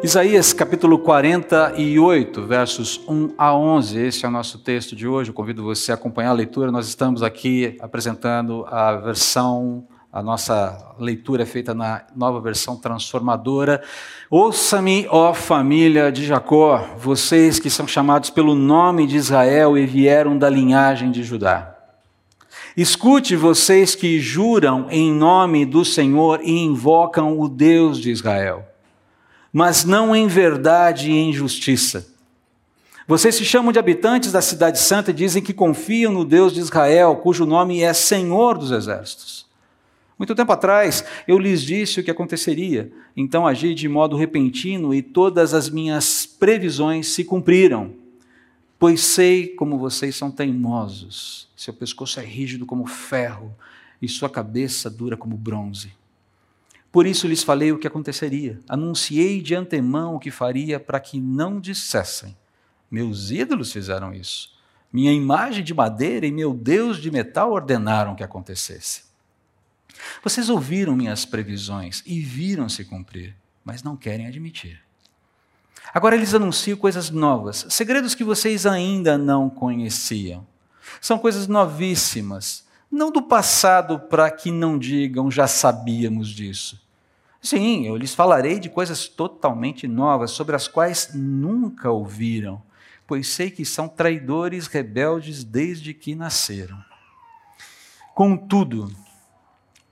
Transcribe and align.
Isaías 0.00 0.52
capítulo 0.52 1.00
48, 1.00 2.46
versos 2.46 3.00
1 3.08 3.34
a 3.36 3.52
11, 3.52 3.98
esse 3.98 4.24
é 4.24 4.28
o 4.28 4.30
nosso 4.30 4.60
texto 4.60 4.94
de 4.94 5.08
hoje. 5.08 5.30
Eu 5.30 5.34
convido 5.34 5.64
você 5.64 5.90
a 5.90 5.96
acompanhar 5.96 6.30
a 6.30 6.34
leitura. 6.34 6.70
Nós 6.70 6.86
estamos 6.86 7.20
aqui 7.20 7.76
apresentando 7.80 8.64
a 8.68 8.94
versão, 8.94 9.88
a 10.12 10.22
nossa 10.22 10.94
leitura 11.00 11.42
é 11.42 11.46
feita 11.46 11.74
na 11.74 12.04
nova 12.14 12.40
versão 12.40 12.76
transformadora. 12.76 13.82
Ouça-me, 14.30 15.04
ó 15.10 15.34
família 15.34 16.12
de 16.12 16.24
Jacó, 16.24 16.94
vocês 16.96 17.58
que 17.58 17.68
são 17.68 17.88
chamados 17.88 18.30
pelo 18.30 18.54
nome 18.54 19.04
de 19.04 19.16
Israel 19.16 19.76
e 19.76 19.84
vieram 19.84 20.38
da 20.38 20.48
linhagem 20.48 21.10
de 21.10 21.24
Judá. 21.24 21.74
Escute 22.76 23.34
vocês 23.34 23.96
que 23.96 24.20
juram 24.20 24.86
em 24.90 25.12
nome 25.12 25.66
do 25.66 25.84
Senhor 25.84 26.40
e 26.40 26.56
invocam 26.56 27.36
o 27.40 27.48
Deus 27.48 27.98
de 27.98 28.12
Israel 28.12 28.64
mas 29.58 29.84
não 29.84 30.14
em 30.14 30.28
verdade 30.28 31.10
e 31.10 31.16
em 31.16 31.32
justiça. 31.32 32.06
Vocês 33.08 33.34
se 33.34 33.44
chamam 33.44 33.72
de 33.72 33.78
habitantes 33.80 34.30
da 34.30 34.40
Cidade 34.40 34.78
Santa 34.78 35.10
e 35.10 35.14
dizem 35.14 35.42
que 35.42 35.52
confiam 35.52 36.12
no 36.12 36.24
Deus 36.24 36.52
de 36.52 36.60
Israel, 36.60 37.16
cujo 37.16 37.44
nome 37.44 37.82
é 37.82 37.92
Senhor 37.92 38.56
dos 38.56 38.70
Exércitos. 38.70 39.46
Muito 40.16 40.32
tempo 40.36 40.52
atrás 40.52 41.04
eu 41.26 41.40
lhes 41.40 41.60
disse 41.60 41.98
o 41.98 42.04
que 42.04 42.10
aconteceria, 42.12 42.92
então 43.16 43.48
agi 43.48 43.74
de 43.74 43.88
modo 43.88 44.16
repentino 44.16 44.94
e 44.94 45.02
todas 45.02 45.52
as 45.52 45.68
minhas 45.68 46.24
previsões 46.24 47.08
se 47.08 47.24
cumpriram. 47.24 47.94
Pois 48.78 49.00
sei 49.00 49.48
como 49.48 49.76
vocês 49.76 50.14
são 50.14 50.30
teimosos, 50.30 51.48
seu 51.56 51.74
pescoço 51.74 52.20
é 52.20 52.24
rígido 52.24 52.64
como 52.64 52.86
ferro 52.86 53.52
e 54.00 54.08
sua 54.08 54.30
cabeça 54.30 54.88
dura 54.88 55.16
como 55.16 55.36
bronze. 55.36 55.98
Por 56.90 57.06
isso 57.06 57.28
lhes 57.28 57.42
falei 57.42 57.70
o 57.70 57.78
que 57.78 57.86
aconteceria. 57.86 58.58
Anunciei 58.68 59.42
de 59.42 59.54
antemão 59.54 60.14
o 60.14 60.18
que 60.18 60.30
faria 60.30 60.80
para 60.80 60.98
que 60.98 61.20
não 61.20 61.60
dissessem: 61.60 62.36
Meus 62.90 63.30
ídolos 63.30 63.72
fizeram 63.72 64.12
isso. 64.12 64.56
Minha 64.90 65.12
imagem 65.12 65.62
de 65.62 65.74
madeira 65.74 66.26
e 66.26 66.32
meu 66.32 66.54
Deus 66.54 66.96
de 66.96 67.10
metal 67.10 67.52
ordenaram 67.52 68.14
que 68.14 68.24
acontecesse. 68.24 69.02
Vocês 70.22 70.48
ouviram 70.48 70.96
minhas 70.96 71.24
previsões 71.24 72.02
e 72.06 72.20
viram-se 72.20 72.84
cumprir, 72.84 73.34
mas 73.62 73.82
não 73.82 73.96
querem 73.96 74.26
admitir. 74.26 74.80
Agora 75.92 76.16
eles 76.16 76.32
anunciam 76.32 76.76
coisas 76.76 77.10
novas, 77.10 77.66
segredos 77.68 78.14
que 78.14 78.24
vocês 78.24 78.64
ainda 78.64 79.18
não 79.18 79.50
conheciam. 79.50 80.46
São 81.00 81.18
coisas 81.18 81.46
novíssimas 81.46 82.66
não 82.90 83.10
do 83.10 83.22
passado 83.22 83.98
para 83.98 84.30
que 84.30 84.50
não 84.50 84.78
digam 84.78 85.30
já 85.30 85.46
sabíamos 85.46 86.28
disso. 86.28 86.80
Sim, 87.40 87.86
eu 87.86 87.96
lhes 87.96 88.14
falarei 88.14 88.58
de 88.58 88.68
coisas 88.68 89.06
totalmente 89.06 89.86
novas, 89.86 90.32
sobre 90.32 90.56
as 90.56 90.66
quais 90.66 91.10
nunca 91.14 91.90
ouviram, 91.90 92.60
pois 93.06 93.28
sei 93.28 93.50
que 93.50 93.64
são 93.64 93.88
traidores 93.88 94.66
rebeldes 94.66 95.44
desde 95.44 95.94
que 95.94 96.14
nasceram. 96.14 96.82
Contudo, 98.14 98.90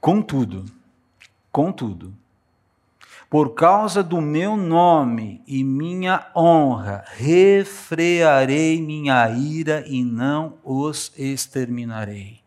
contudo, 0.00 0.64
contudo, 1.52 2.12
por 3.30 3.54
causa 3.54 4.02
do 4.02 4.20
meu 4.20 4.56
nome 4.56 5.42
e 5.46 5.62
minha 5.62 6.30
honra, 6.34 7.04
refrearei 7.16 8.80
minha 8.80 9.28
ira 9.30 9.84
e 9.86 10.04
não 10.04 10.58
os 10.64 11.12
exterminarei 11.16 12.40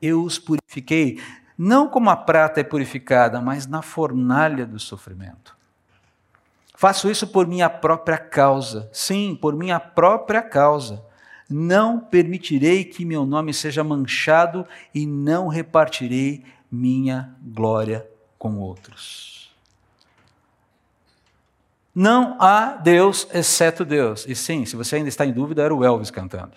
eu 0.00 0.22
os 0.22 0.38
purifiquei, 0.38 1.20
não 1.62 1.86
como 1.86 2.08
a 2.08 2.16
prata 2.16 2.58
é 2.58 2.64
purificada, 2.64 3.38
mas 3.38 3.66
na 3.66 3.82
fornalha 3.82 4.64
do 4.64 4.78
sofrimento. 4.78 5.54
Faço 6.74 7.10
isso 7.10 7.26
por 7.26 7.46
minha 7.46 7.68
própria 7.68 8.16
causa, 8.16 8.88
sim, 8.94 9.36
por 9.38 9.54
minha 9.54 9.78
própria 9.78 10.40
causa. 10.40 11.04
Não 11.50 12.00
permitirei 12.00 12.82
que 12.82 13.04
meu 13.04 13.26
nome 13.26 13.52
seja 13.52 13.84
manchado 13.84 14.66
e 14.94 15.04
não 15.04 15.48
repartirei 15.48 16.42
minha 16.72 17.36
glória 17.42 18.08
com 18.38 18.56
outros. 18.56 19.54
Não 21.94 22.38
há 22.40 22.78
Deus 22.82 23.28
exceto 23.34 23.84
Deus. 23.84 24.24
E 24.26 24.34
sim, 24.34 24.64
se 24.64 24.76
você 24.76 24.96
ainda 24.96 25.10
está 25.10 25.26
em 25.26 25.32
dúvida, 25.32 25.62
era 25.62 25.74
o 25.74 25.84
Elvis 25.84 26.10
cantando. 26.10 26.54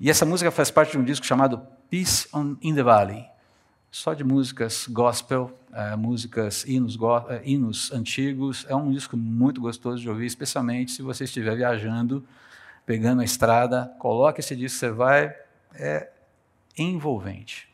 E 0.00 0.08
essa 0.08 0.24
música 0.24 0.50
faz 0.50 0.70
parte 0.70 0.92
de 0.92 0.98
um 0.98 1.04
disco 1.04 1.26
chamado 1.26 1.60
Peace 1.90 2.28
on, 2.32 2.56
in 2.62 2.74
the 2.74 2.82
Valley, 2.82 3.26
só 3.90 4.14
de 4.14 4.22
músicas 4.22 4.86
gospel, 4.86 5.58
é, 5.72 5.96
músicas, 5.96 6.64
hinos, 6.64 6.94
go, 6.94 7.18
é, 7.28 7.42
hinos 7.44 7.90
antigos. 7.92 8.64
É 8.68 8.76
um 8.76 8.92
disco 8.92 9.16
muito 9.16 9.60
gostoso 9.60 10.00
de 10.00 10.08
ouvir, 10.08 10.26
especialmente 10.26 10.92
se 10.92 11.02
você 11.02 11.24
estiver 11.24 11.56
viajando, 11.56 12.24
pegando 12.86 13.22
a 13.22 13.24
estrada, 13.24 13.92
coloque 13.98 14.40
esse 14.40 14.54
disco, 14.54 14.78
você 14.78 14.90
vai, 14.90 15.34
é 15.74 16.10
envolvente. 16.76 17.68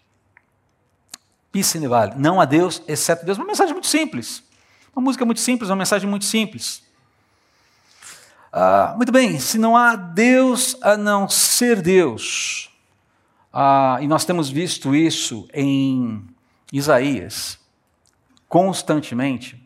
Peace 1.52 1.76
in 1.76 1.82
the 1.82 1.88
Valley, 1.88 2.18
não 2.18 2.40
há 2.40 2.44
Deus 2.44 2.82
exceto 2.88 3.26
Deus. 3.26 3.36
Uma 3.36 3.46
mensagem 3.46 3.74
muito 3.74 3.86
simples, 3.86 4.42
uma 4.96 5.02
música 5.02 5.24
muito 5.24 5.40
simples, 5.40 5.68
uma 5.68 5.76
mensagem 5.76 6.08
muito 6.08 6.24
simples. 6.24 6.83
Ah, 8.56 8.94
muito 8.96 9.10
bem, 9.10 9.40
se 9.40 9.58
não 9.58 9.76
há 9.76 9.96
Deus 9.96 10.76
a 10.80 10.96
não 10.96 11.28
ser 11.28 11.82
Deus, 11.82 12.70
ah, 13.52 13.98
e 14.00 14.06
nós 14.06 14.24
temos 14.24 14.48
visto 14.48 14.94
isso 14.94 15.48
em 15.52 16.24
Isaías 16.72 17.58
constantemente, 18.48 19.60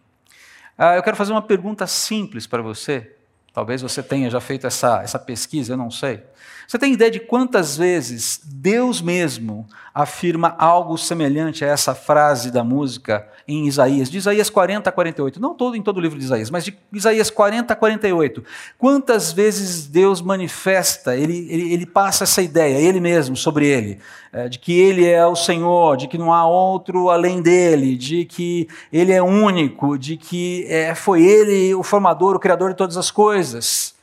ah, 0.79 0.97
eu 0.97 1.03
quero 1.03 1.19
fazer 1.19 1.33
uma 1.33 1.43
pergunta 1.43 1.87
simples 1.87 2.47
para 2.47 2.63
você. 2.63 3.15
Talvez 3.53 3.83
você 3.83 4.03
tenha 4.03 4.31
já 4.31 4.41
feito 4.41 4.67
essa, 4.67 5.03
essa 5.03 5.19
pesquisa, 5.19 5.75
eu 5.75 5.77
não 5.77 5.91
sei. 5.91 6.23
Você 6.67 6.79
tem 6.79 6.93
ideia 6.93 7.11
de 7.11 7.21
quantas 7.21 7.77
vezes 7.77 8.41
Deus 8.45 9.01
mesmo 9.01 9.67
afirma 9.95 10.55
algo 10.59 10.97
semelhante 10.99 11.65
a 11.65 11.69
essa 11.69 11.95
frase 11.95 12.51
da 12.51 12.63
música 12.63 13.27
em 13.49 13.67
Isaías, 13.67 14.11
de 14.11 14.19
Isaías 14.19 14.51
40 14.51 14.89
a 14.89 14.93
48, 14.93 15.41
não 15.41 15.55
todo 15.55 15.75
em 15.75 15.83
todo 15.83 15.97
o 15.97 16.01
livro 16.01 16.19
de 16.19 16.25
Isaías, 16.25 16.51
mas 16.51 16.65
de 16.65 16.79
Isaías 16.93 17.31
40 17.31 17.73
a 17.73 17.77
48. 17.77 18.45
Quantas 18.77 19.33
vezes 19.33 19.87
Deus 19.87 20.21
manifesta, 20.21 21.17
ele, 21.17 21.49
ele, 21.51 21.73
ele 21.73 21.87
passa 21.87 22.25
essa 22.25 22.43
ideia, 22.43 22.77
ele 22.77 23.01
mesmo, 23.01 23.35
sobre 23.35 23.67
ele, 23.67 23.99
é, 24.33 24.49
de 24.49 24.59
que 24.59 24.79
ele 24.79 25.07
é 25.07 25.27
o 25.27 25.35
Senhor, 25.35 25.97
de 25.97 26.07
que 26.07 26.19
não 26.19 26.33
há 26.33 26.47
outro 26.47 27.11
além 27.11 27.41
dele, 27.41 27.97
de 27.97 28.25
que 28.25 28.69
ele 28.93 29.13
é 29.13 29.23
único, 29.23 29.99
de 29.99 30.17
que 30.17 30.67
é, 30.69 30.95
foi 30.95 31.25
ele 31.25 31.75
o 31.75 31.83
formador, 31.83 32.37
o 32.37 32.39
criador 32.39 32.71
de 32.71 32.77
todas 32.77 32.97
as 32.97 33.11
coisas. 33.11 33.98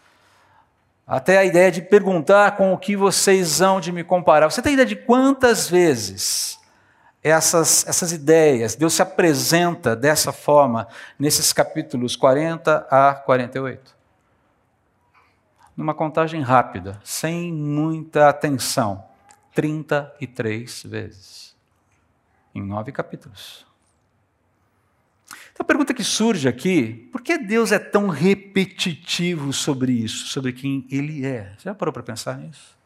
Até 1.07 1.37
a 1.37 1.45
ideia 1.45 1.71
de 1.71 1.81
perguntar 1.81 2.57
com 2.57 2.73
o 2.73 2.77
que 2.77 2.95
vocês 2.95 3.61
hão 3.61 3.79
de 3.79 3.91
me 3.91 4.03
comparar. 4.03 4.49
Você 4.49 4.61
tem 4.61 4.73
ideia 4.73 4.87
de 4.87 4.95
quantas 4.95 5.69
vezes 5.69 6.59
essas, 7.21 7.87
essas 7.87 8.11
ideias, 8.11 8.75
Deus 8.75 8.93
se 8.93 9.01
apresenta 9.01 9.95
dessa 9.95 10.31
forma 10.31 10.87
nesses 11.17 11.51
capítulos 11.51 12.15
40 12.15 12.87
a 12.89 13.15
48? 13.15 13.95
Numa 15.75 15.93
contagem 15.93 16.41
rápida, 16.41 16.99
sem 17.03 17.51
muita 17.51 18.29
atenção, 18.29 19.03
33 19.55 20.83
vezes, 20.83 21.55
em 22.53 22.61
nove 22.61 22.91
capítulos. 22.91 23.64
Então 25.55 25.63
a 25.63 25.65
pergunta 25.65 25.93
que 25.93 26.03
surge 26.03 26.49
aqui, 26.49 27.07
por 27.13 27.21
que 27.21 27.37
Deus 27.37 27.71
é 27.71 27.79
tão 27.79 28.09
repetitivo 28.09 29.53
sobre 29.53 29.93
isso, 29.93 30.27
sobre 30.27 30.51
quem 30.51 30.85
Ele 30.91 31.25
é? 31.25 31.53
Você 31.57 31.63
já 31.63 31.73
parou 31.73 31.93
para 31.93 32.03
pensar 32.03 32.37
nisso? 32.37 32.77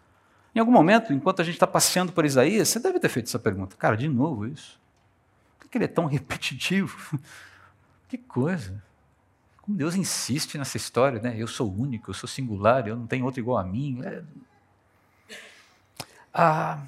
Em 0.53 0.59
algum 0.59 0.71
momento, 0.71 1.11
enquanto 1.11 1.41
a 1.41 1.43
gente 1.43 1.55
está 1.55 1.65
passeando 1.65 2.11
por 2.11 2.25
Isaías, 2.25 2.69
você 2.69 2.79
deve 2.79 2.99
ter 2.99 3.09
feito 3.09 3.25
essa 3.25 3.39
pergunta. 3.39 3.75
Cara, 3.75 3.97
de 3.97 4.07
novo 4.07 4.45
isso? 4.45 4.79
Por 5.59 5.67
que 5.67 5.79
ele 5.79 5.85
é 5.85 5.87
tão 5.89 6.05
repetitivo? 6.05 7.19
Que 8.07 8.17
coisa. 8.17 8.83
Como 9.61 9.77
Deus 9.77 9.93
insiste 9.93 10.57
nessa 10.57 10.77
história, 10.77 11.21
né? 11.21 11.35
Eu 11.37 11.45
sou 11.45 11.71
único, 11.71 12.09
eu 12.09 12.13
sou 12.15 12.27
singular, 12.27 12.87
eu 12.87 12.95
não 12.95 13.05
tenho 13.05 13.23
outro 13.23 13.39
igual 13.39 13.59
a 13.59 13.63
mim. 13.63 14.01
É... 14.03 14.23
Ah, 16.33 16.81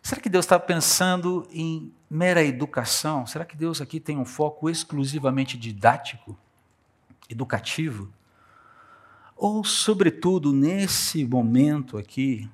será 0.00 0.20
que 0.20 0.28
Deus 0.28 0.44
está 0.44 0.60
pensando 0.60 1.44
em 1.50 1.92
mera 2.10 2.42
educação? 2.42 3.24
Será 3.26 3.44
que 3.44 3.56
Deus 3.56 3.80
aqui 3.80 4.00
tem 4.00 4.18
um 4.18 4.24
foco 4.24 4.68
exclusivamente 4.68 5.56
didático, 5.56 6.36
educativo? 7.28 8.12
Ou, 9.36 9.64
sobretudo, 9.64 10.52
nesse 10.52 11.24
momento 11.24 11.96
aqui, 11.96 12.50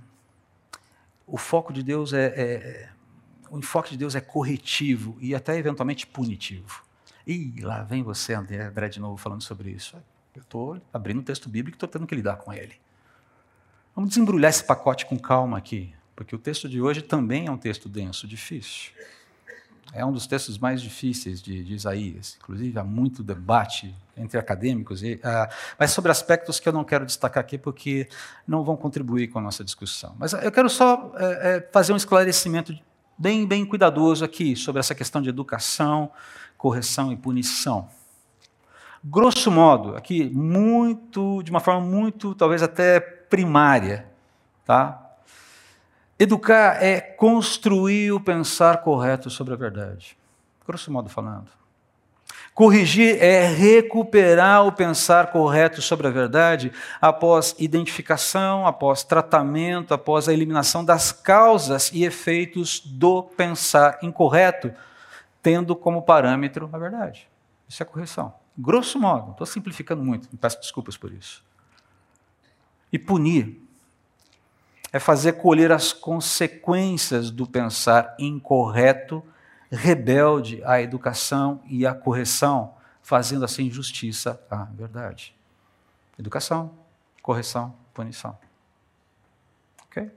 o 1.26 1.36
foco 1.36 1.72
de 1.72 1.82
Deus 1.82 2.12
é, 2.12 2.26
é, 2.26 2.42
é 2.42 2.88
o 3.50 3.58
enfoque 3.58 3.90
de 3.90 3.96
Deus 3.96 4.14
é 4.14 4.20
corretivo 4.20 5.16
e 5.20 5.34
até 5.34 5.56
eventualmente 5.56 6.06
punitivo. 6.06 6.84
E 7.26 7.60
lá 7.60 7.82
vem 7.82 8.02
você, 8.02 8.34
André, 8.34 8.88
de 8.88 9.00
novo 9.00 9.16
falando 9.16 9.42
sobre 9.42 9.70
isso. 9.70 9.96
Eu 10.34 10.42
estou 10.42 10.80
abrindo 10.92 11.20
o 11.20 11.22
texto 11.22 11.48
bíblico 11.48 11.74
e 11.74 11.76
estou 11.76 11.88
tendo 11.88 12.06
que 12.06 12.14
lidar 12.14 12.36
com 12.36 12.52
ele. 12.52 12.74
Vamos 13.94 14.10
desembrulhar 14.10 14.50
esse 14.50 14.62
pacote 14.62 15.06
com 15.06 15.18
calma 15.18 15.56
aqui, 15.56 15.94
porque 16.14 16.34
o 16.34 16.38
texto 16.38 16.68
de 16.68 16.80
hoje 16.80 17.02
também 17.02 17.46
é 17.46 17.50
um 17.50 17.56
texto 17.56 17.88
denso, 17.88 18.26
difícil. 18.28 18.92
É 19.92 20.04
um 20.04 20.12
dos 20.12 20.26
textos 20.26 20.58
mais 20.58 20.82
difíceis 20.82 21.40
de, 21.40 21.62
de 21.64 21.74
Isaías. 21.74 22.36
Inclusive, 22.40 22.78
há 22.78 22.84
muito 22.84 23.22
debate 23.22 23.94
entre 24.16 24.38
acadêmicos, 24.38 25.02
e, 25.02 25.14
uh, 25.14 25.52
mas 25.78 25.90
sobre 25.90 26.10
aspectos 26.10 26.58
que 26.58 26.68
eu 26.68 26.72
não 26.72 26.84
quero 26.84 27.04
destacar 27.04 27.42
aqui 27.42 27.58
porque 27.58 28.08
não 28.46 28.64
vão 28.64 28.76
contribuir 28.76 29.28
com 29.28 29.38
a 29.38 29.42
nossa 29.42 29.62
discussão. 29.62 30.14
Mas 30.18 30.32
eu 30.32 30.50
quero 30.50 30.70
só 30.70 31.12
é, 31.16 31.24
é, 31.56 31.68
fazer 31.72 31.92
um 31.92 31.96
esclarecimento 31.96 32.76
bem, 33.18 33.46
bem 33.46 33.64
cuidadoso 33.64 34.24
aqui 34.24 34.56
sobre 34.56 34.80
essa 34.80 34.94
questão 34.94 35.20
de 35.20 35.28
educação, 35.28 36.10
correção 36.56 37.12
e 37.12 37.16
punição. 37.16 37.88
Grosso 39.04 39.50
modo, 39.50 39.94
aqui, 39.96 40.28
muito, 40.30 41.42
de 41.42 41.50
uma 41.50 41.60
forma 41.60 41.80
muito, 41.80 42.34
talvez 42.34 42.62
até 42.62 42.98
primária, 42.98 44.06
tá? 44.64 45.05
Educar 46.18 46.82
é 46.82 47.00
construir 47.00 48.12
o 48.12 48.20
pensar 48.20 48.78
correto 48.78 49.28
sobre 49.28 49.52
a 49.52 49.56
verdade. 49.56 50.16
Grosso 50.66 50.90
modo 50.90 51.08
falando. 51.10 51.48
Corrigir 52.54 53.22
é 53.22 53.46
recuperar 53.46 54.66
o 54.66 54.72
pensar 54.72 55.30
correto 55.30 55.82
sobre 55.82 56.06
a 56.06 56.10
verdade 56.10 56.72
após 57.02 57.54
identificação, 57.58 58.66
após 58.66 59.04
tratamento, 59.04 59.92
após 59.92 60.26
a 60.26 60.32
eliminação 60.32 60.82
das 60.82 61.12
causas 61.12 61.92
e 61.92 62.02
efeitos 62.02 62.80
do 62.80 63.22
pensar 63.22 63.98
incorreto, 64.00 64.72
tendo 65.42 65.76
como 65.76 66.00
parâmetro 66.00 66.70
a 66.72 66.78
verdade. 66.78 67.28
Isso 67.68 67.82
é 67.82 67.86
correção. 67.86 68.32
Grosso 68.56 68.98
modo, 68.98 69.32
estou 69.32 69.46
simplificando 69.46 70.02
muito, 70.02 70.34
peço 70.38 70.58
desculpas 70.58 70.96
por 70.96 71.12
isso. 71.12 71.44
E 72.90 72.98
punir 72.98 73.65
é 74.96 74.98
fazer 74.98 75.34
colher 75.34 75.70
as 75.72 75.92
consequências 75.92 77.30
do 77.30 77.46
pensar 77.46 78.16
incorreto, 78.18 79.22
rebelde 79.70 80.64
à 80.64 80.80
educação 80.80 81.62
e 81.66 81.86
à 81.86 81.94
correção, 81.94 82.74
fazendo 83.02 83.44
assim 83.44 83.70
justiça 83.70 84.42
à 84.50 84.64
verdade. 84.64 85.36
Educação, 86.18 86.74
correção, 87.20 87.76
punição. 87.92 88.38
Ok? 89.84 90.10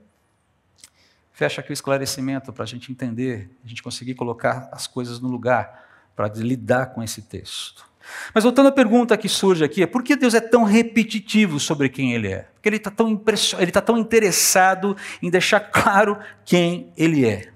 Fecha 1.33 1.59
aqui 1.59 1.71
o 1.71 1.73
esclarecimento 1.73 2.53
para 2.53 2.63
a 2.63 2.67
gente 2.67 2.89
entender, 2.89 3.51
a 3.65 3.67
gente 3.67 3.83
conseguir 3.83 4.15
colocar 4.15 4.69
as 4.71 4.87
coisas 4.87 5.19
no 5.19 5.27
lugar 5.27 5.87
para 6.15 6.29
lidar 6.29 6.93
com 6.93 7.03
esse 7.03 7.21
texto. 7.23 7.88
Mas 8.33 8.43
voltando 8.43 8.67
à 8.67 8.71
pergunta 8.71 9.17
que 9.17 9.27
surge 9.27 9.63
aqui, 9.63 9.83
é 9.83 9.87
por 9.87 10.03
que 10.03 10.15
Deus 10.15 10.33
é 10.33 10.41
tão 10.41 10.63
repetitivo 10.63 11.59
sobre 11.59 11.89
quem 11.89 12.13
Ele 12.13 12.27
é? 12.27 12.47
Porque 12.53 12.69
Ele 12.69 12.77
está 12.77 12.91
tão, 12.91 13.09
impression... 13.09 13.59
ele 13.59 13.71
tá 13.71 13.81
tão 13.81 13.97
interessado 13.97 14.95
em 15.21 15.29
deixar 15.29 15.59
claro 15.59 16.17
quem 16.45 16.91
Ele 16.95 17.25
é. 17.25 17.51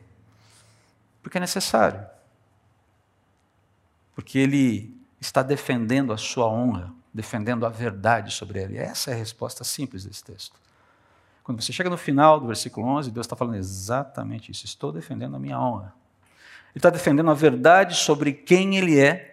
Porque 1.21 1.37
é 1.37 1.41
necessário. 1.41 2.03
Porque 4.15 4.37
Ele 4.37 4.95
está 5.19 5.41
defendendo 5.41 6.11
a 6.11 6.17
sua 6.17 6.47
honra, 6.47 6.91
defendendo 7.13 7.65
a 7.65 7.69
verdade 7.69 8.33
sobre 8.33 8.59
Ele. 8.59 8.77
Essa 8.77 9.11
é 9.11 9.13
a 9.13 9.17
resposta 9.17 9.63
simples 9.63 10.05
desse 10.05 10.23
texto. 10.23 10.55
Quando 11.43 11.61
você 11.61 11.73
chega 11.73 11.89
no 11.89 11.97
final 11.97 12.39
do 12.39 12.47
versículo 12.47 12.87
11, 12.87 13.11
Deus 13.11 13.25
está 13.25 13.35
falando 13.35 13.55
exatamente 13.55 14.51
isso. 14.51 14.65
Estou 14.65 14.91
defendendo 14.91 15.35
a 15.35 15.39
minha 15.39 15.59
honra. 15.59 15.93
Ele 16.71 16.79
está 16.79 16.89
defendendo 16.89 17.29
a 17.29 17.33
verdade 17.33 17.95
sobre 17.95 18.31
quem 18.31 18.77
Ele 18.77 18.99
é 18.99 19.32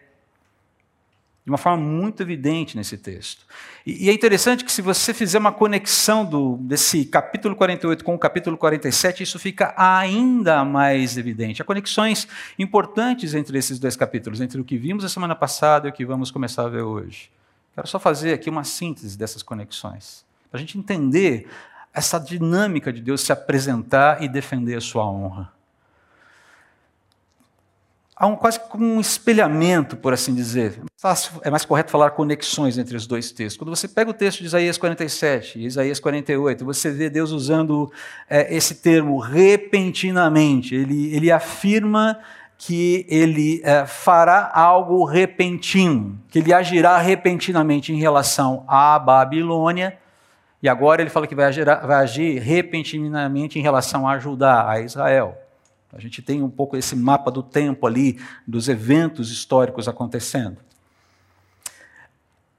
de 1.51 1.53
uma 1.53 1.59
forma 1.59 1.83
muito 1.83 2.23
evidente 2.23 2.77
nesse 2.77 2.97
texto. 2.97 3.45
E, 3.85 4.07
e, 4.07 4.09
é 4.09 4.13
interessante 4.13 4.65
que, 4.65 4.71
se 4.71 4.81
você 4.81 5.13
fizer 5.13 5.39
uma 5.39 5.51
conexão 5.51 6.25
do, 6.25 6.57
desse 6.59 7.05
capítulo 7.05 7.57
48 7.57 8.05
com 8.05 8.15
o 8.15 8.19
capítulo 8.19 8.57
47, 8.57 9.25
isso 9.25 9.37
fica 9.37 9.75
ainda 9.77 10.65
mais 10.65 11.19
evidente. 11.19 11.61
Há 11.61 11.65
conexões 11.65 12.29
importantes 12.57 13.35
entre 13.35 13.59
esses 13.59 13.81
dois 13.81 13.97
capítulos, 13.97 14.41
entre 14.41 14.61
o 14.61 14.65
que 14.65 14.79
vimos 14.79 15.05
a 15.05 15.09
semana 15.09 15.35
passada 15.35 15.89
e 15.89 15.91
o 15.91 15.93
que 15.93 16.07
vamos 16.07 16.31
começar 16.31 16.67
a 16.67 16.69
ver 16.69 16.83
hoje. 16.83 17.31
Quero 17.75 17.89
só 17.89 17.99
fazer 17.99 18.33
aqui 18.33 18.49
uma 18.49 18.63
síntese 18.63 19.19
dessas 19.19 19.43
conexões, 19.43 20.25
para 20.51 20.59
a 20.59 20.61
gente 20.61 20.79
entender 20.79 21.49
essa 21.93 22.19
dinâmica 22.21 22.93
de 22.93 23.01
Deus 23.01 23.23
se 23.23 23.33
apresentar 23.33 24.23
e 24.23 24.29
defender 24.29 24.77
a 24.77 24.81
sua 24.81 25.05
honra 25.05 25.60
há 28.21 28.27
um, 28.27 28.37
quase 28.37 28.61
como 28.61 28.85
um 28.85 29.01
espelhamento, 29.01 29.97
por 29.97 30.13
assim 30.13 30.35
dizer. 30.35 30.79
É 31.43 31.49
mais 31.49 31.65
correto 31.65 31.91
falar 31.91 32.11
conexões 32.11 32.77
entre 32.77 32.95
os 32.95 33.07
dois 33.07 33.33
textos. 33.33 33.57
Quando 33.57 33.75
você 33.75 33.89
pega 33.89 34.11
o 34.11 34.15
texto 34.15 34.41
de 34.41 34.45
Isaías 34.45 34.77
47 34.77 35.59
e 35.59 35.65
Isaías 35.65 35.99
48, 35.99 36.63
você 36.63 36.91
vê 36.91 37.09
Deus 37.09 37.31
usando 37.31 37.91
é, 38.29 38.55
esse 38.55 38.75
termo 38.75 39.19
repentinamente. 39.19 40.75
Ele, 40.75 41.15
ele 41.17 41.33
afirma 41.33 42.19
que 42.59 43.07
ele 43.09 43.63
é, 43.65 43.87
fará 43.87 44.51
algo 44.53 45.03
repentino, 45.07 46.21
que 46.29 46.41
ele 46.41 46.53
agirá 46.53 46.99
repentinamente 46.99 47.91
em 47.91 47.99
relação 47.99 48.65
à 48.69 48.99
Babilônia. 48.99 49.97
E 50.63 50.69
agora 50.69 51.01
ele 51.01 51.09
fala 51.09 51.27
que 51.27 51.35
vai 51.35 51.47
agir, 51.47 51.65
vai 51.65 52.03
agir 52.03 52.39
repentinamente 52.39 53.59
em 53.59 53.63
relação 53.63 54.07
a 54.07 54.19
Judá, 54.19 54.69
a 54.69 54.79
Israel. 54.79 55.40
A 55.93 56.01
gente 56.01 56.23
tem 56.23 56.43
um 56.43 56.51
pouco 56.51 56.77
esse 56.77 56.95
mapa 56.95 57.31
do 57.31 57.43
tempo 57.43 57.87
ali, 57.87 58.21
dos 58.47 58.69
eventos 58.69 59.31
históricos 59.31 59.89
acontecendo. 59.89 60.59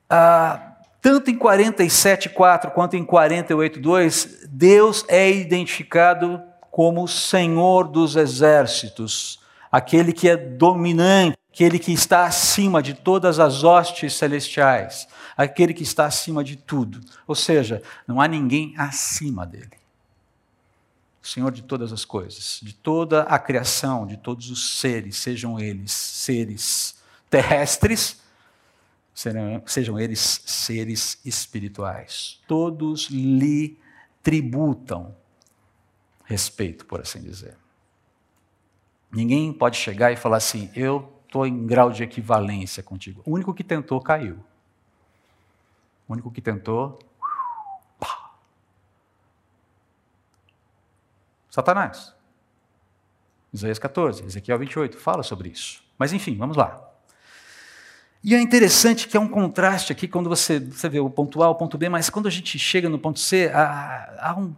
Ah, 0.10 0.74
tanto 1.02 1.32
em 1.32 1.38
47.4 1.38 2.72
quanto 2.72 2.96
em 2.96 3.06
48.2, 3.06 4.48
Deus 4.50 5.06
é 5.08 5.32
identificado 5.32 6.42
como 6.70 7.08
Senhor 7.08 7.88
dos 7.88 8.16
exércitos, 8.16 9.40
aquele 9.72 10.14
que 10.14 10.30
é 10.30 10.36
dominante, 10.36 11.38
aquele 11.52 11.80
que 11.80 11.92
está 11.92 12.26
acima 12.26 12.82
de 12.82 12.94
todas 12.94 13.40
as 13.40 13.64
hostes 13.64 14.14
celestiais, 14.14 15.08
aquele 15.36 15.74
que 15.74 15.84
está 15.84 16.06
acima 16.06 16.44
de 16.44 16.56
tudo. 16.56 17.00
Ou 17.26 17.36
seja, 17.36 17.82
não 18.06 18.22
há 18.22 18.28
ninguém 18.28 18.74
acima 18.78 19.46
dele. 19.46 19.81
Senhor 21.22 21.52
de 21.52 21.62
todas 21.62 21.94
as 21.94 22.04
coisas, 22.04 22.60
de 22.64 22.74
toda 22.74 23.22
a 23.24 23.38
criação, 23.38 24.08
de 24.08 24.18
todos 24.18 24.50
os 24.50 24.80
seres, 24.80 25.18
sejam 25.18 25.60
eles 25.60 25.92
seres 25.92 27.00
terrestres, 27.30 28.20
sejam 29.14 30.00
eles 30.00 30.42
seres 30.46 31.20
espirituais. 31.24 32.40
Todos 32.48 33.08
lhe 33.10 33.78
tributam 34.24 35.16
respeito, 36.26 36.86
por 36.86 37.02
assim 37.02 37.22
dizer. 37.22 37.56
Ninguém 39.12 39.54
pode 39.54 39.78
chegar 39.78 40.12
e 40.12 40.16
falar 40.16 40.38
assim: 40.38 40.72
eu 40.76 41.14
estou 41.26 41.46
em 41.46 41.68
grau 41.68 41.92
de 41.92 42.04
equivalência 42.04 42.82
contigo. 42.82 43.22
O 43.26 43.34
único 43.34 43.54
que 43.54 43.64
tentou 43.64 44.02
caiu. 44.02 44.38
O 46.08 46.14
único 46.14 46.32
que 46.32 46.42
tentou 46.42 46.98
Satanás. 51.52 52.16
Isaías 53.54 53.78
14, 53.78 54.24
Ezequiel 54.24 54.58
28, 54.58 54.98
fala 54.98 55.22
sobre 55.22 55.50
isso. 55.50 55.84
Mas 55.98 56.14
enfim, 56.14 56.38
vamos 56.38 56.56
lá. 56.56 56.82
E 58.24 58.34
é 58.34 58.40
interessante 58.40 59.08
que 59.08 59.18
há 59.18 59.20
um 59.20 59.28
contraste 59.28 59.92
aqui 59.92 60.08
quando 60.08 60.30
você, 60.30 60.60
você 60.60 60.88
vê 60.88 61.00
o 61.00 61.10
ponto 61.10 61.44
A, 61.44 61.50
o 61.50 61.56
ponto 61.56 61.78
B, 61.78 61.90
mas 61.90 62.10
quando 62.10 62.28
a 62.28 62.32
gente 62.32 62.58
chega 62.58 62.88
no 62.88 62.98
ponto 62.98 63.20
C, 63.20 63.52
há, 63.54 64.30
há 64.30 64.36
um 64.40 64.56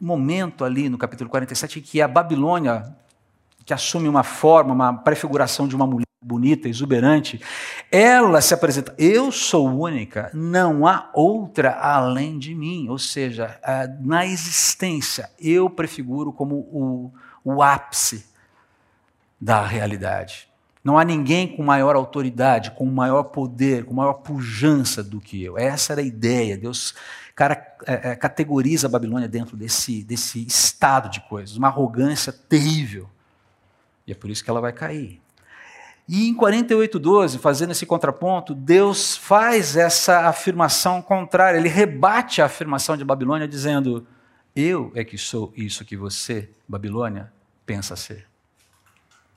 momento 0.00 0.64
ali 0.64 0.88
no 0.88 0.96
capítulo 0.96 1.28
47 1.28 1.80
em 1.80 1.82
que 1.82 2.00
a 2.00 2.08
Babilônia, 2.08 2.96
que 3.66 3.74
assume 3.74 4.08
uma 4.08 4.22
forma, 4.22 4.72
uma 4.72 4.94
prefiguração 4.94 5.68
de 5.68 5.76
uma 5.76 5.86
mulher 5.86 6.06
bonita, 6.22 6.68
exuberante, 6.68 7.40
ela 7.90 8.40
se 8.40 8.54
apresenta, 8.54 8.94
eu 8.96 9.32
sou 9.32 9.68
única, 9.68 10.30
não 10.32 10.86
há 10.86 11.10
outra 11.12 11.72
além 11.72 12.38
de 12.38 12.54
mim. 12.54 12.88
Ou 12.88 12.98
seja, 12.98 13.58
na 14.00 14.24
existência, 14.24 15.30
eu 15.40 15.68
prefiguro 15.68 16.32
como 16.32 16.56
o, 16.56 17.12
o 17.44 17.62
ápice 17.62 18.26
da 19.40 19.66
realidade. 19.66 20.48
Não 20.84 20.98
há 20.98 21.04
ninguém 21.04 21.46
com 21.56 21.62
maior 21.62 21.94
autoridade, 21.94 22.72
com 22.72 22.86
maior 22.86 23.24
poder, 23.24 23.84
com 23.84 23.94
maior 23.94 24.14
pujança 24.14 25.02
do 25.02 25.20
que 25.20 25.42
eu. 25.42 25.56
Essa 25.56 25.92
era 25.92 26.02
a 26.02 26.04
ideia. 26.04 26.58
Deus 26.58 26.94
cara, 27.34 27.76
é, 27.86 28.10
é, 28.10 28.16
categoriza 28.16 28.86
a 28.86 28.90
Babilônia 28.90 29.28
dentro 29.28 29.56
desse, 29.56 30.02
desse 30.02 30.44
estado 30.44 31.08
de 31.08 31.20
coisas, 31.28 31.56
uma 31.56 31.68
arrogância 31.68 32.32
terrível. 32.32 33.08
E 34.06 34.12
é 34.12 34.14
por 34.14 34.30
isso 34.30 34.42
que 34.42 34.50
ela 34.50 34.60
vai 34.60 34.72
cair. 34.72 35.21
E 36.08 36.28
em 36.28 36.34
48:12, 36.34 37.38
fazendo 37.38 37.70
esse 37.70 37.86
contraponto, 37.86 38.54
Deus 38.54 39.16
faz 39.16 39.76
essa 39.76 40.28
afirmação 40.28 41.00
contrária, 41.00 41.58
ele 41.58 41.68
rebate 41.68 42.42
a 42.42 42.46
afirmação 42.46 42.96
de 42.96 43.04
Babilônia 43.04 43.46
dizendo: 43.46 44.06
"Eu 44.54 44.90
é 44.94 45.04
que 45.04 45.16
sou 45.16 45.52
isso 45.56 45.84
que 45.84 45.96
você, 45.96 46.50
Babilônia, 46.66 47.32
pensa 47.64 47.94
ser". 47.96 48.26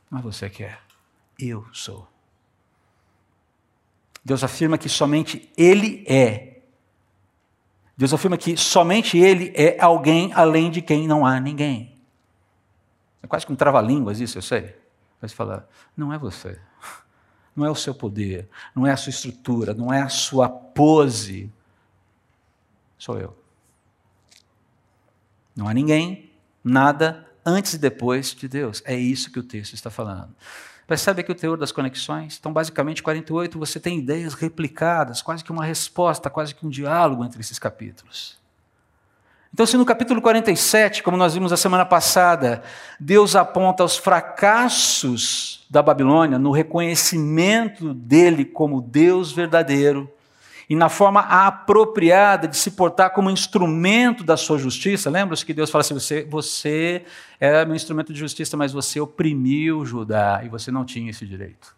Mas 0.10 0.24
você 0.24 0.50
quer? 0.50 0.80
Eu 1.40 1.66
sou. 1.72 2.08
Deus 4.24 4.44
afirma 4.44 4.78
que 4.78 4.90
somente 4.90 5.52
ele 5.56 6.04
é. 6.08 6.62
Deus 7.96 8.14
afirma 8.14 8.38
que 8.38 8.58
somente 8.58 9.18
ele 9.18 9.54
é 9.56 9.80
alguém 9.80 10.34
além 10.34 10.72
de 10.72 10.82
quem 10.82 11.08
não 11.08 11.26
há 11.26 11.40
ninguém. 11.40 11.96
É 13.22 13.28
quase 13.28 13.46
que 13.46 13.54
um 13.54 13.56
trava-línguas 13.56 14.20
isso, 14.20 14.38
eu 14.38 14.42
sei. 14.42 14.76
Vai 15.20 15.30
falar: 15.30 15.68
não 15.96 16.14
é 16.14 16.18
você. 16.18 16.60
Não 17.56 17.66
é 17.66 17.72
o 17.72 17.76
seu 17.76 17.96
poder, 17.96 18.50
não 18.76 18.86
é 18.86 18.92
a 18.92 18.98
sua 18.98 19.12
estrutura, 19.12 19.74
não 19.74 19.94
é 19.94 20.02
a 20.02 20.10
sua 20.10 20.50
pose. 20.50 21.50
Sou 22.98 23.18
eu. 23.18 23.38
Não 25.56 25.68
há 25.68 25.74
ninguém, 25.74 26.34
nada 26.62 27.26
antes 27.46 27.74
e 27.74 27.78
depois 27.78 28.36
de 28.36 28.48
Deus. 28.50 28.84
É 28.86 28.94
isso 28.94 29.32
que 29.32 29.40
o 29.40 29.44
texto 29.44 29.74
está 29.74 29.90
falando. 29.90 30.36
Percebe 30.86 31.22
aqui 31.22 31.32
o 31.32 31.36
teor 31.36 31.58
das 31.58 31.72
conexões? 31.72 32.38
Então, 32.38 32.52
basicamente, 32.52 33.02
48, 33.02 33.58
você 33.58 33.80
tem 33.80 34.00
ideias 34.00 34.34
replicadas, 34.34 35.22
quase 35.22 35.44
que 35.44 35.52
uma 35.52 35.66
resposta, 35.66 36.30
quase 36.30 36.54
que 36.54 36.66
um 36.66 36.70
diálogo 36.70 37.24
entre 37.24 37.40
esses 37.40 37.58
capítulos. 37.58 38.38
Então, 39.56 39.66
se 39.66 39.78
no 39.78 39.86
capítulo 39.86 40.22
47, 40.22 41.02
como 41.02 41.16
nós 41.16 41.34
vimos 41.34 41.54
a 41.54 41.56
semana 41.56 41.86
passada, 41.86 42.62
Deus 43.00 43.38
aponta 43.38 43.86
os 43.86 43.96
fracassos 43.96 45.66
da 45.70 45.82
Babilônia 45.82 46.38
no 46.38 46.52
reconhecimento 46.52 47.94
dele 47.94 48.44
como 48.44 48.82
Deus 48.82 49.32
verdadeiro 49.32 50.12
e 50.70 50.76
na 50.76 50.90
forma 50.90 51.22
apropriada 51.22 52.50
de 52.50 52.58
se 52.58 52.72
portar 52.72 53.12
como 53.12 53.30
instrumento 53.30 54.26
da 54.26 54.36
sua 54.36 54.58
justiça, 54.58 55.10
lembra-se 55.10 55.46
que 55.46 55.54
Deus 55.54 55.70
fala 55.70 55.84
assim: 55.84 55.94
você, 55.94 56.26
você 56.26 57.06
é 57.40 57.64
meu 57.64 57.78
instrumento 57.78 58.12
de 58.12 58.20
justiça, 58.20 58.58
mas 58.58 58.74
você 58.74 59.00
oprimiu 59.00 59.86
Judá 59.86 60.42
e 60.44 60.50
você 60.50 60.70
não 60.70 60.84
tinha 60.84 61.12
esse 61.12 61.26
direito. 61.26 61.74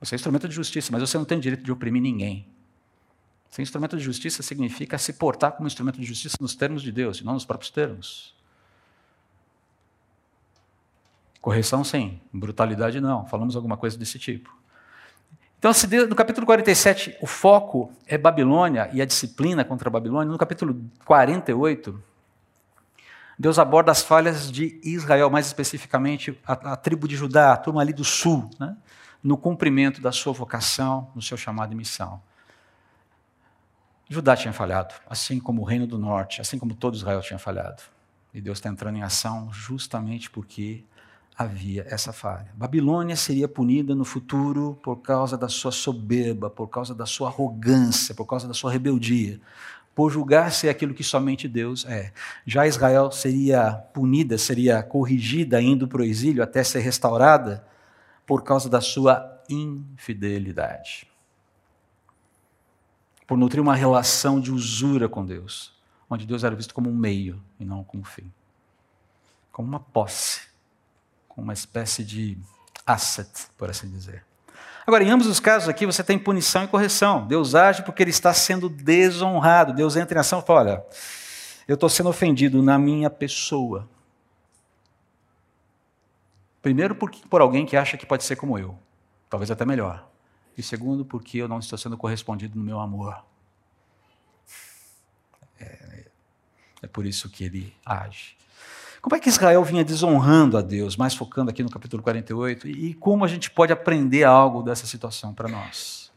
Você 0.00 0.16
é 0.16 0.16
instrumento 0.16 0.48
de 0.48 0.56
justiça, 0.56 0.90
mas 0.90 1.02
você 1.02 1.16
não 1.16 1.24
tem 1.24 1.38
direito 1.38 1.62
de 1.62 1.70
oprimir 1.70 2.02
ninguém. 2.02 2.51
Ser 3.52 3.60
instrumento 3.60 3.98
de 3.98 4.02
justiça 4.02 4.42
significa 4.42 4.96
se 4.96 5.12
portar 5.12 5.52
como 5.52 5.66
instrumento 5.66 6.00
de 6.00 6.06
justiça 6.06 6.38
nos 6.40 6.56
termos 6.56 6.80
de 6.80 6.90
Deus, 6.90 7.18
e 7.18 7.24
não 7.24 7.34
nos 7.34 7.44
próprios 7.44 7.70
termos. 7.70 8.34
Correção, 11.38 11.84
sim. 11.84 12.18
Brutalidade, 12.32 12.98
não. 12.98 13.26
Falamos 13.26 13.54
alguma 13.54 13.76
coisa 13.76 13.98
desse 13.98 14.18
tipo. 14.18 14.56
Então, 15.58 15.70
se 15.74 15.86
no 16.06 16.14
capítulo 16.14 16.46
47 16.46 17.18
o 17.20 17.26
foco 17.26 17.92
é 18.06 18.16
Babilônia 18.16 18.88
e 18.90 19.02
a 19.02 19.04
disciplina 19.04 19.62
contra 19.66 19.90
a 19.90 19.92
Babilônia, 19.92 20.32
no 20.32 20.38
capítulo 20.38 20.90
48, 21.04 22.02
Deus 23.38 23.58
aborda 23.58 23.92
as 23.92 24.02
falhas 24.02 24.50
de 24.50 24.80
Israel, 24.82 25.28
mais 25.28 25.44
especificamente 25.44 26.40
a, 26.46 26.72
a 26.72 26.76
tribo 26.76 27.06
de 27.06 27.16
Judá, 27.16 27.52
a 27.52 27.58
turma 27.58 27.82
ali 27.82 27.92
do 27.92 28.02
sul, 28.02 28.48
né? 28.58 28.74
no 29.22 29.36
cumprimento 29.36 30.00
da 30.00 30.10
sua 30.10 30.32
vocação, 30.32 31.10
no 31.14 31.20
seu 31.20 31.36
chamado 31.36 31.74
e 31.74 31.76
missão. 31.76 32.18
Judá 34.12 34.36
tinha 34.36 34.52
falhado, 34.52 34.94
assim 35.08 35.40
como 35.40 35.62
o 35.62 35.64
reino 35.64 35.86
do 35.86 35.96
norte, 35.96 36.40
assim 36.40 36.58
como 36.58 36.74
todo 36.74 36.94
Israel 36.94 37.22
tinha 37.22 37.38
falhado. 37.38 37.82
E 38.34 38.40
Deus 38.40 38.58
está 38.58 38.68
entrando 38.68 38.96
em 38.96 39.02
ação 39.02 39.50
justamente 39.52 40.30
porque 40.30 40.84
havia 41.36 41.86
essa 41.88 42.12
falha. 42.12 42.48
Babilônia 42.54 43.16
seria 43.16 43.48
punida 43.48 43.94
no 43.94 44.04
futuro 44.04 44.78
por 44.82 44.96
causa 44.96 45.38
da 45.38 45.48
sua 45.48 45.72
soberba, 45.72 46.50
por 46.50 46.68
causa 46.68 46.94
da 46.94 47.06
sua 47.06 47.28
arrogância, 47.28 48.14
por 48.14 48.26
causa 48.26 48.46
da 48.46 48.52
sua 48.52 48.70
rebeldia, 48.70 49.40
por 49.94 50.10
julgar 50.10 50.52
ser 50.52 50.68
aquilo 50.68 50.92
que 50.92 51.02
somente 51.02 51.48
Deus 51.48 51.86
é. 51.86 52.12
Já 52.46 52.66
Israel 52.66 53.10
seria 53.10 53.72
punida, 53.94 54.36
seria 54.36 54.82
corrigida 54.82 55.60
indo 55.60 55.88
para 55.88 56.02
o 56.02 56.04
exílio 56.04 56.42
até 56.42 56.62
ser 56.62 56.80
restaurada 56.80 57.66
por 58.26 58.42
causa 58.42 58.68
da 58.68 58.80
sua 58.80 59.42
infidelidade 59.48 61.11
por 63.26 63.36
nutrir 63.38 63.62
uma 63.62 63.74
relação 63.74 64.40
de 64.40 64.52
usura 64.52 65.08
com 65.08 65.24
Deus, 65.24 65.72
onde 66.08 66.26
Deus 66.26 66.44
era 66.44 66.54
visto 66.54 66.74
como 66.74 66.90
um 66.90 66.94
meio 66.94 67.42
e 67.58 67.64
não 67.64 67.84
como 67.84 68.02
um 68.02 68.06
fim. 68.06 68.30
Como 69.50 69.68
uma 69.68 69.80
posse, 69.80 70.42
como 71.28 71.44
uma 71.44 71.52
espécie 71.52 72.04
de 72.04 72.38
asset, 72.86 73.28
por 73.56 73.70
assim 73.70 73.88
dizer. 73.88 74.24
Agora, 74.86 75.04
em 75.04 75.10
ambos 75.10 75.26
os 75.26 75.38
casos 75.38 75.68
aqui, 75.68 75.86
você 75.86 76.02
tem 76.02 76.18
punição 76.18 76.64
e 76.64 76.68
correção. 76.68 77.26
Deus 77.26 77.54
age 77.54 77.82
porque 77.82 78.02
ele 78.02 78.10
está 78.10 78.34
sendo 78.34 78.68
desonrado. 78.68 79.72
Deus 79.72 79.96
entra 79.96 80.18
em 80.18 80.20
ação 80.20 80.40
e 80.40 80.42
fala: 80.42 80.60
olha, 80.60 80.86
eu 81.68 81.74
estou 81.74 81.88
sendo 81.88 82.08
ofendido 82.08 82.62
na 82.62 82.78
minha 82.78 83.08
pessoa. 83.08 83.88
Primeiro, 86.60 86.94
por, 86.94 87.10
por 87.10 87.40
alguém 87.40 87.64
que 87.64 87.76
acha 87.76 87.96
que 87.96 88.06
pode 88.06 88.24
ser 88.24 88.36
como 88.36 88.58
eu, 88.58 88.76
talvez 89.28 89.50
até 89.50 89.64
melhor. 89.64 90.11
E 90.56 90.62
segundo, 90.62 91.04
porque 91.04 91.38
eu 91.38 91.48
não 91.48 91.58
estou 91.58 91.78
sendo 91.78 91.96
correspondido 91.96 92.58
no 92.58 92.64
meu 92.64 92.78
amor. 92.78 93.24
É, 95.58 96.06
é 96.82 96.86
por 96.86 97.06
isso 97.06 97.28
que 97.28 97.44
ele 97.44 97.74
age. 97.84 98.36
Como 99.00 99.16
é 99.16 99.20
que 99.20 99.28
Israel 99.28 99.64
vinha 99.64 99.84
desonrando 99.84 100.56
a 100.56 100.62
Deus, 100.62 100.96
mais 100.96 101.14
focando 101.14 101.50
aqui 101.50 101.62
no 101.62 101.70
capítulo 101.70 102.02
48, 102.02 102.68
e 102.68 102.94
como 102.94 103.24
a 103.24 103.28
gente 103.28 103.50
pode 103.50 103.72
aprender 103.72 104.22
algo 104.22 104.62
dessa 104.62 104.86
situação 104.86 105.34
para 105.34 105.48
nós? 105.48 106.12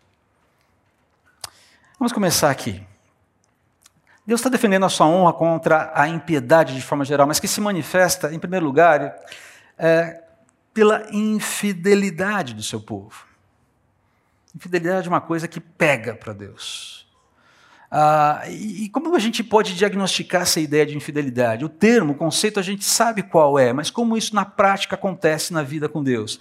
Vamos 1.98 2.14
começar 2.14 2.52
aqui. 2.52 2.86
Deus 4.26 4.40
está 4.40 4.50
defendendo 4.50 4.86
a 4.86 4.90
sua 4.90 5.08
honra 5.08 5.34
contra 5.34 5.92
a 5.96 6.08
impiedade 6.08 6.76
de 6.76 6.82
forma 6.82 7.06
geral, 7.06 7.26
mas 7.26 7.40
que 7.40 7.48
se 7.48 7.62
manifesta, 7.62 8.34
em 8.34 8.40
primeiro 8.40 8.66
lugar, 8.66 9.16
é, 9.78 10.24
pela 10.74 11.08
infidelidade 11.12 12.54
do 12.54 12.62
seu 12.62 12.82
povo. 12.82 13.26
Infidelidade 14.56 15.08
é 15.08 15.10
uma 15.10 15.22
coisa 15.22 15.48
que 15.48 15.60
pega 15.60 16.16
para 16.16 16.32
Deus. 16.32 17.06
Ah, 17.92 18.44
e, 18.50 18.90
como 18.90 19.16
a 19.16 19.20
gente 19.20 19.44
pode 19.44 19.76
diagnosticar 19.76 20.42
essa 20.44 20.60
ideia 20.60 20.86
de 20.86 20.96
infidelidade? 20.96 21.66
O 21.66 21.70
termo, 21.70 22.14
o 22.14 22.16
conceito, 22.16 22.60
a 22.60 22.64
gente 22.64 22.86
sabe 22.86 23.22
qual 23.22 23.60
é, 23.60 23.74
mas 23.74 23.90
como 23.90 24.18
isso 24.18 24.34
na 24.34 24.46
prática 24.46 24.96
acontece 24.96 25.54
na 25.54 25.62
vida 25.62 25.90
com 25.90 26.04
Deus? 26.04 26.40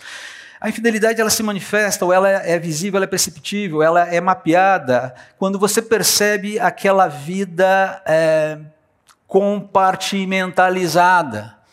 A 0.61 0.68
infidelidade 0.68 1.21
ela 1.21 1.30
se 1.30 1.42
manifesta, 1.42 2.04
ou 2.04 2.12
ela 2.12 2.28
é 2.28 2.59
visível, 2.59 2.99
ela 2.99 3.04
é 3.04 3.09
perceptível, 3.09 3.83
ela 3.83 4.09
é 4.09 4.21
mapeada 4.21 5.14
quando 5.37 5.59
você 5.59 5.83
percebe 5.83 6.59
aquela 6.59 7.09
vida 7.09 8.00
é, 8.06 8.59
compartimentalizada 9.26 11.63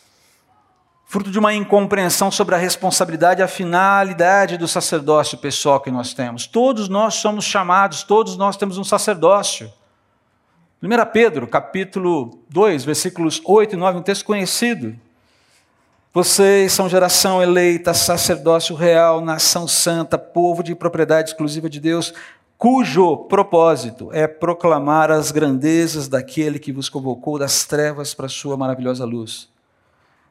fruto 1.11 1.29
de 1.29 1.37
uma 1.37 1.53
incompreensão 1.53 2.31
sobre 2.31 2.55
a 2.55 2.57
responsabilidade 2.57 3.41
e 3.41 3.43
a 3.43 3.47
finalidade 3.47 4.57
do 4.57 4.65
sacerdócio 4.65 5.37
pessoal 5.37 5.81
que 5.81 5.91
nós 5.91 6.13
temos. 6.13 6.47
Todos 6.47 6.87
nós 6.87 7.15
somos 7.15 7.43
chamados, 7.43 8.01
todos 8.01 8.37
nós 8.37 8.55
temos 8.55 8.77
um 8.77 8.83
sacerdócio. 8.85 9.69
1 10.81 10.87
Pedro, 11.11 11.47
capítulo 11.47 12.39
2, 12.49 12.85
versículos 12.85 13.41
8 13.43 13.73
e 13.73 13.77
9, 13.77 13.99
um 13.99 14.01
texto 14.01 14.23
conhecido. 14.23 14.95
Vocês 16.13 16.71
são 16.71 16.87
geração 16.87 17.43
eleita, 17.43 17.93
sacerdócio 17.93 18.73
real, 18.73 19.19
nação 19.19 19.67
santa, 19.67 20.17
povo 20.17 20.63
de 20.63 20.73
propriedade 20.73 21.31
exclusiva 21.31 21.69
de 21.69 21.81
Deus, 21.81 22.13
cujo 22.57 23.17
propósito 23.27 24.09
é 24.13 24.27
proclamar 24.27 25.11
as 25.11 25.29
grandezas 25.29 26.07
daquele 26.07 26.57
que 26.57 26.71
vos 26.71 26.87
convocou 26.87 27.37
das 27.37 27.65
trevas 27.65 28.13
para 28.13 28.27
a 28.27 28.29
sua 28.29 28.55
maravilhosa 28.55 29.03
luz. 29.03 29.50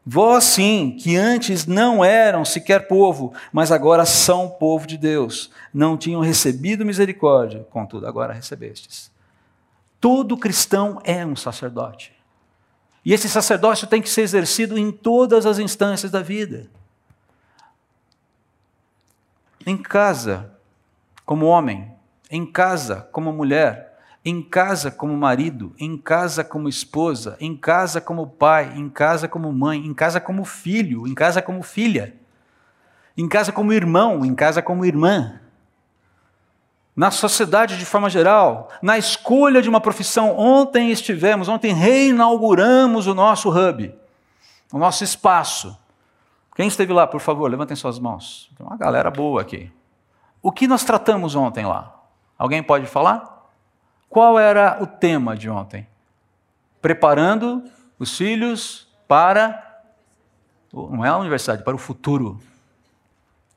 Vós 0.05 0.45
sim, 0.45 0.97
que 0.99 1.17
antes 1.17 1.67
não 1.67 2.05
eram 2.05 2.45
sequer 2.45 2.89
povo, 2.89 3.35
mas 3.53 3.71
agora 3.71 4.07
são 4.07 4.49
povo 4.49 4.87
de 4.87 4.97
Deus. 4.97 5.51
Não 5.73 5.97
tinham 5.97 6.21
recebido 6.21 6.87
misericórdia, 6.87 7.67
contudo, 7.71 8.07
agora 8.07 8.33
recebestes. 8.33 9.11
Todo 10.01 10.39
cristão 10.39 11.01
é 11.05 11.25
um 11.25 11.37
sacerdote. 11.37 12.13
E 13.05 13.13
esse 13.13 13.29
sacerdócio 13.29 13.87
tem 13.87 14.01
que 14.01 14.09
ser 14.09 14.23
exercido 14.23 14.79
em 14.79 14.91
todas 14.91 15.45
as 15.45 15.59
instâncias 15.59 16.11
da 16.11 16.23
vida. 16.23 16.67
Em 19.67 19.77
casa, 19.77 20.51
como 21.27 21.47
homem, 21.47 21.93
em 22.31 22.51
casa, 22.51 23.09
como 23.13 23.33
mulher, 23.33 23.90
em 24.25 24.43
casa 24.43 24.91
como 24.91 25.17
marido, 25.17 25.75
em 25.79 25.97
casa 25.97 26.45
como 26.45 26.69
esposa, 26.69 27.37
em 27.41 27.57
casa 27.57 28.01
como 28.01 28.27
pai, 28.27 28.73
em 28.77 28.89
casa 28.89 29.27
como 29.27 29.51
mãe, 29.53 29.79
em 29.85 29.95
casa 29.95 30.21
como 30.21 30.45
filho, 30.45 31.07
em 31.07 31.15
casa 31.15 31.41
como 31.41 31.63
filha, 31.63 32.15
em 33.17 33.27
casa 33.29 33.51
como 33.51 33.73
irmão, 33.73 34.25
em 34.25 34.35
casa 34.35 34.61
como 34.61 34.85
irmã. 34.85 35.41
Na 36.95 37.11
sociedade 37.11 37.79
de 37.79 37.87
forma 37.87 38.11
geral, 38.11 38.69
na 38.83 38.99
escolha 38.99 39.63
de 39.63 39.71
uma 39.71 39.81
profissão, 39.81 40.37
ontem 40.37 40.91
estivemos, 40.91 41.49
ontem 41.49 41.73
reinauguramos 41.73 43.07
o 43.07 43.15
nosso 43.15 43.49
hub, 43.49 43.95
o 44.71 44.79
nosso 44.79 45.03
espaço. 45.03 45.79
Quem 46.55 46.69
esteve 46.69 46.93
lá, 46.93 47.07
por 47.07 47.21
favor, 47.21 47.51
levantem 47.51 47.75
suas 47.75 47.99
mãos. 47.99 48.51
Tem 48.55 48.67
uma 48.67 48.77
galera 48.77 49.11
boa 49.11 49.41
aqui. 49.41 49.73
O 50.43 50.53
que 50.53 50.67
nós 50.67 50.85
tratamos 50.85 51.35
ontem 51.35 51.65
lá? 51.65 51.95
Alguém 52.37 52.63
pode 52.63 52.87
falar? 52.87 53.30
Qual 54.11 54.41
era 54.41 54.83
o 54.83 54.87
tema 54.89 55.37
de 55.37 55.49
ontem? 55.49 55.87
Preparando 56.83 57.63
os 57.97 58.17
filhos 58.19 58.89
para. 59.07 59.83
Não 60.73 61.05
é 61.05 61.09
a 61.09 61.17
universidade, 61.17 61.63
para 61.63 61.77
o 61.77 61.79
futuro. 61.79 62.41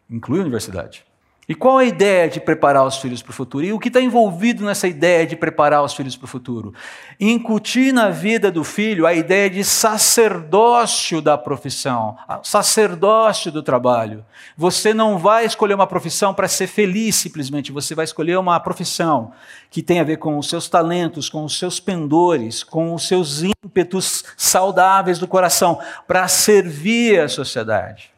Inclui 0.08 0.40
a 0.40 0.44
universidade. 0.44 1.04
E 1.48 1.54
qual 1.54 1.78
a 1.78 1.84
ideia 1.84 2.30
de 2.30 2.40
preparar 2.40 2.86
os 2.86 2.98
filhos 2.98 3.22
para 3.22 3.32
o 3.32 3.34
futuro? 3.34 3.66
E 3.66 3.74
o 3.74 3.80
que 3.80 3.90
está 3.90 4.00
envolvido 4.00 4.64
nessa 4.64 4.88
ideia 4.88 5.28
de 5.28 5.36
preparar 5.36 5.84
os 5.84 5.94
filhos 5.94 6.16
para 6.16 6.24
o 6.24 6.28
futuro? 6.28 6.74
Incutir 7.20 7.94
na 7.94 8.10
vida 8.10 8.50
do 8.50 8.64
filho 8.64 9.06
a 9.06 9.14
ideia 9.14 9.50
de 9.50 9.62
sacerdócio 9.64 11.22
da 11.22 11.38
profissão, 11.38 12.18
sacerdócio 12.44 13.52
do 13.52 13.62
trabalho. 13.62 14.26
Você 14.56 14.94
não 14.94 15.18
vai 15.18 15.46
escolher 15.46 15.74
uma 15.74 15.88
profissão 15.88 16.34
para 16.34 16.48
ser 16.48 16.68
feliz 16.68 17.16
simplesmente, 17.16 17.74
você 17.74 17.94
vai 17.94 18.06
escolher 18.06 18.38
uma 18.38 18.58
profissão 18.60 19.34
que 19.70 19.84
tem 19.84 20.00
a 20.00 20.04
ver 20.04 20.18
com 20.18 20.38
os 20.38 20.48
seus 20.48 20.70
talentos, 20.70 21.30
com 21.30 21.44
os 21.44 21.60
seus 21.60 21.78
pendores, 21.78 22.64
com 22.64 22.94
os 22.94 23.06
seus 23.06 23.44
ímpetos 23.44 24.24
saudáveis 24.38 25.20
do 25.20 25.28
coração, 25.28 25.78
para 26.08 26.26
servir 26.30 27.20
a 27.20 27.28
sociedade. 27.28 28.13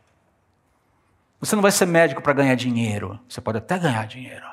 Você 1.45 1.55
não 1.55 1.61
vai 1.61 1.71
ser 1.71 1.85
médico 1.85 2.21
para 2.23 2.33
ganhar 2.33 2.55
dinheiro. 2.55 3.19
Você 3.29 3.39
pode 3.39 3.59
até 3.59 3.77
ganhar 3.77 4.07
dinheiro. 4.07 4.45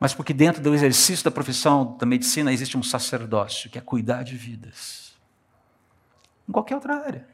Mas 0.00 0.12
porque 0.12 0.34
dentro 0.34 0.60
do 0.60 0.74
exercício 0.74 1.24
da 1.24 1.30
profissão 1.30 1.96
da 1.96 2.04
medicina 2.04 2.52
existe 2.52 2.76
um 2.76 2.82
sacerdócio, 2.82 3.70
que 3.70 3.78
é 3.78 3.80
cuidar 3.80 4.24
de 4.24 4.36
vidas. 4.36 5.16
Em 6.48 6.52
qualquer 6.52 6.74
outra 6.74 6.96
área. 6.96 7.26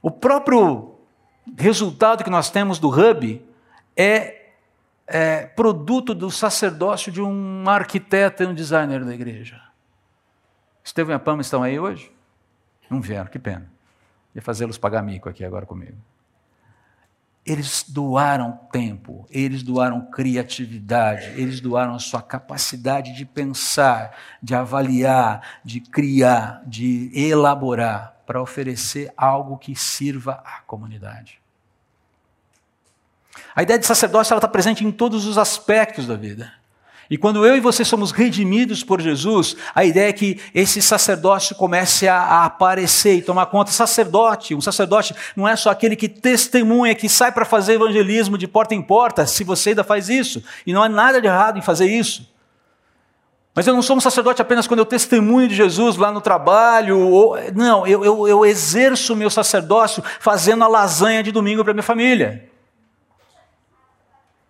O 0.00 0.10
próprio 0.10 0.94
resultado 1.56 2.24
que 2.24 2.30
nós 2.30 2.50
temos 2.50 2.78
do 2.78 2.88
Hub 2.88 3.44
é, 3.94 4.52
é 5.06 5.46
produto 5.46 6.14
do 6.14 6.30
sacerdócio 6.30 7.12
de 7.12 7.20
um 7.20 7.68
arquiteto 7.68 8.42
e 8.42 8.46
um 8.46 8.54
designer 8.54 9.04
da 9.04 9.14
igreja. 9.14 9.60
Estevão 10.82 11.12
e 11.12 11.16
a 11.16 11.18
Pama 11.18 11.42
estão 11.42 11.62
aí 11.62 11.78
hoje? 11.78 12.10
Não 12.88 13.00
vieram, 13.00 13.30
que 13.30 13.38
pena. 13.38 13.70
Ia 14.34 14.40
fazê-los 14.40 14.78
pagar 14.78 15.02
mico 15.02 15.28
aqui 15.28 15.44
agora 15.44 15.66
comigo. 15.66 15.98
Eles 17.44 17.84
doaram 17.88 18.52
tempo, 18.70 19.26
eles 19.28 19.64
doaram 19.64 20.06
criatividade, 20.06 21.26
eles 21.30 21.60
doaram 21.60 21.94
a 21.94 21.98
sua 21.98 22.22
capacidade 22.22 23.12
de 23.14 23.24
pensar, 23.24 24.16
de 24.40 24.54
avaliar, 24.54 25.60
de 25.64 25.80
criar, 25.80 26.62
de 26.64 27.10
elaborar, 27.14 28.22
para 28.24 28.40
oferecer 28.40 29.12
algo 29.16 29.58
que 29.58 29.74
sirva 29.74 30.42
à 30.44 30.60
comunidade. 30.60 31.40
A 33.54 33.62
ideia 33.62 33.78
de 33.78 33.86
sacerdócio 33.86 34.34
está 34.34 34.48
presente 34.48 34.84
em 34.84 34.92
todos 34.92 35.26
os 35.26 35.36
aspectos 35.36 36.06
da 36.06 36.16
vida. 36.16 36.52
E 37.12 37.18
quando 37.18 37.44
eu 37.44 37.54
e 37.54 37.60
você 37.60 37.84
somos 37.84 38.10
redimidos 38.10 38.82
por 38.82 38.98
Jesus, 38.98 39.54
a 39.74 39.84
ideia 39.84 40.08
é 40.08 40.12
que 40.14 40.40
esse 40.54 40.80
sacerdócio 40.80 41.54
comece 41.54 42.08
a, 42.08 42.16
a, 42.16 42.46
aparecer 42.46 43.16
e 43.16 43.20
tomar 43.20 43.44
conta. 43.44 43.70
Sacerdote, 43.70 44.54
um 44.54 44.62
sacerdote 44.62 45.14
não 45.36 45.46
é 45.46 45.54
só 45.54 45.68
aquele 45.68 45.94
que 45.94 46.08
testemunha, 46.08 46.94
que 46.94 47.10
sai 47.10 47.30
para 47.30 47.44
fazer 47.44 47.74
evangelismo 47.74 48.38
de 48.38 48.48
porta 48.48 48.74
em 48.74 48.80
porta, 48.80 49.26
se 49.26 49.44
você 49.44 49.68
ainda 49.68 49.84
faz 49.84 50.08
isso. 50.08 50.42
E 50.66 50.72
não 50.72 50.82
há 50.82 50.88
nada 50.88 51.20
de 51.20 51.26
errado 51.26 51.58
em 51.58 51.60
fazer 51.60 51.84
isso. 51.84 52.32
Mas 53.54 53.66
eu 53.66 53.74
não 53.74 53.82
sou 53.82 53.98
um 53.98 54.00
sacerdote 54.00 54.40
apenas 54.40 54.66
quando 54.66 54.78
eu 54.78 54.86
testemunho 54.86 55.48
de 55.48 55.54
Jesus 55.54 55.98
lá 55.98 56.10
no 56.10 56.22
trabalho. 56.22 56.98
Ou, 56.98 57.36
não, 57.54 57.86
eu, 57.86 58.02
eu, 58.02 58.26
eu 58.26 58.46
exerço 58.46 59.12
o 59.12 59.16
meu 59.16 59.28
sacerdócio 59.28 60.02
fazendo 60.18 60.64
a 60.64 60.66
lasanha 60.66 61.22
de 61.22 61.30
domingo 61.30 61.62
para 61.62 61.74
minha 61.74 61.82
família. 61.82 62.48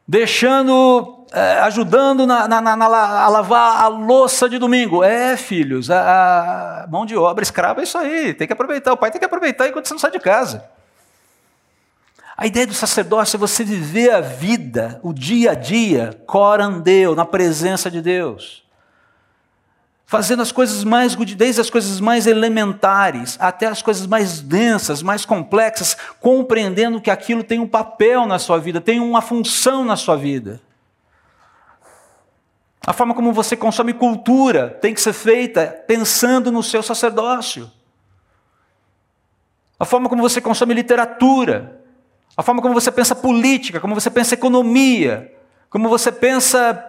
Deixando 0.07 1.22
é, 1.33 1.61
ajudando 1.61 2.27
na, 2.27 2.47
na, 2.47 2.61
na, 2.61 2.87
a 2.87 3.29
lavar 3.29 3.83
a 3.83 3.89
louça 3.89 4.49
de 4.49 4.59
domingo. 4.59 5.03
É, 5.03 5.37
filhos, 5.37 5.91
a, 5.91 6.85
a, 6.85 6.87
mão 6.89 7.07
de 7.07 7.17
obra 7.17 7.43
escrava 7.43 7.81
é 7.81 7.85
isso 7.85 7.99
aí. 7.99 8.35
Tem 8.35 8.47
que 8.47 8.53
aproveitar. 8.53 8.93
O 8.93 8.97
pai 8.97 9.11
tem 9.11 9.19
que 9.19 9.25
aproveitar 9.25 9.69
enquanto 9.69 9.87
você 9.87 9.95
não 9.95 9.99
sai 9.99 10.11
de 10.11 10.21
casa. 10.21 10.65
A 12.37 12.47
ideia 12.47 12.67
do 12.67 12.75
sacerdócio 12.75 13.37
é 13.37 13.39
você 13.39 13.63
viver 13.63 14.11
a 14.11 14.21
vida, 14.21 14.99
o 15.03 15.13
dia 15.13 15.53
a 15.53 15.55
dia, 15.55 16.19
corandeu, 16.27 17.15
na 17.15 17.25
presença 17.25 17.91
de 17.91 18.01
Deus 18.01 18.63
fazendo 20.13 20.43
as 20.43 20.53
coisas 20.53 20.85
mais, 20.85 21.15
desde 21.17 21.59
as 21.59 21.71
coisas 21.71 21.99
mais 21.99 22.27
elementares 22.27 23.39
até 23.41 23.67
as 23.67 23.81
coisas 23.81 24.07
mais 24.07 24.43
densas, 24.43 25.03
mais 25.03 25.25
complexas, 25.25 25.97
compreendendo 26.21 27.01
que 27.01 27.11
aquilo 27.11 27.43
tem 27.43 27.59
um 27.59 27.67
papel 27.67 28.27
na 28.27 28.39
sua 28.39 28.59
vida, 28.59 28.79
tem 28.79 29.01
uma 29.01 29.23
função 29.23 29.87
na 29.87 29.97
sua 29.97 30.15
vida. 30.15 30.61
A 32.85 32.93
forma 32.93 33.15
como 33.15 33.33
você 33.33 33.57
consome 33.57 33.93
cultura 33.93 34.69
tem 34.69 34.93
que 34.93 35.01
ser 35.01 35.13
feita 35.13 35.67
pensando 35.87 36.51
no 36.51 36.63
seu 36.63 36.83
sacerdócio. 36.83 37.71
A 39.79 39.85
forma 39.85 40.09
como 40.09 40.23
você 40.23 40.41
consome 40.41 40.75
literatura, 40.75 41.81
a 42.37 42.43
forma 42.43 42.61
como 42.61 42.75
você 42.75 42.91
pensa 42.91 43.15
política, 43.15 43.81
como 43.81 43.95
você 43.95 44.11
pensa 44.11 44.35
economia, 44.35 45.33
como 45.71 45.89
você 45.89 46.11
pensa 46.11 46.89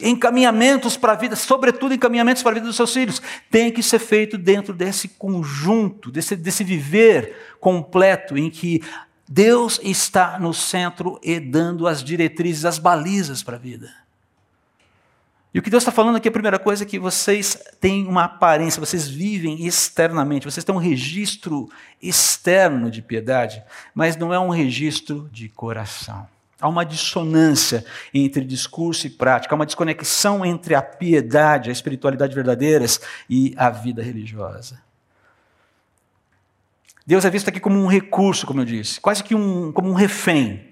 encaminhamentos 0.00 0.96
para 0.96 1.12
a 1.12 1.16
vida, 1.16 1.36
sobretudo 1.36 1.94
encaminhamentos 1.94 2.42
para 2.42 2.52
a 2.52 2.54
vida 2.54 2.66
dos 2.66 2.76
seus 2.76 2.92
filhos, 2.92 3.20
tem 3.50 3.70
que 3.70 3.82
ser 3.82 3.98
feito 3.98 4.38
dentro 4.38 4.72
desse 4.72 5.08
conjunto, 5.08 6.10
desse, 6.10 6.34
desse 6.34 6.64
viver 6.64 7.56
completo 7.60 8.36
em 8.36 8.50
que 8.50 8.82
Deus 9.28 9.78
está 9.82 10.38
no 10.38 10.52
centro 10.52 11.20
e 11.22 11.38
dando 11.38 11.86
as 11.86 12.02
diretrizes, 12.02 12.64
as 12.64 12.78
balizas 12.78 13.42
para 13.42 13.56
a 13.56 13.60
vida. 13.60 13.90
E 15.54 15.58
o 15.58 15.62
que 15.62 15.68
Deus 15.68 15.82
está 15.82 15.92
falando 15.92 16.16
aqui, 16.16 16.28
a 16.28 16.32
primeira 16.32 16.58
coisa 16.58 16.82
é 16.82 16.86
que 16.86 16.98
vocês 16.98 17.58
têm 17.78 18.06
uma 18.06 18.24
aparência, 18.24 18.80
vocês 18.80 19.06
vivem 19.06 19.66
externamente, 19.66 20.46
vocês 20.46 20.64
têm 20.64 20.74
um 20.74 20.78
registro 20.78 21.68
externo 22.00 22.90
de 22.90 23.02
piedade, 23.02 23.62
mas 23.94 24.16
não 24.16 24.32
é 24.32 24.40
um 24.40 24.48
registro 24.48 25.28
de 25.30 25.50
coração. 25.50 26.26
Há 26.58 26.68
uma 26.68 26.84
dissonância 26.84 27.84
entre 28.14 28.44
discurso 28.44 29.06
e 29.06 29.10
prática, 29.10 29.54
há 29.54 29.56
uma 29.56 29.66
desconexão 29.66 30.44
entre 30.44 30.74
a 30.74 30.80
piedade, 30.80 31.68
a 31.68 31.72
espiritualidade 31.72 32.34
verdadeiras 32.34 33.00
e 33.28 33.52
a 33.58 33.68
vida 33.68 34.02
religiosa. 34.02 34.80
Deus 37.06 37.26
é 37.26 37.30
visto 37.30 37.48
aqui 37.48 37.60
como 37.60 37.78
um 37.78 37.88
recurso, 37.88 38.46
como 38.46 38.60
eu 38.60 38.64
disse, 38.64 39.00
quase 39.00 39.22
que 39.22 39.34
um, 39.34 39.70
como 39.70 39.90
um 39.90 39.94
refém. 39.94 40.71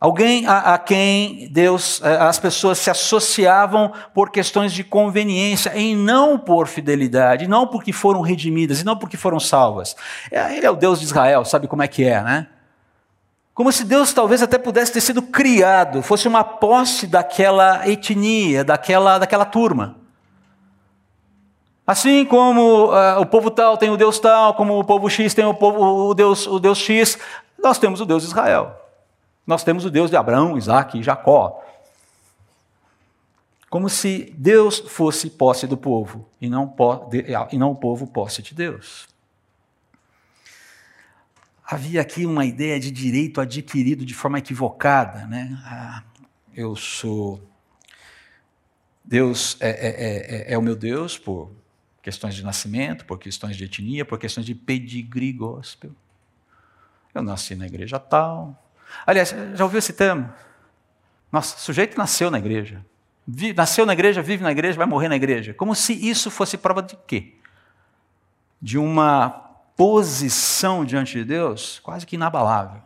Alguém 0.00 0.46
a, 0.46 0.72
a, 0.74 0.78
quem 0.78 1.46
Deus, 1.52 2.00
eh, 2.02 2.16
as 2.16 2.38
pessoas 2.38 2.78
se 2.78 2.88
associavam 2.88 3.92
por 4.14 4.30
questões 4.30 4.72
de 4.72 4.82
conveniência 4.82 5.76
e 5.76 5.94
não 5.94 6.38
por 6.38 6.66
fidelidade, 6.66 7.46
não 7.46 7.66
porque 7.66 7.92
foram 7.92 8.22
redimidas 8.22 8.80
e 8.80 8.84
não 8.84 8.96
porque 8.96 9.18
foram 9.18 9.38
salvas. 9.38 9.94
É, 10.30 10.56
ele 10.56 10.64
é 10.64 10.70
o 10.70 10.76
Deus 10.76 11.00
de 11.00 11.04
Israel, 11.04 11.44
sabe 11.44 11.68
como 11.68 11.82
é 11.82 11.88
que 11.88 12.02
é, 12.02 12.22
né? 12.22 12.46
Como 13.52 13.70
se 13.70 13.84
Deus 13.84 14.10
talvez 14.14 14.42
até 14.42 14.56
pudesse 14.56 14.90
ter 14.90 15.02
sido 15.02 15.20
criado, 15.20 16.02
fosse 16.02 16.26
uma 16.26 16.42
posse 16.42 17.06
daquela 17.06 17.86
etnia, 17.86 18.64
daquela, 18.64 19.18
daquela 19.18 19.44
turma. 19.44 19.96
Assim 21.86 22.24
como 22.24 22.86
uh, 22.86 23.20
o 23.20 23.26
povo 23.26 23.50
tal 23.50 23.76
tem 23.76 23.90
o 23.90 23.98
Deus 23.98 24.18
tal, 24.18 24.54
como 24.54 24.78
o 24.78 24.84
povo 24.84 25.10
X 25.10 25.34
tem 25.34 25.44
o, 25.44 25.52
povo, 25.52 26.08
o, 26.08 26.14
Deus, 26.14 26.46
o 26.46 26.58
Deus 26.58 26.78
X, 26.78 27.18
nós 27.62 27.78
temos 27.78 28.00
o 28.00 28.06
Deus 28.06 28.22
de 28.22 28.28
Israel. 28.30 28.79
Nós 29.46 29.64
temos 29.64 29.84
o 29.84 29.90
Deus 29.90 30.10
de 30.10 30.16
Abraão, 30.16 30.56
Isaac 30.56 30.98
e 30.98 31.02
Jacó. 31.02 31.64
Como 33.68 33.88
se 33.88 34.34
Deus 34.36 34.80
fosse 34.80 35.30
posse 35.30 35.66
do 35.66 35.76
povo 35.76 36.28
e 36.40 36.48
não, 36.48 36.74
e 37.52 37.58
não 37.58 37.70
o 37.70 37.76
povo 37.76 38.06
posse 38.06 38.42
de 38.42 38.54
Deus. 38.54 39.08
Havia 41.64 42.00
aqui 42.00 42.26
uma 42.26 42.44
ideia 42.44 42.80
de 42.80 42.90
direito 42.90 43.40
adquirido 43.40 44.04
de 44.04 44.12
forma 44.12 44.38
equivocada. 44.38 45.24
Né? 45.28 45.56
Ah, 45.64 46.02
eu 46.52 46.74
sou. 46.74 47.40
Deus 49.04 49.56
é, 49.60 49.68
é, 49.68 50.50
é, 50.50 50.52
é, 50.52 50.58
o 50.58 50.62
meu 50.62 50.74
Deus 50.74 51.16
por 51.16 51.52
questões 52.02 52.34
de 52.34 52.42
nascimento, 52.42 53.04
por 53.04 53.20
questões 53.20 53.56
de 53.56 53.64
etnia, 53.64 54.04
por 54.04 54.18
questões 54.18 54.46
de 54.46 54.54
pedigree 54.54 55.32
gospel. 55.32 55.92
Eu 57.14 57.22
nasci 57.22 57.54
na 57.54 57.66
igreja 57.66 58.00
tal, 58.00 58.60
Aliás, 59.06 59.34
já 59.54 59.64
ouviu 59.64 59.78
esse 59.78 59.92
termo? 59.92 60.30
Nossa, 61.30 61.56
o 61.56 61.60
sujeito 61.60 61.96
nasceu 61.96 62.30
na 62.30 62.38
igreja. 62.38 62.84
Nasceu 63.54 63.86
na 63.86 63.92
igreja, 63.92 64.22
vive 64.22 64.42
na 64.42 64.50
igreja, 64.50 64.76
vai 64.76 64.86
morrer 64.86 65.08
na 65.08 65.16
igreja. 65.16 65.54
Como 65.54 65.74
se 65.74 65.92
isso 65.92 66.30
fosse 66.30 66.58
prova 66.58 66.82
de 66.82 66.96
quê? 67.06 67.34
De 68.60 68.76
uma 68.76 69.28
posição 69.76 70.84
diante 70.84 71.14
de 71.14 71.24
Deus 71.24 71.78
quase 71.78 72.04
que 72.04 72.16
inabalável. 72.16 72.82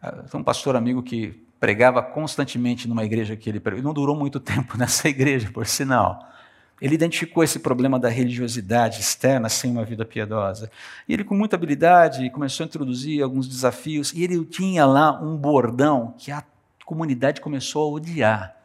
Ah, 0.00 0.22
tem 0.30 0.40
um 0.40 0.44
pastor 0.44 0.76
amigo 0.76 1.02
que 1.02 1.46
pregava 1.60 2.02
constantemente 2.02 2.88
numa 2.88 3.04
igreja 3.04 3.36
que 3.36 3.48
ele 3.48 3.60
pregou. 3.60 3.82
Não 3.82 3.92
durou 3.92 4.16
muito 4.16 4.40
tempo 4.40 4.76
nessa 4.78 5.08
igreja, 5.08 5.50
por 5.52 5.66
sinal. 5.66 6.28
Ele 6.80 6.94
identificou 6.94 7.44
esse 7.44 7.60
problema 7.60 7.98
da 7.98 8.08
religiosidade 8.08 9.00
externa 9.00 9.48
sem 9.48 9.70
uma 9.70 9.84
vida 9.84 10.04
piedosa. 10.04 10.70
E 11.08 11.12
ele, 11.12 11.22
com 11.22 11.34
muita 11.34 11.54
habilidade, 11.54 12.28
começou 12.30 12.64
a 12.64 12.66
introduzir 12.66 13.22
alguns 13.22 13.46
desafios. 13.46 14.12
E 14.12 14.24
ele 14.24 14.44
tinha 14.44 14.84
lá 14.84 15.12
um 15.22 15.36
bordão 15.36 16.14
que 16.18 16.32
a 16.32 16.42
comunidade 16.84 17.40
começou 17.40 17.84
a 17.84 17.96
odiar. 17.96 18.56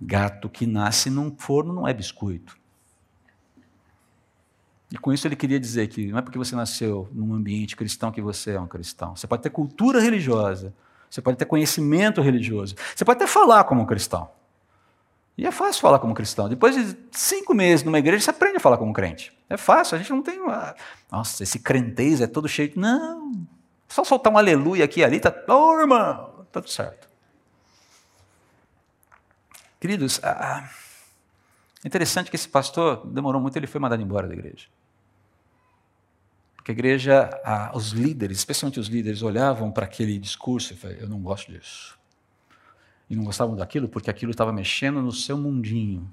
Gato 0.00 0.48
que 0.48 0.66
nasce 0.66 1.08
num 1.10 1.34
forno 1.34 1.72
não 1.72 1.88
é 1.88 1.94
biscoito. 1.94 2.60
E 4.92 4.98
com 4.98 5.12
isso 5.12 5.26
ele 5.26 5.36
queria 5.36 5.60
dizer 5.60 5.86
que 5.86 6.08
não 6.08 6.18
é 6.18 6.22
porque 6.22 6.38
você 6.38 6.56
nasceu 6.56 7.08
num 7.12 7.32
ambiente 7.32 7.76
cristão 7.76 8.10
que 8.10 8.20
você 8.20 8.52
é 8.52 8.60
um 8.60 8.66
cristão. 8.66 9.14
Você 9.14 9.26
pode 9.26 9.42
ter 9.42 9.50
cultura 9.50 10.00
religiosa, 10.00 10.74
você 11.08 11.22
pode 11.22 11.38
ter 11.38 11.44
conhecimento 11.44 12.20
religioso, 12.20 12.74
você 12.94 13.04
pode 13.04 13.18
até 13.18 13.26
falar 13.26 13.64
como 13.64 13.82
um 13.82 13.86
cristão. 13.86 14.28
E 15.40 15.46
é 15.46 15.50
fácil 15.50 15.80
falar 15.80 15.98
como 15.98 16.12
cristão. 16.12 16.50
Depois 16.50 16.76
de 16.76 16.94
cinco 17.12 17.54
meses 17.54 17.82
numa 17.82 17.98
igreja, 17.98 18.22
você 18.22 18.30
aprende 18.30 18.58
a 18.58 18.60
falar 18.60 18.76
como 18.76 18.92
crente. 18.92 19.32
É 19.48 19.56
fácil, 19.56 19.94
a 19.94 19.98
gente 19.98 20.10
não 20.10 20.22
tem 20.22 20.38
uma. 20.38 20.76
Nossa, 21.10 21.42
esse 21.42 21.58
crentez 21.58 22.20
é 22.20 22.26
todo 22.26 22.46
cheio. 22.46 22.74
Não. 22.76 23.46
Só 23.88 24.04
soltar 24.04 24.30
um 24.30 24.36
aleluia 24.36 24.84
aqui 24.84 25.00
e 25.00 25.04
ali, 25.04 25.18
tá. 25.18 25.34
Ô, 25.48 25.52
oh, 25.54 25.80
irmão, 25.80 26.44
tá 26.52 26.60
tudo 26.60 26.68
certo. 26.68 27.08
Queridos, 29.80 30.20
é 30.22 30.68
interessante 31.86 32.28
que 32.28 32.36
esse 32.36 32.46
pastor 32.46 33.06
demorou 33.06 33.40
muito, 33.40 33.56
ele 33.56 33.66
foi 33.66 33.80
mandado 33.80 34.02
embora 34.02 34.28
da 34.28 34.34
igreja. 34.34 34.66
Porque 36.54 36.70
a 36.70 36.74
igreja, 36.74 37.30
os 37.72 37.92
líderes, 37.92 38.36
especialmente 38.36 38.78
os 38.78 38.88
líderes, 38.88 39.22
olhavam 39.22 39.72
para 39.72 39.86
aquele 39.86 40.18
discurso 40.18 40.74
e 40.74 40.76
falavam: 40.76 41.02
Eu 41.02 41.08
não 41.08 41.18
gosto 41.18 41.50
disso. 41.50 41.98
E 43.10 43.16
não 43.16 43.24
gostavam 43.24 43.56
daquilo 43.56 43.88
porque 43.88 44.08
aquilo 44.08 44.30
estava 44.30 44.52
mexendo 44.52 45.02
no 45.02 45.10
seu 45.10 45.36
mundinho. 45.36 46.08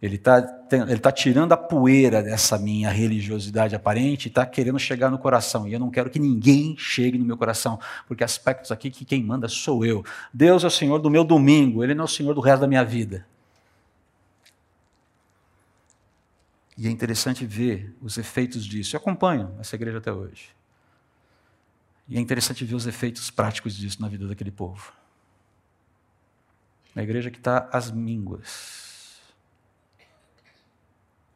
Ele 0.00 0.16
está 0.16 0.38
ele 0.70 0.98
tá 0.98 1.10
tirando 1.10 1.52
a 1.52 1.56
poeira 1.56 2.22
dessa 2.22 2.58
minha 2.58 2.90
religiosidade 2.90 3.74
aparente 3.74 4.26
e 4.26 4.28
está 4.28 4.44
querendo 4.44 4.78
chegar 4.78 5.10
no 5.10 5.18
coração. 5.18 5.66
E 5.66 5.72
eu 5.72 5.80
não 5.80 5.90
quero 5.90 6.10
que 6.10 6.18
ninguém 6.18 6.76
chegue 6.76 7.18
no 7.18 7.24
meu 7.24 7.36
coração, 7.36 7.80
porque 8.06 8.22
aspectos 8.22 8.70
aqui 8.70 8.90
que 8.90 9.04
quem 9.04 9.24
manda 9.24 9.48
sou 9.48 9.84
eu. 9.84 10.04
Deus 10.32 10.62
é 10.62 10.66
o 10.66 10.70
Senhor 10.70 10.98
do 10.98 11.10
meu 11.10 11.24
domingo, 11.24 11.82
Ele 11.82 11.94
não 11.94 12.02
é 12.02 12.04
o 12.04 12.08
Senhor 12.08 12.34
do 12.34 12.40
resto 12.40 12.60
da 12.60 12.66
minha 12.68 12.84
vida. 12.84 13.26
E 16.76 16.86
é 16.86 16.90
interessante 16.90 17.46
ver 17.46 17.94
os 18.02 18.18
efeitos 18.18 18.64
disso. 18.64 18.94
Eu 18.94 19.00
acompanho 19.00 19.54
essa 19.58 19.74
igreja 19.74 19.98
até 19.98 20.12
hoje. 20.12 20.48
E 22.08 22.18
é 22.18 22.20
interessante 22.20 22.64
ver 22.64 22.74
os 22.74 22.86
efeitos 22.86 23.30
práticos 23.30 23.74
disso 23.74 24.02
na 24.02 24.08
vida 24.08 24.26
daquele 24.28 24.50
povo. 24.50 24.92
Uma 26.94 27.02
igreja 27.02 27.30
que 27.30 27.38
está 27.38 27.68
às 27.72 27.90
mínguas. 27.90 29.20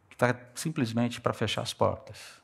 Que 0.09 0.15
está 0.15 0.39
simplesmente 0.55 1.21
para 1.21 1.33
fechar 1.33 1.63
as 1.63 1.75
portas. 1.75 2.39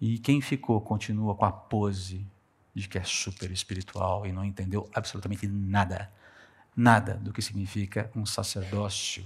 E 0.00 0.18
quem 0.18 0.40
ficou 0.40 0.80
continua 0.80 1.34
com 1.34 1.44
a 1.44 1.52
pose 1.52 2.26
de 2.74 2.88
que 2.88 2.98
é 2.98 3.04
super 3.04 3.50
espiritual 3.50 4.26
e 4.26 4.32
não 4.32 4.44
entendeu 4.44 4.90
absolutamente 4.92 5.46
nada, 5.46 6.12
nada 6.76 7.14
do 7.14 7.32
que 7.32 7.40
significa 7.40 8.10
um 8.14 8.26
sacerdócio 8.26 9.24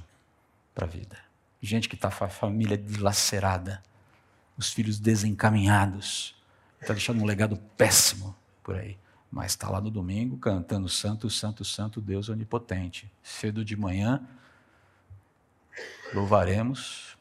para 0.75 0.87
a 0.87 0.89
vida 0.89 1.29
gente 1.61 1.89
que 1.89 1.95
está 1.95 2.11
com 2.11 2.25
a 2.25 2.29
família 2.29 2.77
dilacerada, 2.77 3.83
os 4.57 4.73
filhos 4.73 4.99
desencaminhados, 4.99 6.35
está 6.81 6.93
deixando 6.93 7.23
um 7.23 7.27
legado 7.27 7.57
péssimo 7.77 8.35
por 8.63 8.77
aí. 8.77 8.97
Mas 9.31 9.53
está 9.53 9.69
lá 9.69 9.81
no 9.81 9.91
domingo 9.91 10.39
cantando 10.39 10.89
Santo, 10.89 11.29
Santo, 11.29 11.65
Santo 11.65 12.01
Deus 12.01 12.29
Onipotente. 12.29 13.11
Cedo 13.23 13.65
de 13.65 13.77
manhã, 13.77 14.27
louvaremos, 16.15 17.17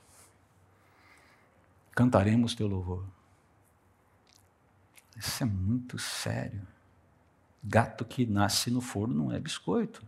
cantaremos 1.94 2.56
teu 2.56 2.68
louvor. 2.68 3.04
Isso 5.18 5.44
é 5.44 5.46
muito 5.46 5.98
sério. 5.98 6.62
Gato 7.64 8.06
que 8.06 8.26
nasce 8.26 8.72
no 8.72 8.80
forno 8.80 9.16
não 9.16 9.32
é 9.32 9.40
biscoito. 9.40 10.02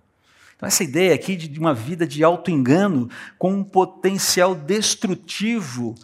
Então, 0.55 0.67
essa 0.67 0.83
ideia 0.83 1.15
aqui 1.15 1.35
de 1.35 1.59
uma 1.59 1.73
vida 1.73 2.05
de 2.05 2.23
auto-engano 2.23 3.09
com 3.38 3.53
um 3.53 3.63
potencial 3.63 4.53
destrutivo 4.53 5.95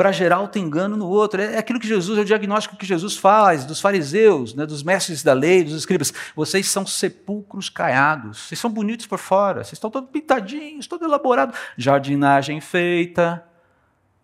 para 0.00 0.12
gerar 0.12 0.36
auto-engano 0.36 0.96
no 0.96 1.06
outro. 1.06 1.42
É 1.42 1.58
aquilo 1.58 1.78
que 1.78 1.86
Jesus, 1.86 2.18
é 2.18 2.22
o 2.22 2.24
diagnóstico 2.24 2.74
que 2.74 2.86
Jesus 2.86 3.18
faz 3.18 3.66
dos 3.66 3.82
fariseus, 3.82 4.54
né, 4.54 4.64
dos 4.64 4.82
mestres 4.82 5.22
da 5.22 5.34
lei, 5.34 5.62
dos 5.62 5.74
escribas. 5.74 6.10
Vocês 6.34 6.66
são 6.70 6.86
sepulcros 6.86 7.68
caiados, 7.68 8.38
vocês 8.38 8.58
são 8.58 8.70
bonitos 8.70 9.04
por 9.04 9.18
fora, 9.18 9.62
vocês 9.62 9.74
estão 9.74 9.90
todos 9.90 10.08
pintadinhos, 10.08 10.86
todo 10.86 11.04
elaborado. 11.04 11.54
Jardinagem 11.76 12.62
feita, 12.62 13.46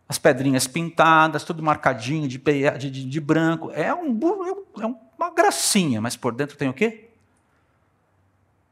as 0.09 0.17
pedrinhas 0.17 0.67
pintadas, 0.67 1.45
tudo 1.45 1.63
marcadinho 1.63 2.27
de, 2.27 2.39
de, 2.39 2.91
de, 2.91 3.05
de 3.05 3.21
branco. 3.21 3.71
É, 3.75 3.93
um, 3.93 4.19
é 4.81 4.87
uma 4.87 5.31
gracinha, 5.31 6.01
mas 6.01 6.17
por 6.17 6.33
dentro 6.33 6.57
tem 6.57 6.71
o 6.71 6.73
quê? 6.73 7.11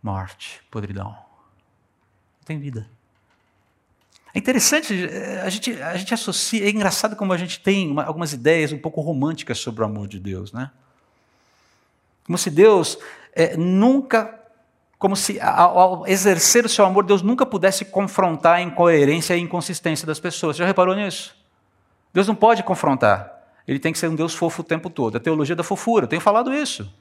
morte, 0.03 0.63
podridão. 0.71 1.11
Não 1.11 2.45
tem 2.47 2.59
vida. 2.59 2.87
É 4.35 4.39
interessante, 4.39 4.93
eh, 4.93 5.43
a 5.45 5.49
gente, 5.49 5.81
a 5.81 5.97
gente 5.97 6.13
associa, 6.13 6.67
é 6.67 6.71
engraçado 6.71 7.15
como 7.15 7.33
a 7.33 7.37
gente 7.37 7.61
tem 7.61 7.89
uma, 7.89 8.03
algumas 8.03 8.33
ideias 8.33 8.73
um 8.73 8.79
pouco 8.79 9.01
românticas 9.01 9.59
sobre 9.59 9.83
o 9.83 9.85
amor 9.85 10.09
de 10.09 10.19
Deus, 10.19 10.53
né? 10.53 10.73
Como 12.27 12.37
se 12.37 12.51
Deus 12.51 12.99
é, 13.33 13.57
nunca, 13.57 14.35
como 14.99 15.15
se 15.15 15.39
ao, 15.41 15.79
ao, 15.79 16.07
exercer 16.09 16.65
o 16.65 16.69
seu 16.69 16.85
amor, 16.85 17.05
Deus 17.05 17.23
nunca 17.23 17.47
pudesse 17.47 17.85
confrontar 17.85 18.57
a 18.57 18.63
incoerência 18.63 19.35
e 19.35 19.37
a 19.37 19.41
inconsistência 19.41 20.05
das 20.05 20.19
pessoas. 20.19 20.57
Você 20.57 20.63
já 20.63 20.67
reparou 20.67 20.97
nisso? 20.97 21.37
Deus 22.13 22.27
não 22.27 22.35
pode 22.35 22.65
confrontar. 22.65 23.33
Ele 23.69 23.79
tem 23.79 23.93
que 23.93 23.99
ser 23.99 24.09
um 24.09 24.17
Deus 24.17 24.35
fofo 24.35 24.63
o 24.63 24.65
tempo 24.65 24.91
todo. 24.91 25.17
A 25.17 25.21
teologia 25.21 25.55
da 25.55 25.63
fofura, 25.63 26.05
eu 26.05 26.09
tenho 26.09 26.21
falado 26.21 26.53
isso. 26.53 26.93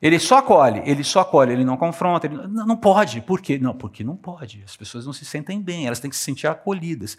Ele 0.00 0.18
só 0.18 0.38
acolhe, 0.38 0.80
ele 0.86 1.04
só 1.04 1.20
acolhe, 1.20 1.52
ele 1.52 1.64
não 1.64 1.76
confronta. 1.76 2.26
Ele 2.26 2.36
não, 2.36 2.66
não 2.66 2.76
pode. 2.76 3.20
Por 3.20 3.40
quê? 3.40 3.58
Não, 3.58 3.74
porque 3.74 4.02
não 4.02 4.16
pode. 4.16 4.62
As 4.64 4.74
pessoas 4.76 5.04
não 5.04 5.12
se 5.12 5.24
sentem 5.24 5.60
bem, 5.60 5.86
elas 5.86 6.00
têm 6.00 6.08
que 6.08 6.16
se 6.16 6.24
sentir 6.24 6.46
acolhidas. 6.46 7.18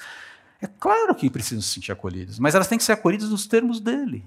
É 0.59 0.67
claro 0.67 1.13
que 1.13 1.29
precisam 1.29 1.61
se 1.61 1.69
sentir 1.69 1.91
acolhidas, 1.91 2.39
mas 2.39 2.55
elas 2.55 2.67
têm 2.67 2.77
que 2.77 2.83
ser 2.83 2.93
acolhidas 2.93 3.29
nos 3.29 3.45
termos 3.45 3.79
dele. 3.79 4.25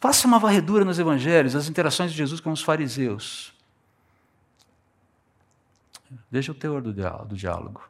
Faça 0.00 0.26
uma 0.26 0.38
varredura 0.38 0.84
nos 0.84 0.98
evangelhos, 0.98 1.54
as 1.54 1.68
interações 1.68 2.10
de 2.10 2.16
Jesus 2.16 2.40
com 2.40 2.50
os 2.50 2.62
fariseus. 2.62 3.54
Veja 6.30 6.50
o 6.50 6.54
teor 6.54 6.82
do 6.82 7.36
diálogo. 7.36 7.88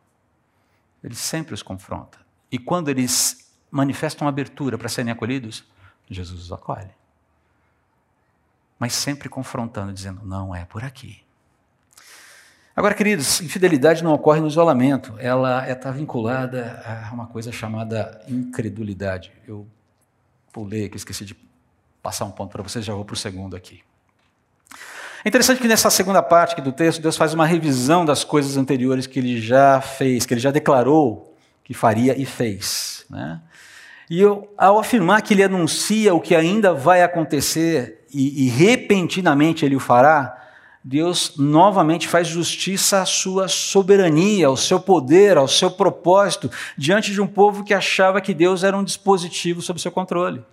Ele 1.02 1.14
sempre 1.14 1.54
os 1.54 1.62
confronta. 1.62 2.18
E 2.50 2.58
quando 2.58 2.88
eles 2.88 3.50
manifestam 3.70 4.28
abertura 4.28 4.76
para 4.76 4.88
serem 4.88 5.10
acolhidos, 5.10 5.64
Jesus 6.10 6.42
os 6.42 6.52
acolhe 6.52 7.01
mas 8.78 8.94
sempre 8.94 9.28
confrontando, 9.28 9.92
dizendo: 9.92 10.20
não 10.24 10.54
é 10.54 10.64
por 10.64 10.84
aqui. 10.84 11.22
Agora, 12.74 12.94
queridos, 12.94 13.40
infidelidade 13.42 14.02
não 14.02 14.14
ocorre 14.14 14.40
no 14.40 14.46
isolamento, 14.46 15.14
ela 15.18 15.70
está 15.70 15.90
vinculada 15.90 16.82
a 16.86 17.12
uma 17.12 17.26
coisa 17.26 17.52
chamada 17.52 18.20
incredulidade. 18.26 19.30
Eu 19.46 19.66
pulei 20.50 20.86
aqui, 20.86 20.96
esqueci 20.96 21.24
de 21.24 21.36
passar 22.02 22.24
um 22.24 22.30
ponto 22.30 22.50
para 22.50 22.62
vocês, 22.62 22.84
já 22.84 22.94
vou 22.94 23.04
para 23.04 23.14
o 23.14 23.16
segundo 23.16 23.54
aqui. 23.54 23.82
É 25.24 25.28
interessante 25.28 25.60
que 25.60 25.68
nessa 25.68 25.88
segunda 25.90 26.22
parte 26.22 26.60
do 26.60 26.72
texto, 26.72 27.00
Deus 27.00 27.16
faz 27.16 27.32
uma 27.32 27.46
revisão 27.46 28.04
das 28.04 28.24
coisas 28.24 28.56
anteriores 28.56 29.06
que 29.06 29.20
ele 29.20 29.40
já 29.40 29.80
fez, 29.80 30.26
que 30.26 30.34
ele 30.34 30.40
já 30.40 30.50
declarou 30.50 31.36
que 31.62 31.72
faria 31.72 32.20
e 32.20 32.24
fez. 32.24 33.04
Né? 33.08 33.40
E 34.10 34.20
eu, 34.20 34.52
ao 34.58 34.78
afirmar 34.78 35.22
que 35.22 35.34
ele 35.34 35.44
anuncia 35.44 36.12
o 36.12 36.20
que 36.20 36.34
ainda 36.34 36.74
vai 36.74 37.02
acontecer 37.02 38.01
e, 38.12 38.46
e 38.46 38.48
repentinamente 38.48 39.64
ele 39.64 39.76
o 39.76 39.80
fará, 39.80 40.38
Deus 40.84 41.36
novamente 41.36 42.08
faz 42.08 42.26
justiça 42.26 43.02
à 43.02 43.06
sua 43.06 43.46
soberania, 43.46 44.48
ao 44.48 44.56
seu 44.56 44.80
poder, 44.80 45.36
ao 45.36 45.46
seu 45.46 45.70
propósito, 45.70 46.50
diante 46.76 47.12
de 47.12 47.20
um 47.20 47.26
povo 47.26 47.62
que 47.62 47.72
achava 47.72 48.20
que 48.20 48.34
Deus 48.34 48.64
era 48.64 48.76
um 48.76 48.82
dispositivo 48.82 49.62
sob 49.62 49.80
seu 49.80 49.92
controle. 49.92 50.44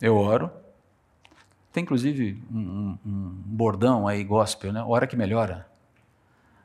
Eu 0.00 0.16
oro. 0.16 0.50
Tem 1.72 1.82
inclusive 1.82 2.42
um, 2.50 2.58
um, 2.58 2.98
um 3.06 3.30
bordão 3.44 4.08
aí, 4.08 4.24
gospel, 4.24 4.72
né? 4.72 4.82
Hora 4.82 5.06
que 5.06 5.16
melhora. 5.16 5.66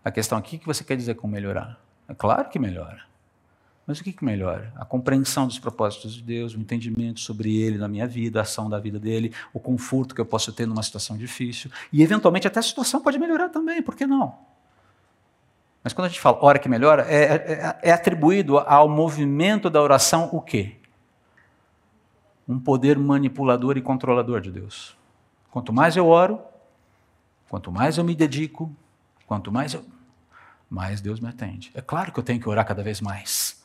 A 0.03 0.09
questão 0.09 0.37
aqui, 0.37 0.55
o 0.55 0.59
que 0.59 0.65
você 0.65 0.83
quer 0.83 0.97
dizer 0.97 1.15
com 1.15 1.27
melhorar? 1.27 1.79
É 2.07 2.13
claro 2.15 2.49
que 2.49 2.57
melhora. 2.57 3.10
Mas 3.91 3.99
o 3.99 4.05
que, 4.05 4.13
que 4.13 4.23
melhora? 4.23 4.71
A 4.77 4.85
compreensão 4.85 5.45
dos 5.45 5.59
propósitos 5.59 6.13
de 6.13 6.21
Deus, 6.21 6.55
o 6.55 6.57
entendimento 6.57 7.19
sobre 7.19 7.61
Ele 7.61 7.77
na 7.77 7.89
minha 7.89 8.07
vida, 8.07 8.39
a 8.39 8.43
ação 8.43 8.69
da 8.69 8.79
vida 8.79 8.97
dele, 8.97 9.33
o 9.53 9.59
conforto 9.59 10.15
que 10.15 10.21
eu 10.21 10.25
posso 10.25 10.53
ter 10.53 10.65
numa 10.65 10.81
situação 10.81 11.17
difícil. 11.17 11.69
E, 11.91 12.01
eventualmente, 12.01 12.47
até 12.47 12.61
a 12.61 12.63
situação 12.63 13.01
pode 13.01 13.19
melhorar 13.19 13.49
também, 13.49 13.81
por 13.81 13.93
que 13.93 14.07
não? 14.07 14.33
Mas 15.83 15.91
quando 15.91 16.05
a 16.05 16.07
gente 16.07 16.21
fala 16.21 16.41
hora 16.41 16.57
que 16.57 16.69
melhora, 16.69 17.05
é, 17.05 17.23
é, 17.33 17.79
é 17.83 17.91
atribuído 17.91 18.59
ao 18.59 18.87
movimento 18.87 19.69
da 19.69 19.81
oração 19.81 20.29
o 20.31 20.39
quê? 20.39 20.77
Um 22.47 22.57
poder 22.57 22.97
manipulador 22.97 23.75
e 23.77 23.81
controlador 23.81 24.39
de 24.39 24.51
Deus. 24.51 24.95
Quanto 25.49 25.73
mais 25.73 25.97
eu 25.97 26.07
oro, 26.07 26.39
quanto 27.49 27.69
mais 27.73 27.97
eu 27.97 28.05
me 28.05 28.15
dedico, 28.15 28.73
quanto 29.27 29.51
mais 29.51 29.73
eu. 29.73 29.83
mais 30.69 31.01
Deus 31.01 31.19
me 31.19 31.27
atende. 31.27 31.71
É 31.73 31.81
claro 31.81 32.13
que 32.13 32.19
eu 32.19 32.23
tenho 32.23 32.39
que 32.39 32.47
orar 32.47 32.65
cada 32.65 32.81
vez 32.81 33.01
mais. 33.01 33.60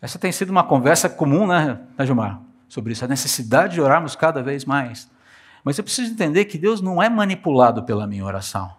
Essa 0.00 0.18
tem 0.18 0.32
sido 0.32 0.50
uma 0.50 0.64
conversa 0.64 1.08
comum, 1.08 1.46
né, 1.46 1.80
né, 1.96 2.06
Gilmar? 2.06 2.40
Sobre 2.68 2.92
isso, 2.92 3.04
a 3.04 3.08
necessidade 3.08 3.74
de 3.74 3.80
orarmos 3.80 4.16
cada 4.16 4.42
vez 4.42 4.64
mais. 4.64 5.10
Mas 5.62 5.76
eu 5.76 5.84
preciso 5.84 6.12
entender 6.12 6.46
que 6.46 6.56
Deus 6.56 6.80
não 6.80 7.02
é 7.02 7.08
manipulado 7.08 7.82
pela 7.82 8.06
minha 8.06 8.24
oração. 8.24 8.74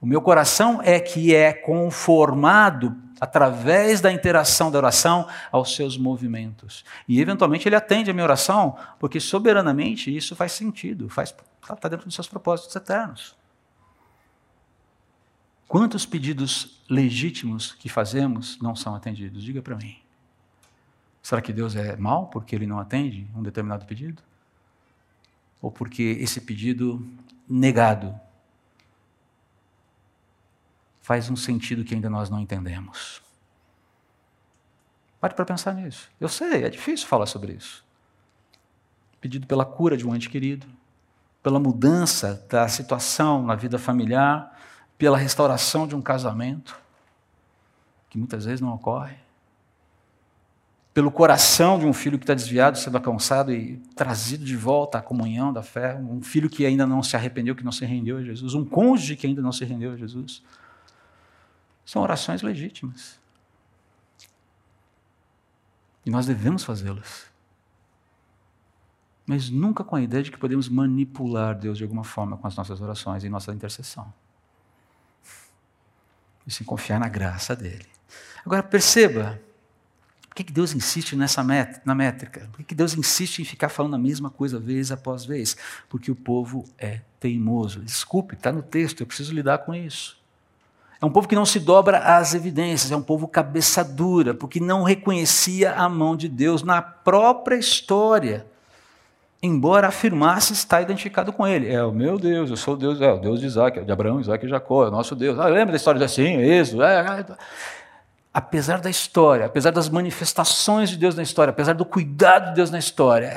O 0.00 0.06
meu 0.06 0.20
coração 0.20 0.80
é 0.82 1.00
que 1.00 1.34
é 1.34 1.52
conformado 1.52 2.96
através 3.20 4.00
da 4.00 4.12
interação 4.12 4.70
da 4.70 4.78
oração 4.78 5.26
aos 5.50 5.74
seus 5.74 5.98
movimentos. 5.98 6.84
E 7.08 7.20
eventualmente 7.20 7.68
ele 7.68 7.74
atende 7.74 8.10
a 8.10 8.14
minha 8.14 8.24
oração, 8.24 8.76
porque 9.00 9.18
soberanamente 9.18 10.14
isso 10.14 10.36
faz 10.36 10.52
sentido, 10.52 11.08
faz 11.08 11.34
está 11.60 11.74
tá 11.74 11.88
dentro 11.88 12.06
dos 12.06 12.14
seus 12.14 12.28
propósitos 12.28 12.74
eternos. 12.76 13.36
Quantos 15.66 16.06
pedidos 16.06 16.80
legítimos 16.88 17.72
que 17.72 17.88
fazemos 17.88 18.58
não 18.60 18.74
são 18.74 18.94
atendidos? 18.94 19.42
Diga 19.42 19.60
para 19.60 19.76
mim. 19.76 19.98
Será 21.28 21.42
que 21.42 21.52
Deus 21.52 21.76
é 21.76 21.94
mau 21.94 22.28
porque 22.28 22.56
ele 22.56 22.66
não 22.66 22.78
atende 22.78 23.30
um 23.36 23.42
determinado 23.42 23.84
pedido? 23.84 24.22
Ou 25.60 25.70
porque 25.70 26.02
esse 26.02 26.40
pedido 26.40 27.06
negado 27.46 28.18
faz 31.02 31.28
um 31.28 31.36
sentido 31.36 31.84
que 31.84 31.94
ainda 31.94 32.08
nós 32.08 32.30
não 32.30 32.40
entendemos? 32.40 33.20
Pare 35.20 35.34
para 35.34 35.44
pensar 35.44 35.74
nisso. 35.74 36.10
Eu 36.18 36.30
sei, 36.30 36.64
é 36.64 36.70
difícil 36.70 37.06
falar 37.06 37.26
sobre 37.26 37.52
isso. 37.52 37.84
Pedido 39.20 39.46
pela 39.46 39.66
cura 39.66 39.98
de 39.98 40.08
um 40.08 40.16
ente 40.16 40.30
querido, 40.30 40.66
pela 41.42 41.60
mudança 41.60 42.42
da 42.48 42.66
situação 42.68 43.44
na 43.44 43.54
vida 43.54 43.78
familiar, 43.78 44.58
pela 44.96 45.18
restauração 45.18 45.86
de 45.86 45.94
um 45.94 46.00
casamento, 46.00 46.80
que 48.08 48.16
muitas 48.16 48.46
vezes 48.46 48.62
não 48.62 48.72
ocorre, 48.72 49.27
pelo 50.98 51.12
coração 51.12 51.78
de 51.78 51.86
um 51.86 51.92
filho 51.92 52.18
que 52.18 52.24
está 52.24 52.34
desviado, 52.34 52.76
sendo 52.76 52.96
alcançado 52.96 53.52
e 53.52 53.76
trazido 53.94 54.44
de 54.44 54.56
volta 54.56 54.98
à 54.98 55.00
comunhão 55.00 55.52
da 55.52 55.62
fé, 55.62 55.94
um 55.94 56.20
filho 56.20 56.50
que 56.50 56.66
ainda 56.66 56.84
não 56.84 57.04
se 57.04 57.14
arrependeu, 57.14 57.54
que 57.54 57.62
não 57.62 57.70
se 57.70 57.86
rendeu 57.86 58.16
a 58.16 58.22
Jesus, 58.24 58.52
um 58.52 58.64
cônjuge 58.64 59.14
que 59.14 59.24
ainda 59.24 59.40
não 59.40 59.52
se 59.52 59.64
rendeu 59.64 59.92
a 59.92 59.96
Jesus. 59.96 60.42
São 61.86 62.02
orações 62.02 62.42
legítimas. 62.42 63.16
E 66.04 66.10
nós 66.10 66.26
devemos 66.26 66.64
fazê-las. 66.64 67.26
Mas 69.24 69.48
nunca 69.48 69.84
com 69.84 69.94
a 69.94 70.02
ideia 70.02 70.24
de 70.24 70.32
que 70.32 70.36
podemos 70.36 70.68
manipular 70.68 71.56
Deus 71.56 71.78
de 71.78 71.84
alguma 71.84 72.02
forma 72.02 72.36
com 72.36 72.48
as 72.48 72.56
nossas 72.56 72.80
orações 72.80 73.22
e 73.22 73.28
nossa 73.28 73.54
intercessão 73.54 74.12
e 76.44 76.50
sem 76.50 76.66
confiar 76.66 76.98
na 76.98 77.08
graça 77.08 77.54
dele. 77.54 77.86
Agora 78.44 78.64
perceba, 78.64 79.40
por 80.38 80.44
que 80.44 80.52
Deus 80.52 80.72
insiste 80.72 81.16
nessa 81.16 81.42
met 81.42 81.80
na 81.84 81.96
métrica? 81.96 82.48
Por 82.52 82.64
que 82.64 82.72
Deus 82.72 82.96
insiste 82.96 83.40
em 83.40 83.44
ficar 83.44 83.68
falando 83.68 83.94
a 83.94 83.98
mesma 83.98 84.30
coisa 84.30 84.60
vez 84.60 84.92
após 84.92 85.24
vez? 85.24 85.56
Porque 85.88 86.12
o 86.12 86.14
povo 86.14 86.64
é 86.78 87.00
teimoso. 87.18 87.80
Desculpe, 87.80 88.34
está 88.34 88.52
no 88.52 88.62
texto, 88.62 89.00
eu 89.00 89.06
preciso 89.06 89.34
lidar 89.34 89.58
com 89.58 89.74
isso. 89.74 90.16
É 91.00 91.04
um 91.04 91.10
povo 91.10 91.26
que 91.26 91.34
não 91.34 91.44
se 91.44 91.58
dobra 91.58 91.98
às 91.98 92.34
evidências, 92.34 92.92
é 92.92 92.96
um 92.96 93.02
povo 93.02 93.26
cabeça 93.26 93.82
dura, 93.82 94.32
porque 94.32 94.60
não 94.60 94.84
reconhecia 94.84 95.72
a 95.72 95.88
mão 95.88 96.16
de 96.16 96.28
Deus 96.28 96.62
na 96.62 96.80
própria 96.80 97.56
história 97.56 98.46
embora 99.40 99.86
afirmasse 99.86 100.52
estar 100.52 100.82
identificado 100.82 101.32
com 101.32 101.46
ele. 101.46 101.72
É 101.72 101.82
o 101.84 101.92
meu 101.92 102.18
Deus, 102.18 102.50
eu 102.50 102.56
sou 102.56 102.74
o 102.74 102.76
Deus, 102.76 103.00
é 103.00 103.12
o 103.12 103.18
Deus 103.18 103.38
de 103.38 103.46
Isaac, 103.46 103.84
de 103.84 103.92
Abraão, 103.92 104.20
Isaac 104.20 104.44
e 104.44 104.48
Jacó, 104.48 104.84
é 104.84 104.88
o 104.88 104.90
nosso 104.90 105.14
Deus. 105.14 105.38
Ah, 105.38 105.46
lembra 105.46 105.70
da 105.70 105.76
história 105.76 105.98
de 105.98 106.04
assim, 106.04 106.38
Êxodo? 106.38 106.82
É, 106.82 106.96
é, 106.96 107.20
é. 107.20 107.36
Apesar 108.32 108.80
da 108.80 108.90
história, 108.90 109.46
apesar 109.46 109.70
das 109.70 109.88
manifestações 109.88 110.90
de 110.90 110.96
Deus 110.96 111.14
na 111.14 111.22
história, 111.22 111.50
apesar 111.50 111.72
do 111.72 111.84
cuidado 111.84 112.50
de 112.50 112.54
Deus 112.56 112.70
na 112.70 112.78
história, 112.78 113.32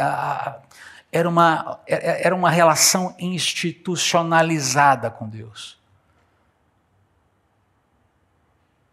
era 1.11 1.27
uma, 1.27 1.79
era 1.87 2.35
uma 2.35 2.49
relação 2.49 3.15
institucionalizada 3.19 5.09
com 5.09 5.27
Deus. 5.27 5.79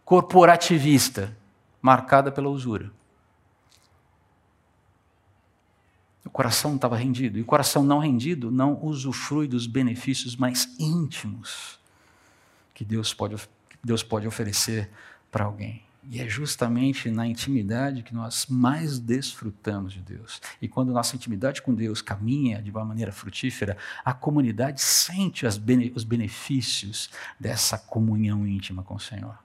Corporativista, 0.05 1.37
marcada 1.83 2.33
pela 2.33 2.49
usura. 2.49 2.91
O 6.25 6.31
coração 6.31 6.77
estava 6.77 6.97
rendido. 6.97 7.39
E 7.39 7.43
o 7.43 7.45
coração 7.45 7.83
não 7.83 7.99
rendido 7.99 8.51
não 8.51 8.79
usufrui 8.83 9.49
dos 9.49 9.67
benefícios 9.67 10.37
mais 10.37 10.69
íntimos 10.79 11.79
que 12.75 12.85
Deus 12.85 13.13
pode, 13.13 13.37
que 13.37 13.79
Deus 13.83 14.03
pode 14.03 14.27
oferecer 14.27 14.91
para 15.31 15.45
alguém. 15.45 15.88
E 16.11 16.21
é 16.21 16.29
justamente 16.29 17.11
na 17.11 17.27
intimidade 17.27 18.03
que 18.03 18.15
nós 18.15 18.47
mais 18.49 18.99
desfrutamos 18.99 19.93
de 19.93 20.01
Deus. 20.01 20.41
E 20.61 20.67
quando 20.67 20.91
nossa 20.91 21.15
intimidade 21.15 21.61
com 21.61 21.75
Deus 21.75 22.01
caminha 22.01 22.63
de 22.63 22.71
uma 22.71 22.83
maneira 22.83 23.13
frutífera, 23.13 23.77
a 24.03 24.15
comunidade 24.15 24.81
sente 24.81 25.45
os 25.47 26.05
benefícios 26.05 27.11
dessa 27.39 27.77
comunhão 27.77 28.47
íntima 28.47 28.83
com 28.83 28.95
o 28.95 29.01
Senhor. 29.01 29.39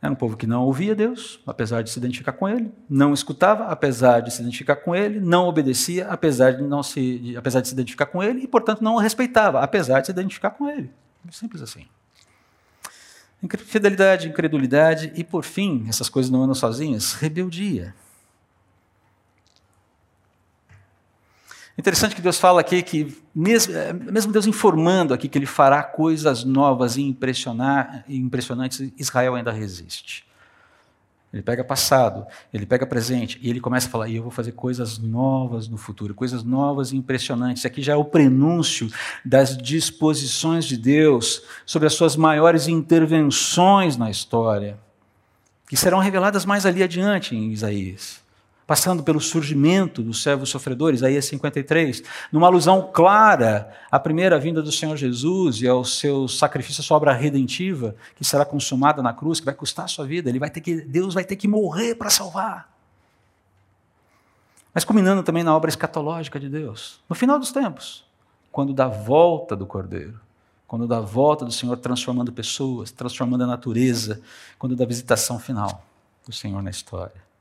Era 0.00 0.10
um 0.10 0.16
povo 0.16 0.36
que 0.36 0.46
não 0.46 0.64
ouvia 0.64 0.96
Deus, 0.96 1.38
apesar 1.46 1.82
de 1.82 1.90
se 1.90 1.98
identificar 1.98 2.32
com 2.32 2.48
Ele, 2.48 2.72
não 2.88 3.12
escutava, 3.12 3.66
apesar 3.66 4.20
de 4.20 4.32
se 4.32 4.40
identificar 4.40 4.76
com 4.76 4.96
Ele, 4.96 5.20
não 5.20 5.46
obedecia, 5.46 6.08
apesar 6.08 6.52
de, 6.52 6.62
não 6.62 6.82
se, 6.82 7.36
apesar 7.36 7.60
de 7.60 7.68
se 7.68 7.74
identificar 7.74 8.06
com 8.06 8.22
Ele, 8.22 8.40
e, 8.40 8.48
portanto, 8.48 8.82
não 8.82 8.94
o 8.94 8.98
respeitava, 8.98 9.60
apesar 9.60 10.00
de 10.00 10.06
se 10.06 10.12
identificar 10.12 10.50
com 10.50 10.68
Ele. 10.68 10.90
Simples 11.30 11.62
assim. 11.62 11.86
Fidelidade, 13.58 14.28
incredulidade 14.28 15.12
e, 15.16 15.24
por 15.24 15.44
fim, 15.44 15.86
essas 15.88 16.08
coisas 16.08 16.30
não 16.30 16.42
andam 16.42 16.54
sozinhas, 16.54 17.14
rebeldia. 17.14 17.94
Interessante 21.76 22.14
que 22.14 22.22
Deus 22.22 22.38
fala 22.38 22.60
aqui 22.60 22.82
que, 22.82 23.16
mesmo, 23.34 23.74
é, 23.74 23.92
mesmo 23.92 24.32
Deus 24.32 24.46
informando 24.46 25.14
aqui 25.14 25.26
que 25.28 25.38
Ele 25.38 25.46
fará 25.46 25.82
coisas 25.82 26.44
novas 26.44 26.96
e 26.96 27.02
impressionantes, 27.02 28.92
Israel 28.98 29.34
ainda 29.34 29.50
resiste. 29.50 30.24
Ele 31.32 31.42
pega 31.42 31.64
passado, 31.64 32.26
ele 32.52 32.66
pega 32.66 32.86
presente 32.86 33.38
e 33.42 33.48
ele 33.48 33.60
começa 33.60 33.88
a 33.88 33.90
falar: 33.90 34.08
e 34.08 34.16
eu 34.16 34.22
vou 34.22 34.30
fazer 34.30 34.52
coisas 34.52 34.98
novas 34.98 35.66
no 35.66 35.76
futuro, 35.76 36.14
coisas 36.14 36.44
novas 36.44 36.92
e 36.92 36.96
impressionantes. 36.96 37.64
Aqui 37.64 37.82
já 37.82 37.94
é 37.94 37.96
o 37.96 38.04
prenúncio 38.04 38.90
das 39.24 39.56
disposições 39.56 40.64
de 40.64 40.76
Deus 40.76 41.42
sobre 41.64 41.86
as 41.86 41.94
suas 41.94 42.16
maiores 42.16 42.68
intervenções 42.68 43.96
na 43.96 44.10
história, 44.10 44.78
que 45.68 45.76
serão 45.76 45.98
reveladas 45.98 46.44
mais 46.44 46.66
ali 46.66 46.82
adiante 46.82 47.34
em 47.34 47.50
Isaías 47.50 48.21
passando 48.72 49.02
pelo 49.02 49.20
surgimento 49.20 50.02
dos 50.02 50.22
servos 50.22 50.48
sofredores, 50.48 51.00
Isaías 51.00 51.26
53, 51.26 52.02
numa 52.32 52.46
alusão 52.46 52.88
clara 52.90 53.70
à 53.90 54.00
primeira 54.00 54.38
vinda 54.38 54.62
do 54.62 54.72
Senhor 54.72 54.96
Jesus 54.96 55.60
e 55.60 55.68
ao 55.68 55.84
seu 55.84 56.26
sacrifício, 56.26 56.80
a 56.80 56.82
sua 56.82 56.96
obra 56.96 57.12
redentiva, 57.12 57.94
que 58.16 58.24
será 58.24 58.46
consumada 58.46 59.02
na 59.02 59.12
cruz, 59.12 59.40
que 59.40 59.44
vai 59.44 59.52
custar 59.52 59.84
a 59.84 59.88
sua 59.88 60.06
vida, 60.06 60.30
ele 60.30 60.38
vai 60.38 60.48
ter 60.48 60.62
que, 60.62 60.80
Deus 60.80 61.12
vai 61.12 61.22
ter 61.22 61.36
que 61.36 61.46
morrer 61.46 61.96
para 61.96 62.08
salvar. 62.08 62.72
Mas 64.72 64.86
culminando 64.86 65.22
também 65.22 65.42
na 65.42 65.54
obra 65.54 65.68
escatológica 65.68 66.40
de 66.40 66.48
Deus, 66.48 66.98
no 67.10 67.14
final 67.14 67.38
dos 67.38 67.52
tempos, 67.52 68.06
quando 68.50 68.72
da 68.72 68.88
volta 68.88 69.54
do 69.54 69.66
Cordeiro, 69.66 70.18
quando 70.66 70.88
da 70.88 70.98
volta 70.98 71.44
do 71.44 71.52
Senhor 71.52 71.76
transformando 71.76 72.32
pessoas, 72.32 72.90
transformando 72.90 73.44
a 73.44 73.46
natureza, 73.46 74.22
quando 74.58 74.74
da 74.74 74.86
visitação 74.86 75.38
final 75.38 75.84
do 76.26 76.32
Senhor 76.32 76.62
na 76.62 76.70
história. 76.70 77.31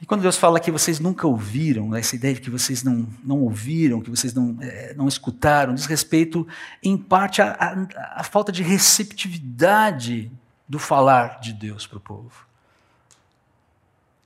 E 0.00 0.06
quando 0.06 0.22
Deus 0.22 0.36
fala 0.36 0.58
que 0.58 0.70
vocês 0.70 0.98
nunca 0.98 1.26
ouviram, 1.26 1.94
essa 1.94 2.16
ideia 2.16 2.34
de 2.34 2.40
que 2.40 2.48
vocês 2.48 2.82
não, 2.82 3.06
não 3.22 3.40
ouviram, 3.40 4.00
que 4.00 4.08
vocês 4.08 4.32
não, 4.32 4.56
é, 4.60 4.94
não 4.94 5.06
escutaram, 5.06 5.74
diz 5.74 5.84
respeito, 5.84 6.48
em 6.82 6.96
parte, 6.96 7.42
à 7.42 8.22
falta 8.24 8.50
de 8.50 8.62
receptividade 8.62 10.30
do 10.66 10.78
falar 10.78 11.40
de 11.40 11.52
Deus 11.52 11.86
para 11.86 11.98
o 11.98 12.00
povo. 12.00 12.46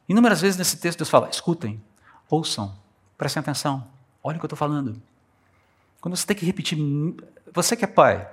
Inúmeras 0.08 0.40
vezes 0.40 0.56
nesse 0.56 0.76
texto 0.76 0.98
Deus 0.98 1.08
fala: 1.08 1.28
escutem, 1.28 1.82
ouçam, 2.28 2.76
prestem 3.18 3.40
atenção, 3.40 3.86
olhem 4.22 4.36
o 4.36 4.40
que 4.40 4.44
eu 4.44 4.48
estou 4.48 4.58
falando. 4.58 5.00
Quando 6.00 6.16
você 6.16 6.26
tem 6.26 6.36
que 6.36 6.44
repetir, 6.44 6.78
você 7.52 7.74
que 7.74 7.84
é 7.84 7.88
pai, 7.88 8.28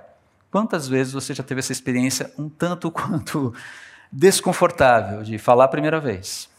quantas 0.50 0.86
vezes 0.86 1.12
você 1.12 1.34
já 1.34 1.42
teve 1.42 1.60
essa 1.60 1.72
experiência 1.72 2.32
um 2.38 2.48
tanto 2.48 2.90
quanto 2.92 3.52
desconfortável 4.12 5.22
de 5.24 5.38
falar 5.38 5.64
a 5.64 5.68
primeira 5.68 5.98
vez? 5.98 6.51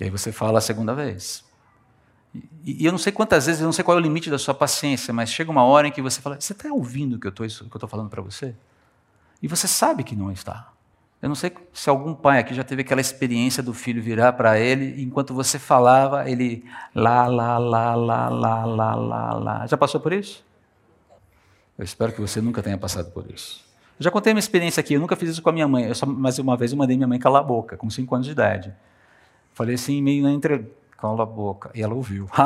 E 0.00 0.04
aí 0.04 0.10
você 0.10 0.32
fala 0.32 0.58
a 0.58 0.62
segunda 0.62 0.94
vez. 0.94 1.44
E, 2.34 2.82
e, 2.82 2.86
eu 2.86 2.92
não 2.92 2.98
sei 2.98 3.12
quantas 3.12 3.46
vezes, 3.46 3.60
eu 3.60 3.66
não 3.66 3.72
sei 3.72 3.84
qual 3.84 3.96
é 3.96 4.00
o 4.00 4.02
limite 4.02 4.30
da 4.30 4.38
sua 4.38 4.54
paciência, 4.54 5.12
mas 5.12 5.30
chega 5.30 5.50
uma 5.50 5.62
hora 5.62 5.88
em 5.88 5.92
que 5.92 6.00
você 6.00 6.20
fala: 6.20 6.40
Você 6.40 6.52
está 6.52 6.72
ouvindo 6.72 7.16
o 7.16 7.18
que 7.18 7.26
eu 7.26 7.46
estou 7.46 7.88
falando 7.88 8.08
para 8.08 8.22
você? 8.22 8.54
E 9.42 9.46
você 9.46 9.68
sabe 9.68 10.02
que 10.02 10.16
não 10.16 10.32
está. 10.32 10.72
Eu 11.22 11.28
não 11.28 11.36
sei 11.36 11.52
se 11.74 11.90
algum 11.90 12.14
pai 12.14 12.38
aqui 12.38 12.54
já 12.54 12.64
teve 12.64 12.80
aquela 12.80 13.00
experiência 13.00 13.62
do 13.62 13.74
filho 13.74 14.02
virar 14.02 14.32
para 14.32 14.58
ele, 14.58 15.02
enquanto 15.02 15.34
você 15.34 15.58
falava, 15.58 16.28
ele 16.30 16.64
lá, 16.94 17.26
lá, 17.26 17.58
lá, 17.58 17.94
lá, 17.94 18.28
lá, 18.30 18.64
lá, 18.64 18.94
lá, 18.94 19.32
lá. 19.34 19.66
Já 19.66 19.76
passou 19.76 20.00
por 20.00 20.14
isso? 20.14 20.42
Eu 21.76 21.84
espero 21.84 22.12
que 22.12 22.20
você 22.22 22.40
nunca 22.40 22.62
tenha 22.62 22.78
passado 22.78 23.10
por 23.10 23.30
isso. 23.30 23.62
Eu 23.98 24.04
já 24.04 24.10
contei 24.10 24.32
minha 24.32 24.40
experiência 24.40 24.80
aqui, 24.80 24.94
eu 24.94 25.00
nunca 25.00 25.14
fiz 25.14 25.28
isso 25.28 25.42
com 25.42 25.50
a 25.50 25.52
minha 25.52 25.68
mãe, 25.68 25.84
eu 25.84 25.94
só, 25.94 26.06
mas 26.06 26.38
uma 26.38 26.56
vez 26.56 26.72
eu 26.72 26.78
mandei 26.78 26.96
minha 26.96 27.08
mãe 27.08 27.18
calar 27.18 27.42
a 27.42 27.44
boca, 27.44 27.76
com 27.76 27.90
5 27.90 28.14
anos 28.14 28.26
de 28.26 28.32
idade. 28.32 28.74
Falei 29.54 29.74
assim, 29.74 30.00
meio 30.02 30.28
entre 30.28 30.66
cala 30.96 31.22
a 31.22 31.26
boca. 31.26 31.70
E 31.74 31.82
ela 31.82 31.94
ouviu. 31.94 32.28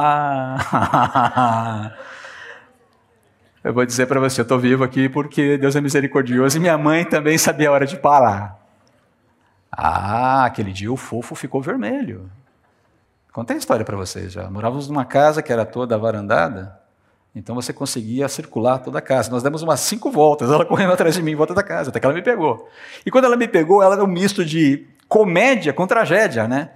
eu 3.63 3.75
vou 3.75 3.85
dizer 3.85 4.07
para 4.07 4.21
você, 4.21 4.41
eu 4.41 4.45
estou 4.45 4.59
vivo 4.59 4.85
aqui 4.85 5.09
porque 5.09 5.59
Deus 5.59 5.75
é 5.75 5.81
misericordioso 5.81 6.57
e 6.57 6.61
minha 6.61 6.79
mãe 6.79 7.05
também 7.05 7.37
sabia 7.37 7.69
a 7.69 7.73
hora 7.73 7.87
de 7.87 7.97
parar. 7.97 8.61
Ah, 9.71 10.45
aquele 10.45 10.73
dia 10.73 10.93
o 10.93 10.97
fofo 10.97 11.35
ficou 11.35 11.61
vermelho. 11.61 12.31
Contei 13.33 13.57
a 13.57 13.59
história 13.59 13.85
para 13.85 13.97
vocês 13.97 14.33
já. 14.33 14.49
Morávamos 14.49 14.89
numa 14.89 15.05
casa 15.05 15.43
que 15.43 15.53
era 15.53 15.67
toda 15.67 15.99
varandada, 15.99 16.79
então 17.35 17.57
você 17.57 17.73
conseguia 17.73 18.29
circular 18.29 18.79
toda 18.79 19.01
a 19.01 19.03
casa. 19.03 19.29
Nós 19.33 19.43
demos 19.43 19.61
umas 19.63 19.81
cinco 19.81 20.13
voltas, 20.13 20.49
ela 20.49 20.65
correndo 20.65 20.93
atrás 20.93 21.17
de 21.17 21.23
mim 21.23 21.33
em 21.33 21.35
volta 21.35 21.53
da 21.53 21.63
casa, 21.65 21.91
até 21.91 21.99
que 21.99 22.07
ela 22.07 22.15
me 22.15 22.23
pegou. 22.23 22.69
E 23.05 23.11
quando 23.11 23.25
ela 23.25 23.37
me 23.37 23.49
pegou, 23.49 23.83
ela 23.83 23.97
era 23.97 24.05
um 24.05 24.07
misto 24.07 24.45
de 24.45 24.87
comédia 25.09 25.73
com 25.73 25.85
tragédia, 25.85 26.47
né? 26.47 26.71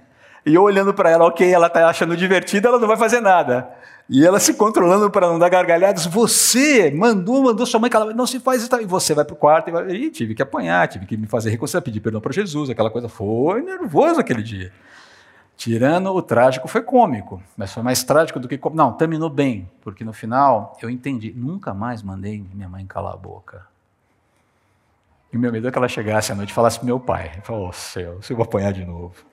E 0.45 0.55
eu 0.55 0.63
olhando 0.63 0.93
para 0.93 1.09
ela, 1.09 1.25
ok, 1.25 1.51
ela 1.51 1.67
está 1.67 1.87
achando 1.87 2.15
divertida, 2.15 2.69
ela 2.69 2.79
não 2.79 2.87
vai 2.87 2.97
fazer 2.97 3.19
nada. 3.19 3.69
E 4.09 4.25
ela 4.25 4.39
se 4.39 4.55
controlando 4.55 5.11
para 5.11 5.27
não 5.27 5.37
dar 5.37 5.49
gargalhadas. 5.49 6.07
Você 6.07 6.89
mandou, 6.89 7.43
mandou 7.43 7.65
sua 7.65 7.79
mãe, 7.79 7.91
ela 7.93 8.11
não 8.13 8.25
se 8.25 8.39
faz 8.39 8.63
isso. 8.63 8.75
E 8.81 8.85
você 8.85 9.13
vai 9.13 9.23
para 9.23 9.33
o 9.33 9.37
quarto 9.37 9.69
e, 9.69 9.71
vai... 9.71 9.87
e 9.91 10.09
tive 10.09 10.33
que 10.33 10.41
apanhar, 10.41 10.87
tive 10.87 11.05
que 11.05 11.15
me 11.15 11.27
fazer 11.27 11.51
reconciliar, 11.51 11.83
pedir 11.83 11.99
perdão 11.99 12.19
para 12.19 12.33
Jesus, 12.33 12.71
aquela 12.71 12.89
coisa. 12.89 13.07
Foi 13.07 13.61
nervoso 13.61 14.19
aquele 14.19 14.41
dia. 14.41 14.73
Tirando 15.55 16.09
o 16.11 16.21
trágico, 16.21 16.67
foi 16.67 16.81
cômico, 16.81 17.43
mas 17.55 17.71
foi 17.71 17.83
mais 17.83 18.03
trágico 18.03 18.39
do 18.39 18.47
que 18.47 18.57
cômico. 18.57 18.81
Não, 18.81 18.93
terminou 18.93 19.29
bem, 19.29 19.69
porque 19.81 20.03
no 20.03 20.13
final 20.13 20.75
eu 20.81 20.89
entendi. 20.89 21.31
Nunca 21.35 21.73
mais 21.73 22.01
mandei 22.01 22.43
minha 22.53 22.67
mãe 22.67 22.85
calar 22.87 23.13
a 23.13 23.17
boca. 23.17 23.67
E 25.31 25.37
o 25.37 25.39
meu 25.39 25.51
medo 25.51 25.67
é 25.67 25.71
que 25.71 25.77
ela 25.77 25.87
chegasse 25.87 26.31
à 26.31 26.35
noite 26.35 26.49
e 26.49 26.53
falasse 26.53 26.79
para 26.79 26.85
meu 26.87 26.99
pai. 26.99 27.39
Falou, 27.43 27.67
oh, 27.69 27.73
céu, 27.73 28.19
se 28.23 28.33
eu 28.33 28.37
vou 28.37 28.45
apanhar 28.45 28.73
de 28.73 28.83
novo. 28.83 29.28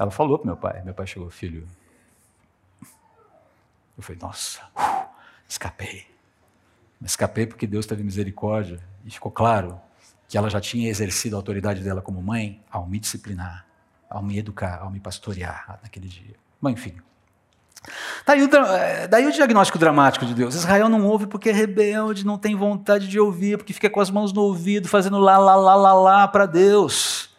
Ela 0.00 0.10
falou 0.10 0.38
para 0.38 0.46
meu 0.46 0.56
pai. 0.56 0.82
Meu 0.82 0.94
pai 0.94 1.06
chegou, 1.06 1.28
filho. 1.28 1.68
Eu 3.98 4.02
falei, 4.02 4.18
nossa, 4.18 4.62
uh, 4.74 5.06
escapei. 5.46 6.06
Escapei 7.04 7.46
porque 7.46 7.66
Deus 7.66 7.84
teve 7.84 8.02
misericórdia 8.02 8.80
e 9.04 9.10
ficou 9.10 9.30
claro 9.30 9.78
que 10.26 10.38
ela 10.38 10.48
já 10.48 10.58
tinha 10.58 10.88
exercido 10.88 11.36
a 11.36 11.38
autoridade 11.38 11.82
dela 11.82 12.00
como 12.00 12.22
mãe 12.22 12.64
ao 12.70 12.86
me 12.86 12.98
disciplinar, 12.98 13.66
ao 14.08 14.22
me 14.22 14.38
educar, 14.38 14.80
ao 14.80 14.90
me 14.90 15.00
pastorear 15.00 15.78
naquele 15.82 16.08
dia. 16.08 16.34
Mas 16.58 16.72
enfim, 16.72 16.96
Daí 18.26 18.42
o, 18.42 18.48
eh, 18.54 19.08
daí 19.08 19.26
o 19.26 19.32
diagnóstico 19.32 19.78
dramático 19.78 20.24
de 20.24 20.34
Deus. 20.34 20.54
Israel 20.54 20.88
não 20.88 21.06
ouve 21.06 21.26
porque 21.26 21.48
é 21.50 21.52
rebelde, 21.52 22.24
não 22.24 22.38
tem 22.38 22.54
vontade 22.54 23.06
de 23.08 23.18
ouvir, 23.18 23.58
porque 23.58 23.72
fica 23.72 23.90
com 23.90 24.00
as 24.00 24.10
mãos 24.10 24.32
no 24.32 24.42
ouvido, 24.42 24.88
fazendo 24.88 25.18
lá, 25.18 25.36
lá, 25.36 25.56
lá, 25.56 25.74
lá, 25.74 25.92
lá 25.94 26.28
para 26.28 26.46
Deus. 26.46 27.29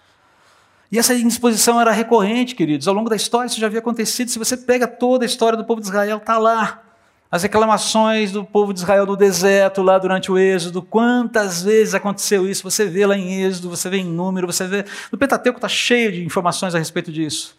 E 0.92 1.00
essa 1.00 1.14
indisposição 1.14 1.80
era 1.80 1.92
recorrente, 1.92 2.54
queridos. 2.54 2.88
Ao 2.88 2.94
longo 2.94 3.10
da 3.10 3.16
história 3.16 3.48
isso 3.48 3.60
já 3.60 3.68
havia 3.68 3.80
acontecido. 3.80 4.30
Se 4.30 4.38
você 4.38 4.58
pega 4.58 4.88
toda 4.88 5.24
a 5.24 5.28
história 5.28 5.58
do 5.58 5.64
povo 5.64 5.80
de 5.80 5.88
Israel, 5.88 6.18
está 6.18 6.38
lá. 6.38 6.84
As 7.32 7.44
reclamações 7.44 8.34
do 8.34 8.44
povo 8.44 8.74
de 8.74 8.82
Israel 8.82 9.06
do 9.06 9.16
deserto, 9.16 9.82
lá 9.82 9.98
durante 9.98 10.30
o 10.30 10.38
Êxodo, 10.38 10.82
quantas 10.82 11.64
vezes 11.64 11.94
aconteceu 11.94 12.46
isso? 12.46 12.70
Você 12.70 12.88
vê 12.88 13.06
lá 13.06 13.18
em 13.18 13.44
Êxodo, 13.44 13.70
você 13.70 13.90
vê 13.90 14.00
em 14.00 14.04
número, 14.04 14.52
você 14.52 14.68
vê. 14.68 14.84
No 15.10 15.18
Pentateuco 15.18 15.58
está 15.58 15.70
cheio 15.70 16.12
de 16.12 16.26
informações 16.26 16.76
a 16.76 16.78
respeito 16.78 17.10
disso. 17.10 17.58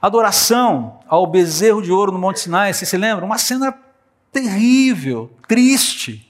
Adoração 0.00 1.00
ao 1.08 1.26
bezerro 1.26 1.82
de 1.82 1.90
ouro 1.90 2.12
no 2.12 2.18
Monte 2.18 2.38
Sinai, 2.38 2.72
você 2.72 2.86
se 2.86 2.96
lembra? 2.96 3.24
Uma 3.24 3.38
cena 3.38 3.76
terrível, 4.32 5.32
triste. 5.48 6.24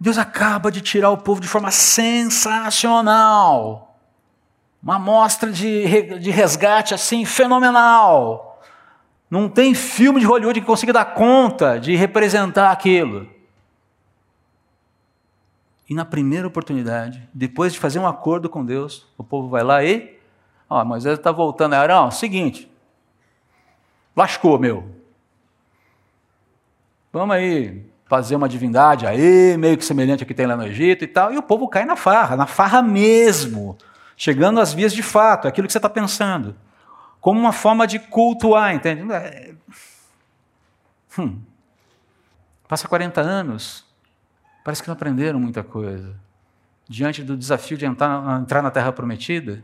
Deus 0.00 0.18
acaba 0.18 0.72
de 0.72 0.80
tirar 0.80 1.10
o 1.10 1.18
povo 1.18 1.40
de 1.40 1.46
forma 1.46 1.70
sensacional. 1.70 3.87
Uma 4.82 4.96
amostra 4.96 5.50
de, 5.50 6.18
de 6.18 6.30
resgate 6.30 6.94
assim 6.94 7.24
fenomenal. 7.24 8.62
Não 9.30 9.48
tem 9.48 9.74
filme 9.74 10.20
de 10.20 10.26
Hollywood 10.26 10.60
que 10.60 10.66
consiga 10.66 10.92
dar 10.92 11.04
conta 11.14 11.78
de 11.78 11.94
representar 11.96 12.70
aquilo. 12.70 13.28
E 15.88 15.94
na 15.94 16.04
primeira 16.04 16.46
oportunidade, 16.46 17.28
depois 17.32 17.72
de 17.72 17.78
fazer 17.78 17.98
um 17.98 18.06
acordo 18.06 18.48
com 18.48 18.64
Deus, 18.64 19.06
o 19.16 19.24
povo 19.24 19.48
vai 19.48 19.62
lá 19.62 19.82
e 19.82 20.18
Ó, 20.68 20.84
Moisés 20.84 21.18
está 21.18 21.32
voltando. 21.32 21.74
Arão, 21.74 22.10
seguinte. 22.10 22.70
Lascou, 24.14 24.58
meu. 24.58 24.84
Vamos 27.12 27.34
aí 27.34 27.86
fazer 28.06 28.36
uma 28.36 28.48
divindade 28.48 29.06
aí, 29.06 29.56
meio 29.56 29.76
que 29.76 29.84
semelhante 29.84 30.22
ao 30.22 30.26
que 30.26 30.34
tem 30.34 30.46
lá 30.46 30.56
no 30.56 30.66
Egito 30.66 31.04
e 31.04 31.06
tal. 31.06 31.32
E 31.32 31.38
o 31.38 31.42
povo 31.42 31.68
cai 31.68 31.84
na 31.84 31.96
farra, 31.96 32.36
na 32.36 32.46
farra 32.46 32.82
mesmo. 32.82 33.76
Chegando 34.20 34.58
às 34.58 34.74
vias 34.74 34.92
de 34.92 35.02
fato, 35.02 35.46
é 35.46 35.48
aquilo 35.48 35.68
que 35.68 35.72
você 35.72 35.78
está 35.78 35.88
pensando. 35.88 36.56
Como 37.20 37.38
uma 37.38 37.52
forma 37.52 37.86
de 37.86 38.00
cultuar, 38.00 38.74
entende? 38.74 39.10
É, 39.12 39.54
hum. 41.16 41.40
Passa 42.66 42.88
40 42.88 43.20
anos, 43.20 43.86
parece 44.64 44.82
que 44.82 44.88
não 44.88 44.94
aprenderam 44.94 45.38
muita 45.38 45.62
coisa. 45.62 46.16
Diante 46.88 47.22
do 47.22 47.36
desafio 47.36 47.78
de 47.78 47.86
entrar, 47.86 48.40
entrar 48.40 48.60
na 48.60 48.72
Terra 48.72 48.90
Prometida, 48.92 49.62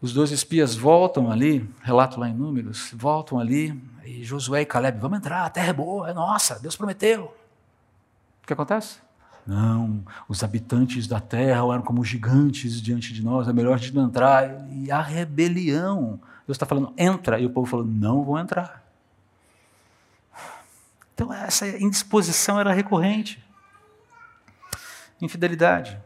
os 0.00 0.12
dois 0.12 0.32
espias 0.32 0.74
voltam 0.74 1.30
ali, 1.30 1.70
relato 1.82 2.18
lá 2.18 2.28
em 2.28 2.34
Números, 2.34 2.90
voltam 2.92 3.38
ali, 3.38 3.80
e 4.04 4.24
Josué 4.24 4.62
e 4.62 4.66
Caleb, 4.66 4.98
vamos 4.98 5.18
entrar, 5.18 5.44
a 5.44 5.50
terra 5.50 5.68
é 5.68 5.72
boa, 5.72 6.10
é 6.10 6.12
nossa, 6.12 6.58
Deus 6.58 6.74
prometeu. 6.74 7.32
O 8.42 8.46
que 8.46 8.52
acontece? 8.52 8.98
Não, 9.46 10.04
os 10.28 10.44
habitantes 10.44 11.06
da 11.06 11.20
terra 11.20 11.62
eram 11.72 11.82
como 11.82 12.04
gigantes 12.04 12.80
diante 12.80 13.12
de 13.12 13.22
nós, 13.22 13.48
é 13.48 13.52
melhor 13.52 13.74
a 13.74 13.76
gente 13.76 13.94
não 13.94 14.06
entrar. 14.06 14.68
E 14.70 14.90
a 14.90 15.00
rebelião. 15.00 16.20
Deus 16.46 16.56
está 16.56 16.66
falando, 16.66 16.92
entra, 16.96 17.38
e 17.38 17.46
o 17.46 17.50
povo 17.50 17.66
falou, 17.66 17.86
não 17.86 18.24
vou 18.24 18.38
entrar. 18.38 18.82
Então 21.14 21.32
essa 21.32 21.68
indisposição 21.68 22.58
era 22.58 22.72
recorrente. 22.72 23.42
Infidelidade, 25.20 26.00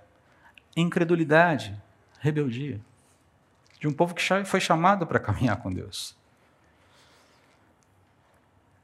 incredulidade, 0.77 1.75
rebeldia 2.21 2.81
de 3.81 3.87
um 3.87 3.93
povo 3.93 4.15
que 4.15 4.23
foi 4.45 4.61
chamado 4.61 5.07
para 5.07 5.21
caminhar 5.21 5.57
com 5.59 5.73
Deus. 5.73 6.16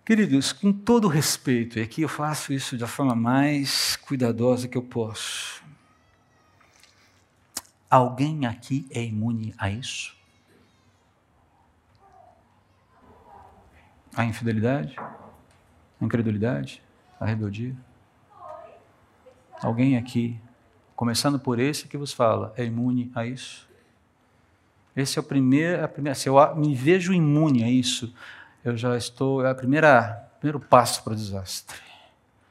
Queridos, 0.05 0.53
com 0.53 0.73
todo 0.73 1.07
respeito, 1.07 1.79
e 1.79 1.83
aqui 1.83 2.03
eu 2.03 2.09
faço 2.09 2.53
isso 2.53 2.77
da 2.77 2.89
forma 2.89 3.15
mais 3.15 3.95
cuidadosa 3.95 4.67
que 4.67 4.77
eu 4.77 4.83
posso. 4.83 5.63
Alguém 7.89 8.45
aqui 8.45 8.85
é 8.91 9.01
imune 9.01 9.55
a 9.57 9.71
isso? 9.71 10.13
A 14.17 14.25
infidelidade? 14.25 14.97
A 14.99 16.05
incredulidade? 16.05 16.83
A 17.21 17.25
rebeldia? 17.25 17.77
Alguém 19.63 19.97
aqui, 19.97 20.37
começando 20.97 21.39
por 21.39 21.61
esse 21.61 21.87
que 21.87 21.97
vos 21.97 22.13
fala, 22.13 22.53
é 22.57 22.65
imune 22.65 23.13
a 23.15 23.25
isso? 23.25 23.69
Esse 24.97 25.17
é 25.17 25.23
o 25.23 25.25
primeiro, 25.25 25.85
a 25.85 25.87
primeira, 25.87 26.17
se 26.17 26.29
eu 26.29 26.57
me 26.57 26.75
vejo 26.75 27.13
imune 27.13 27.63
a 27.63 27.71
isso, 27.71 28.13
eu 28.65 28.77
já 28.77 28.97
estou, 28.97 29.45
é 29.45 29.53
primeira, 29.55 30.29
primeiro 30.39 30.61
passo 30.61 31.03
para 31.03 31.13
o 31.13 31.17
desastre. 31.17 31.77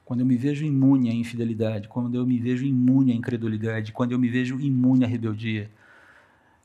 Quando 0.04 0.20
eu 0.20 0.26
me 0.26 0.36
vejo 0.36 0.66
imune 0.66 1.10
à 1.10 1.14
infidelidade, 1.14 1.88
quando 1.88 2.16
eu 2.16 2.26
me 2.26 2.38
vejo 2.38 2.66
imune 2.66 3.14
à 3.14 3.16
incredulidade, 3.16 3.94
quando 3.94 4.12
eu 4.12 4.20
me 4.20 4.28
vejo 4.28 4.60
imune 4.60 5.06
à 5.06 5.08
rebeldia, 5.08 5.72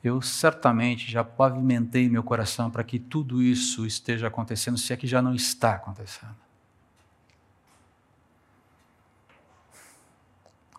eu 0.03 0.21
certamente 0.21 1.09
já 1.09 1.23
pavimentei 1.23 2.09
meu 2.09 2.23
coração 2.23 2.69
para 2.69 2.83
que 2.83 2.99
tudo 2.99 3.41
isso 3.41 3.85
esteja 3.85 4.27
acontecendo, 4.27 4.77
se 4.77 4.91
é 4.93 4.97
que 4.97 5.07
já 5.07 5.21
não 5.21 5.33
está 5.33 5.75
acontecendo. 5.75 6.46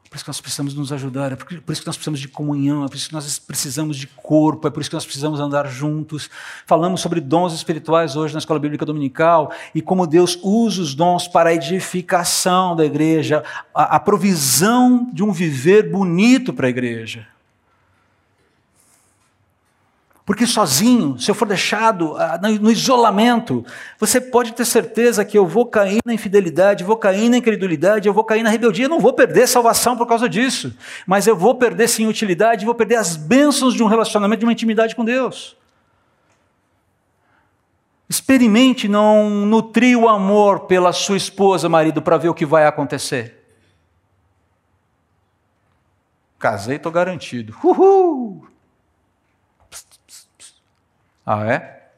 Por 0.08 0.16
isso 0.16 0.24
que 0.24 0.30
nós 0.30 0.40
precisamos 0.40 0.74
nos 0.74 0.92
ajudar, 0.92 1.32
é 1.32 1.36
por 1.36 1.72
isso 1.72 1.82
que 1.82 1.86
nós 1.86 1.96
precisamos 1.96 2.18
de 2.18 2.28
comunhão, 2.28 2.84
é 2.84 2.88
por 2.88 2.96
isso 2.96 3.08
que 3.08 3.14
nós 3.14 3.38
precisamos 3.38 3.96
de 3.96 4.06
corpo, 4.06 4.66
é 4.66 4.70
por 4.70 4.80
isso 4.80 4.88
que 4.88 4.96
nós 4.96 5.04
precisamos 5.04 5.38
andar 5.38 5.66
juntos. 5.66 6.30
Falamos 6.66 7.00
sobre 7.00 7.20
dons 7.20 7.52
espirituais 7.52 8.16
hoje 8.16 8.32
na 8.32 8.38
Escola 8.38 8.58
Bíblica 8.58 8.86
Dominical 8.86 9.52
e 9.74 9.82
como 9.82 10.06
Deus 10.06 10.38
usa 10.42 10.80
os 10.80 10.94
dons 10.94 11.28
para 11.28 11.50
a 11.50 11.54
edificação 11.54 12.74
da 12.74 12.84
igreja, 12.84 13.44
a, 13.74 13.96
a 13.96 14.00
provisão 14.00 15.10
de 15.12 15.22
um 15.22 15.30
viver 15.30 15.90
bonito 15.90 16.52
para 16.54 16.66
a 16.66 16.70
igreja. 16.70 17.26
Porque 20.28 20.46
sozinho, 20.46 21.18
se 21.18 21.30
eu 21.30 21.34
for 21.34 21.48
deixado 21.48 22.14
ah, 22.18 22.38
no 22.60 22.70
isolamento, 22.70 23.64
você 23.98 24.20
pode 24.20 24.52
ter 24.52 24.66
certeza 24.66 25.24
que 25.24 25.38
eu 25.38 25.46
vou 25.46 25.64
cair 25.64 26.00
na 26.04 26.12
infidelidade, 26.12 26.84
vou 26.84 26.98
cair 26.98 27.30
na 27.30 27.38
incredulidade, 27.38 28.06
eu 28.06 28.12
vou 28.12 28.22
cair 28.22 28.42
na 28.42 28.50
rebeldia. 28.50 28.84
Eu 28.84 28.90
não 28.90 29.00
vou 29.00 29.14
perder 29.14 29.48
salvação 29.48 29.96
por 29.96 30.06
causa 30.06 30.28
disso, 30.28 30.76
mas 31.06 31.26
eu 31.26 31.34
vou 31.34 31.54
perder 31.54 31.88
sim 31.88 32.06
utilidade, 32.06 32.66
vou 32.66 32.74
perder 32.74 32.96
as 32.96 33.16
bênçãos 33.16 33.72
de 33.72 33.82
um 33.82 33.86
relacionamento, 33.86 34.40
de 34.40 34.44
uma 34.44 34.52
intimidade 34.52 34.94
com 34.94 35.02
Deus. 35.02 35.56
Experimente 38.06 38.86
não 38.86 39.30
nutrir 39.30 39.98
o 39.98 40.10
amor 40.10 40.66
pela 40.66 40.92
sua 40.92 41.16
esposa, 41.16 41.70
marido, 41.70 42.02
para 42.02 42.18
ver 42.18 42.28
o 42.28 42.34
que 42.34 42.44
vai 42.44 42.66
acontecer. 42.66 43.48
Casei, 46.38 46.76
estou 46.76 46.92
garantido. 46.92 47.56
Uhul! 47.64 48.47
Ah, 51.30 51.44
é? 51.44 51.90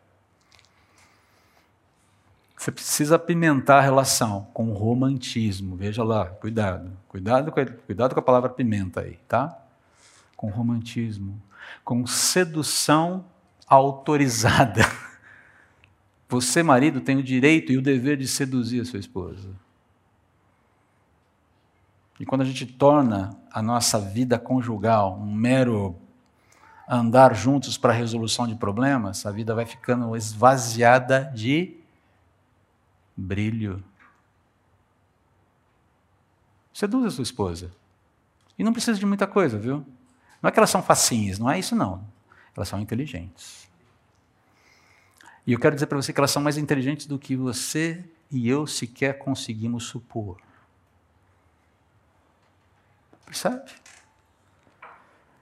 Você 2.57 2.72
precisa 2.72 3.14
apimentar 3.14 3.78
a 3.78 3.81
relação 3.81 4.49
com 4.53 4.70
o 4.70 4.74
romantismo. 4.74 5.76
Veja 5.76 6.03
lá, 6.03 6.26
cuidado. 6.26 6.91
Cuidado 7.07 7.53
com, 7.53 7.64
cuidado 7.87 8.12
com 8.12 8.18
a 8.18 8.24
palavra 8.24 8.51
pimenta 8.51 9.03
aí, 9.03 9.20
tá? 9.28 9.57
Com 10.35 10.51
romantismo. 10.51 11.41
Com 11.85 12.05
sedução 12.09 13.24
autorizada. 13.68 14.83
Você, 16.28 16.61
marido, 16.61 17.01
tem 17.01 17.16
o 17.16 17.22
direito 17.22 17.70
e 17.70 17.78
o 17.78 17.83
dever 17.83 18.16
de 18.16 18.26
seduzir 18.26 18.81
a 18.81 18.85
sua 18.85 18.99
esposa. 18.99 19.49
E 22.18 22.26
quando 22.26 22.41
a 22.41 22.47
gente 22.47 22.66
torna 22.66 23.31
a 23.53 23.62
nossa 23.62 23.97
vida 24.01 24.41
conjugal 24.41 25.16
um 25.22 25.33
mero 25.33 25.97
andar 26.91 27.36
juntos 27.36 27.78
para 27.78 27.93
a 27.93 27.97
resolução 27.97 28.49
de 28.49 28.57
problemas, 28.57 29.24
a 29.24 29.30
vida 29.30 29.55
vai 29.55 29.64
ficando 29.64 30.16
esvaziada 30.16 31.30
de 31.34 31.76
brilho. 33.16 33.84
Seduz 36.72 37.07
a 37.07 37.11
sua 37.11 37.22
esposa. 37.22 37.70
E 38.59 38.64
não 38.64 38.72
precisa 38.72 38.99
de 38.99 39.07
muita 39.07 39.26
coisa, 39.26 39.57
viu? 39.57 39.86
Não 40.43 40.49
é 40.49 40.51
que 40.51 40.59
elas 40.59 40.70
são 40.70 40.82
facinhas, 40.82 41.38
não 41.38 41.49
é 41.49 41.59
isso 41.59 41.76
não. 41.76 42.05
Elas 42.57 42.68
são 42.68 42.80
inteligentes. 42.80 43.68
E 45.47 45.53
eu 45.53 45.61
quero 45.61 45.76
dizer 45.76 45.86
para 45.86 45.97
você 45.97 46.12
que 46.12 46.18
elas 46.18 46.30
são 46.30 46.43
mais 46.43 46.59
inteligentes 46.59 47.07
do 47.07 47.18
que 47.18 47.36
você 47.36 48.05
e 48.30 48.49
eu 48.49 48.66
sequer 48.66 49.18
conseguimos 49.18 49.84
supor. 49.84 50.41
Percebe? 53.24 53.70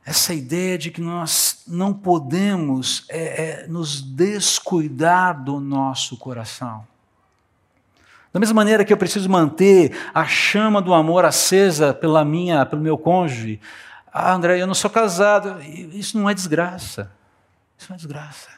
Essa 0.08 0.32
ideia 0.32 0.78
de 0.78 0.90
que 0.90 1.02
nós 1.02 1.64
não 1.66 1.92
podemos 1.92 3.04
é, 3.10 3.64
é, 3.64 3.66
nos 3.66 4.00
descuidar 4.00 5.44
do 5.44 5.60
nosso 5.60 6.16
coração. 6.16 6.86
Da 8.32 8.40
mesma 8.40 8.54
maneira 8.54 8.86
que 8.86 8.92
eu 8.92 8.96
preciso 8.96 9.28
manter 9.28 9.94
a 10.14 10.24
chama 10.24 10.80
do 10.80 10.94
amor 10.94 11.26
acesa 11.26 11.92
pela 11.92 12.24
minha, 12.24 12.64
pelo 12.64 12.80
meu 12.80 12.96
cônjuge. 12.96 13.60
Ah, 14.10 14.32
André, 14.32 14.58
eu 14.58 14.66
não 14.66 14.74
sou 14.74 14.88
casado. 14.88 15.60
Isso 15.62 16.18
não 16.18 16.30
é 16.30 16.32
desgraça. 16.32 17.12
Isso 17.76 17.90
não 17.90 17.94
é 17.94 17.98
desgraça. 17.98 18.48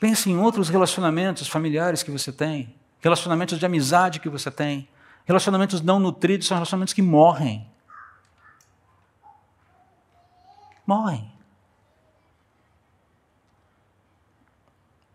Pense 0.00 0.28
em 0.28 0.36
outros 0.36 0.68
relacionamentos 0.68 1.46
familiares 1.46 2.02
que 2.02 2.10
você 2.10 2.32
tem, 2.32 2.74
relacionamentos 2.98 3.56
de 3.56 3.64
amizade 3.64 4.18
que 4.18 4.28
você 4.28 4.50
tem. 4.50 4.88
Relacionamentos 5.28 5.82
não 5.82 6.00
nutridos 6.00 6.46
são 6.46 6.56
relacionamentos 6.56 6.94
que 6.94 7.02
morrem. 7.02 7.70
Morrem. 10.86 11.30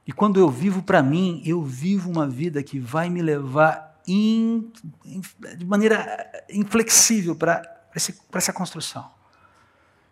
E 0.05 0.11
quando 0.11 0.39
eu 0.39 0.51
vivo 0.51 0.83
para 0.83 1.01
mim, 1.01 1.41
eu 1.43 1.63
vivo 1.63 2.11
uma 2.11 2.27
vida 2.27 2.61
que 2.61 2.77
vai 2.79 3.09
me 3.09 3.23
levar 3.23 3.99
in, 4.07 4.71
in, 5.03 5.21
de 5.57 5.65
maneira 5.65 6.45
inflexível 6.47 7.35
para 7.35 7.63
essa 8.35 8.53
construção. 8.53 9.09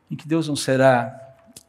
Em 0.09 0.15
que 0.15 0.27
Deus 0.27 0.47
não 0.47 0.55
será, 0.55 1.15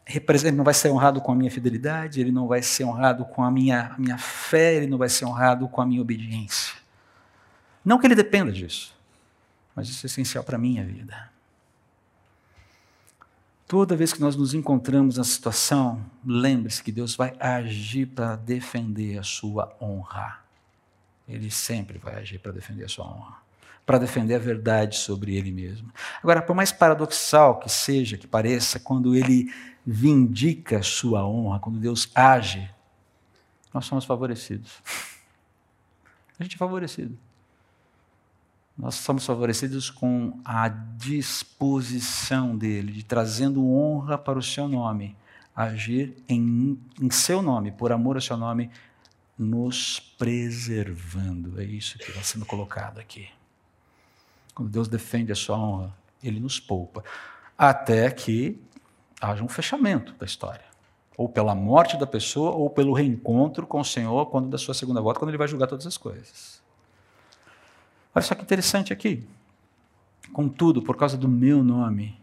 ele 0.07 0.53
não 0.53 0.65
vai 0.65 0.73
ser 0.73 0.89
honrado 0.89 1.21
com 1.21 1.33
a 1.33 1.35
minha 1.35 1.51
fidelidade, 1.51 2.19
ele 2.19 2.33
não 2.33 2.47
vai 2.49 2.63
ser 2.63 2.85
honrado 2.85 3.27
com 3.27 3.45
a 3.45 3.51
minha, 3.51 3.93
a 3.95 3.99
minha 3.99 4.17
fé, 4.17 4.77
ele 4.77 4.87
não 4.87 4.97
vai 4.97 5.11
ser 5.11 5.27
honrado 5.27 5.69
com 5.69 5.83
a 5.83 5.87
minha 5.87 6.01
obediência. 6.01 6.82
Não 7.85 7.99
que 7.99 8.07
ele 8.07 8.15
dependa 8.15 8.53
disso, 8.53 8.95
mas 9.75 9.89
isso 9.89 10.07
é 10.07 10.09
essencial 10.09 10.45
para 10.45 10.57
a 10.57 10.59
minha 10.59 10.85
vida. 10.85 11.31
Toda 13.67 13.97
vez 13.97 14.13
que 14.13 14.21
nós 14.21 14.37
nos 14.37 14.53
encontramos 14.55 15.17
na 15.17 15.25
situação, 15.25 16.05
lembre-se 16.25 16.83
que 16.83 16.93
Deus 16.93 17.17
vai 17.17 17.35
agir 17.41 18.07
para 18.07 18.37
defender 18.37 19.19
a 19.19 19.23
sua 19.23 19.75
honra. 19.81 20.41
Ele 21.27 21.51
sempre 21.51 21.99
vai 21.99 22.17
agir 22.17 22.39
para 22.39 22.53
defender 22.53 22.85
a 22.85 22.89
sua 22.89 23.07
honra, 23.07 23.39
para 23.87 23.99
defender 23.99 24.35
a 24.35 24.39
verdade 24.39 24.99
sobre 24.99 25.37
ele 25.37 25.51
mesmo. 25.51 25.91
Agora, 26.23 26.43
por 26.43 26.55
mais 26.55 26.71
paradoxal 26.71 27.59
que 27.59 27.69
seja, 27.71 28.19
que 28.19 28.27
pareça, 28.27 28.79
quando 28.79 29.17
ele 29.17 29.53
vindica 29.85 30.79
a 30.79 30.83
sua 30.83 31.27
honra, 31.27 31.59
quando 31.59 31.79
Deus 31.79 32.11
age, 32.15 32.71
nós 33.73 33.87
somos 33.87 34.05
favorecidos. 34.05 34.71
A 36.39 36.43
gente 36.43 36.57
é 36.57 36.59
favorecido 36.59 37.19
nós 38.77 38.95
somos 38.97 39.27
favorecidos 39.27 39.91
com 39.91 40.41
a 40.45 40.69
disposição 40.69 42.57
dele, 42.57 42.93
de 42.93 43.05
trazendo 43.05 43.65
honra 43.71 44.17
para 44.17 44.39
o 44.39 44.43
seu 44.43 44.67
nome, 44.67 45.17
agir 45.55 46.17
em, 46.29 46.79
em 47.01 47.11
seu 47.11 47.43
nome, 47.43 47.71
por 47.71 47.93
amor 47.93 48.17
ao 48.17 48.23
seu 48.23 48.37
nome, 48.37 48.71
nos 49.39 50.01
preservando. 50.01 51.61
É 51.61 51.65
isso 51.65 51.99
que 51.99 52.11
está 52.11 52.23
sendo 52.23 52.47
colocado 52.47 52.99
aqui. 52.99 53.29
Quando 54.55 54.71
Deus 54.71 54.89
defende 54.89 55.33
a 55.33 55.37
sua 55.37 55.59
honra, 55.59 55.95
ele 56.23 56.41
nos 56.41 56.59
poupa, 56.61 57.05
até 57.57 58.11
que 58.11 58.61
haja 59.21 59.43
um 59.43 59.49
fechamento 59.49 60.13
da 60.15 60.25
história. 60.27 60.65
Ou 61.17 61.29
pela 61.29 61.55
morte 61.55 61.97
da 61.99 62.07
pessoa, 62.07 62.53
ou 62.53 62.71
pelo 62.71 62.95
reencontro 62.95 63.67
com 63.67 63.81
o 63.81 63.85
Senhor, 63.85 64.27
quando 64.27 64.49
da 64.49 64.57
sua 64.57 64.75
segunda 64.75 65.01
volta, 65.01 65.19
quando 65.19 65.29
ele 65.29 65.39
vai 65.39 65.47
julgar 65.49 65.67
todas 65.67 65.87
as 65.87 65.97
coisas. 65.99 66.62
Olha 68.15 68.23
só 68.23 68.35
que 68.35 68.43
interessante 68.43 68.93
aqui. 68.93 69.25
Contudo, 70.33 70.83
por 70.83 70.97
causa 70.97 71.17
do 71.17 71.29
meu 71.29 71.63
nome 71.63 72.19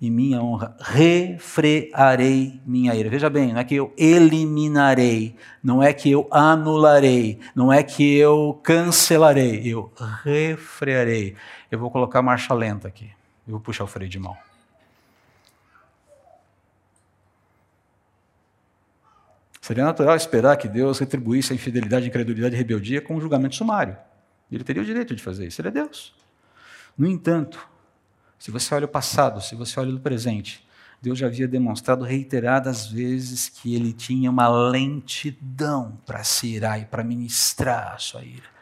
e 0.00 0.10
minha 0.10 0.42
honra, 0.42 0.76
refrearei 0.80 2.60
minha 2.66 2.94
ira. 2.94 3.08
Veja 3.08 3.30
bem, 3.30 3.52
não 3.52 3.60
é 3.60 3.64
que 3.64 3.74
eu 3.74 3.92
eliminarei, 3.96 5.34
não 5.62 5.82
é 5.82 5.92
que 5.92 6.10
eu 6.10 6.28
anularei, 6.30 7.38
não 7.54 7.72
é 7.72 7.82
que 7.82 8.16
eu 8.16 8.60
cancelarei, 8.62 9.62
eu 9.64 9.92
refrearei. 10.22 11.34
Eu 11.70 11.78
vou 11.78 11.90
colocar 11.90 12.20
marcha 12.20 12.52
lenta 12.52 12.88
aqui. 12.88 13.10
Eu 13.46 13.52
vou 13.52 13.60
puxar 13.60 13.84
o 13.84 13.86
freio 13.86 14.10
de 14.10 14.18
mão. 14.18 14.36
Seria 19.60 19.84
natural 19.84 20.14
esperar 20.14 20.56
que 20.56 20.68
Deus 20.68 20.98
retribuísse 20.98 21.52
a 21.52 21.56
infidelidade, 21.56 22.06
incredulidade 22.06 22.54
e 22.54 22.58
rebeldia 22.58 23.00
com 23.00 23.16
um 23.16 23.20
julgamento 23.20 23.56
sumário. 23.56 23.96
Ele 24.50 24.64
teria 24.64 24.82
o 24.82 24.84
direito 24.84 25.14
de 25.14 25.22
fazer 25.22 25.46
isso, 25.46 25.60
ele 25.60 25.68
é 25.68 25.72
Deus. 25.72 26.14
No 26.96 27.06
entanto, 27.06 27.68
se 28.38 28.50
você 28.50 28.74
olha 28.74 28.84
o 28.84 28.88
passado, 28.88 29.40
se 29.40 29.54
você 29.54 29.78
olha 29.80 29.94
o 29.94 30.00
presente, 30.00 30.66
Deus 31.00 31.18
já 31.18 31.26
havia 31.26 31.46
demonstrado 31.46 32.04
reiteradas 32.04 32.86
vezes 32.86 33.48
que 33.48 33.74
ele 33.74 33.92
tinha 33.92 34.30
uma 34.30 34.48
lentidão 34.48 35.98
para 36.06 36.24
se 36.24 36.46
irar 36.48 36.80
e 36.80 36.84
para 36.84 37.04
ministrar 37.04 37.94
a 37.94 37.98
sua 37.98 38.24
ira. 38.24 38.56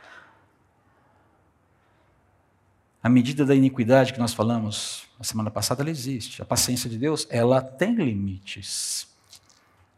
A 3.02 3.08
medida 3.08 3.44
da 3.44 3.54
iniquidade 3.54 4.12
que 4.12 4.18
nós 4.18 4.32
falamos 4.32 5.06
na 5.18 5.24
semana 5.24 5.50
passada, 5.50 5.82
ela 5.82 5.90
existe. 5.90 6.40
A 6.40 6.44
paciência 6.44 6.88
de 6.88 6.98
Deus, 6.98 7.26
ela 7.30 7.60
tem 7.60 7.94
limites. 7.94 9.06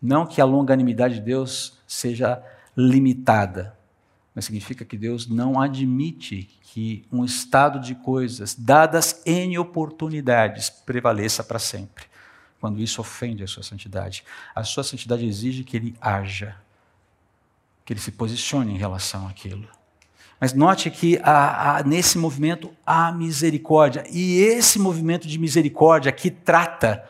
Não 0.03 0.27
que 0.27 0.41
a 0.41 0.45
longanimidade 0.45 1.15
de 1.15 1.21
Deus 1.21 1.79
seja 1.87 2.43
limitada, 2.77 3.76
mas 4.37 4.45
significa 4.45 4.85
que 4.85 4.99
Deus 4.99 5.27
não 5.27 5.59
admite 5.59 6.47
que 6.61 7.07
um 7.11 7.25
estado 7.25 7.81
de 7.81 7.95
coisas, 7.95 8.55
dadas 8.55 9.23
N 9.25 9.59
oportunidades, 9.59 10.69
prevaleça 10.69 11.43
para 11.43 11.59
sempre, 11.59 12.05
quando 12.61 12.79
isso 12.79 13.01
ofende 13.01 13.43
a 13.43 13.47
sua 13.47 13.63
santidade. 13.63 14.23
A 14.55 14.63
sua 14.63 14.85
santidade 14.85 15.25
exige 15.25 15.65
que 15.65 15.75
ele 15.75 15.97
haja, 16.03 16.55
que 17.83 17.95
ele 17.95 18.01
se 18.01 18.13
posicione 18.13 18.75
em 18.75 18.77
relação 18.77 19.27
àquilo. 19.27 19.67
Mas 20.39 20.53
note 20.53 20.91
que 20.91 21.19
há, 21.23 21.79
há, 21.79 21.83
nesse 21.83 22.19
movimento 22.19 22.71
há 22.85 23.11
misericórdia. 23.11 24.05
E 24.13 24.37
esse 24.37 24.79
movimento 24.79 25.27
de 25.27 25.39
misericórdia 25.39 26.13
que 26.13 26.31
trata 26.31 27.09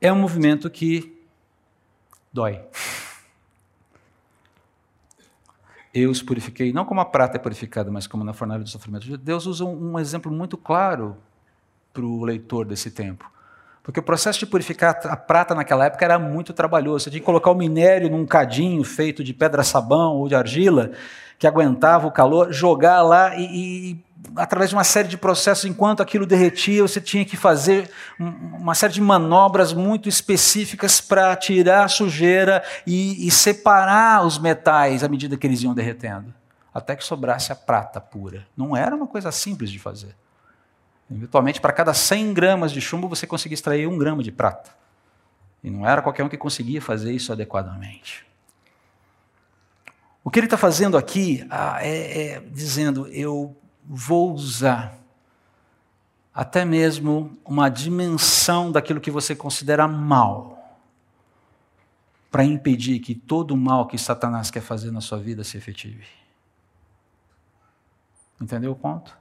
é 0.00 0.12
um 0.12 0.20
movimento 0.20 0.70
que 0.70 1.20
dói 2.32 2.60
eu 5.98 6.10
os 6.10 6.22
purifiquei, 6.22 6.72
não 6.72 6.84
como 6.84 7.00
a 7.00 7.04
prata 7.04 7.36
é 7.36 7.40
purificada, 7.40 7.90
mas 7.90 8.06
como 8.06 8.22
na 8.22 8.32
fornalha 8.32 8.62
do 8.62 8.68
sofrimento. 8.68 9.16
Deus 9.16 9.46
usa 9.46 9.64
um, 9.64 9.92
um 9.92 9.98
exemplo 9.98 10.30
muito 10.30 10.56
claro 10.56 11.16
para 11.92 12.04
o 12.04 12.22
leitor 12.22 12.66
desse 12.66 12.90
tempo. 12.90 13.30
Porque 13.86 14.00
o 14.00 14.02
processo 14.02 14.40
de 14.40 14.46
purificar 14.46 14.98
a 15.04 15.16
prata 15.16 15.54
naquela 15.54 15.86
época 15.86 16.04
era 16.04 16.18
muito 16.18 16.52
trabalhoso. 16.52 17.04
Você 17.04 17.10
tinha 17.10 17.20
que 17.20 17.24
colocar 17.24 17.52
o 17.52 17.54
minério 17.54 18.10
num 18.10 18.26
cadinho 18.26 18.82
feito 18.82 19.22
de 19.22 19.32
pedra-sabão 19.32 20.16
ou 20.16 20.26
de 20.26 20.34
argila, 20.34 20.90
que 21.38 21.46
aguentava 21.46 22.04
o 22.04 22.10
calor, 22.10 22.52
jogar 22.52 23.00
lá 23.02 23.36
e, 23.36 23.44
e 23.92 24.04
através 24.34 24.70
de 24.70 24.76
uma 24.76 24.82
série 24.82 25.06
de 25.06 25.16
processos, 25.16 25.66
enquanto 25.66 26.02
aquilo 26.02 26.26
derretia, 26.26 26.82
você 26.82 27.00
tinha 27.00 27.24
que 27.24 27.36
fazer 27.36 27.88
uma 28.18 28.74
série 28.74 28.92
de 28.92 29.00
manobras 29.00 29.72
muito 29.72 30.08
específicas 30.08 31.00
para 31.00 31.36
tirar 31.36 31.84
a 31.84 31.88
sujeira 31.88 32.64
e, 32.84 33.24
e, 33.24 33.30
separar 33.30 34.26
os 34.26 34.36
metais 34.36 35.04
à 35.04 35.08
medida 35.08 35.36
que 35.36 35.46
eles 35.46 35.62
iam 35.62 35.72
derretendo, 35.72 36.34
até 36.74 36.96
que 36.96 37.04
sobrasse 37.04 37.52
a 37.52 37.54
prata 37.54 38.00
pura. 38.00 38.48
Não 38.56 38.76
era 38.76 38.96
uma 38.96 39.06
coisa 39.06 39.30
simples 39.30 39.70
de 39.70 39.78
fazer. 39.78 40.16
Eventualmente, 41.10 41.60
para 41.60 41.72
cada 41.72 41.94
100 41.94 42.34
gramas 42.34 42.72
de 42.72 42.80
chumbo, 42.80 43.08
você 43.08 43.26
conseguia 43.26 43.54
extrair 43.54 43.86
um 43.86 43.96
grama 43.96 44.22
de 44.22 44.32
prata. 44.32 44.70
E 45.62 45.70
não 45.70 45.86
era 45.86 46.02
qualquer 46.02 46.24
um 46.24 46.28
que 46.28 46.36
conseguia 46.36 46.82
fazer 46.82 47.12
isso 47.12 47.32
adequadamente. 47.32 48.26
O 50.22 50.30
que 50.30 50.40
ele 50.40 50.46
está 50.46 50.56
fazendo 50.56 50.96
aqui 50.96 51.46
ah, 51.48 51.78
é, 51.80 52.22
é 52.22 52.40
dizendo: 52.40 53.06
eu 53.08 53.56
vou 53.84 54.32
usar 54.32 54.98
até 56.34 56.64
mesmo 56.64 57.38
uma 57.44 57.68
dimensão 57.68 58.70
daquilo 58.70 59.00
que 59.00 59.10
você 59.10 59.34
considera 59.34 59.88
mal 59.88 60.56
para 62.30 62.44
impedir 62.44 62.98
que 62.98 63.14
todo 63.14 63.52
o 63.52 63.56
mal 63.56 63.86
que 63.86 63.96
Satanás 63.96 64.50
quer 64.50 64.60
fazer 64.60 64.90
na 64.90 65.00
sua 65.00 65.18
vida 65.18 65.42
se 65.42 65.56
efetive. 65.56 66.04
Entendeu 68.38 68.72
o 68.72 68.76
ponto? 68.76 69.16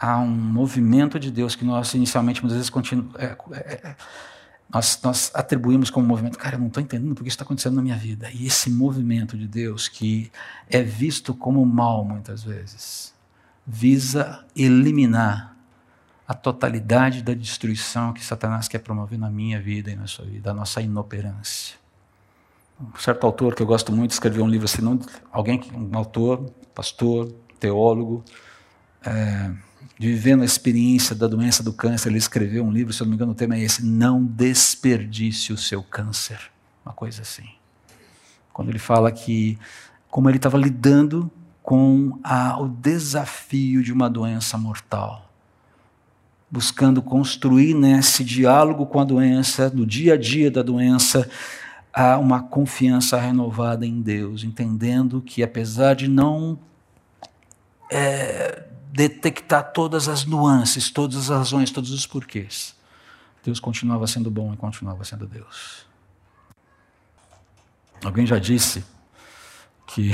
Há 0.00 0.18
um 0.18 0.30
movimento 0.30 1.18
de 1.18 1.30
Deus 1.30 1.56
que 1.56 1.64
nós 1.64 1.92
inicialmente 1.94 2.40
muitas 2.40 2.56
vezes 2.56 2.70
continu, 2.70 3.10
é, 3.18 3.36
é, 3.52 3.72
é, 3.88 3.96
nós, 4.72 5.00
nós, 5.02 5.30
atribuímos 5.34 5.90
como 5.90 6.06
movimento. 6.06 6.38
Cara, 6.38 6.54
eu 6.54 6.60
não 6.60 6.68
estou 6.68 6.82
entendendo 6.82 7.14
porque 7.14 7.28
isso 7.28 7.34
está 7.34 7.44
acontecendo 7.44 7.74
na 7.74 7.82
minha 7.82 7.96
vida. 7.96 8.30
E 8.32 8.46
esse 8.46 8.70
movimento 8.70 9.36
de 9.36 9.48
Deus 9.48 9.88
que 9.88 10.30
é 10.70 10.82
visto 10.82 11.34
como 11.34 11.64
mal 11.66 12.04
muitas 12.04 12.44
vezes, 12.44 13.12
visa 13.66 14.44
eliminar 14.54 15.56
a 16.28 16.34
totalidade 16.34 17.22
da 17.22 17.32
destruição 17.32 18.12
que 18.12 18.22
Satanás 18.22 18.68
quer 18.68 18.80
promover 18.80 19.18
na 19.18 19.30
minha 19.30 19.60
vida 19.60 19.90
e 19.90 19.96
na 19.96 20.06
sua 20.06 20.26
vida, 20.26 20.50
a 20.50 20.54
nossa 20.54 20.80
inoperância. 20.80 21.76
Um 22.80 22.96
certo 22.98 23.24
autor 23.24 23.54
que 23.54 23.62
eu 23.62 23.66
gosto 23.66 23.90
muito 23.90 24.12
escreveu 24.12 24.44
um 24.44 24.48
livro 24.48 24.66
assim, 24.66 24.82
não, 24.82 25.00
alguém, 25.32 25.60
um 25.74 25.96
autor, 25.96 26.50
pastor, 26.74 27.32
teólogo, 27.58 28.22
é, 29.02 29.50
vivendo 29.98 30.42
a 30.42 30.44
experiência 30.44 31.14
da 31.14 31.26
doença 31.26 31.62
do 31.62 31.72
câncer, 31.72 32.08
ele 32.08 32.18
escreveu 32.18 32.64
um 32.64 32.70
livro, 32.70 32.92
se 32.92 33.02
eu 33.02 33.04
não 33.04 33.10
me 33.10 33.16
engano, 33.16 33.32
o 33.32 33.34
tema 33.34 33.56
é 33.56 33.60
esse: 33.60 33.84
Não 33.84 34.24
desperdice 34.24 35.52
o 35.52 35.56
seu 35.56 35.82
câncer. 35.82 36.38
Uma 36.84 36.94
coisa 36.94 37.22
assim. 37.22 37.48
Quando 38.52 38.68
ele 38.68 38.78
fala 38.78 39.10
que, 39.10 39.58
como 40.10 40.28
ele 40.28 40.36
estava 40.36 40.56
lidando 40.56 41.30
com 41.62 42.18
a, 42.22 42.60
o 42.60 42.68
desafio 42.68 43.82
de 43.82 43.92
uma 43.92 44.08
doença 44.08 44.56
mortal, 44.56 45.30
buscando 46.50 47.02
construir 47.02 47.74
nesse 47.74 48.24
diálogo 48.24 48.86
com 48.86 49.00
a 49.00 49.04
doença, 49.04 49.68
no 49.68 49.84
dia 49.84 50.14
a 50.14 50.16
dia 50.16 50.50
da 50.50 50.62
doença, 50.62 51.28
uma 52.20 52.42
confiança 52.42 53.18
renovada 53.18 53.84
em 53.84 54.00
Deus, 54.00 54.44
entendendo 54.44 55.20
que 55.20 55.42
apesar 55.42 55.94
de 55.94 56.08
não 56.08 56.58
é, 57.90 58.67
detectar 58.92 59.72
todas 59.72 60.08
as 60.08 60.24
nuances, 60.24 60.90
todas 60.90 61.16
as 61.16 61.28
razões, 61.28 61.70
todos 61.70 61.90
os 61.90 62.06
porquês, 62.06 62.74
Deus 63.44 63.60
continuava 63.60 64.06
sendo 64.06 64.30
bom 64.30 64.52
e 64.52 64.56
continuava 64.56 65.04
sendo 65.04 65.26
Deus. 65.26 65.86
Alguém 68.04 68.26
já 68.26 68.38
disse 68.38 68.84
que 69.86 70.12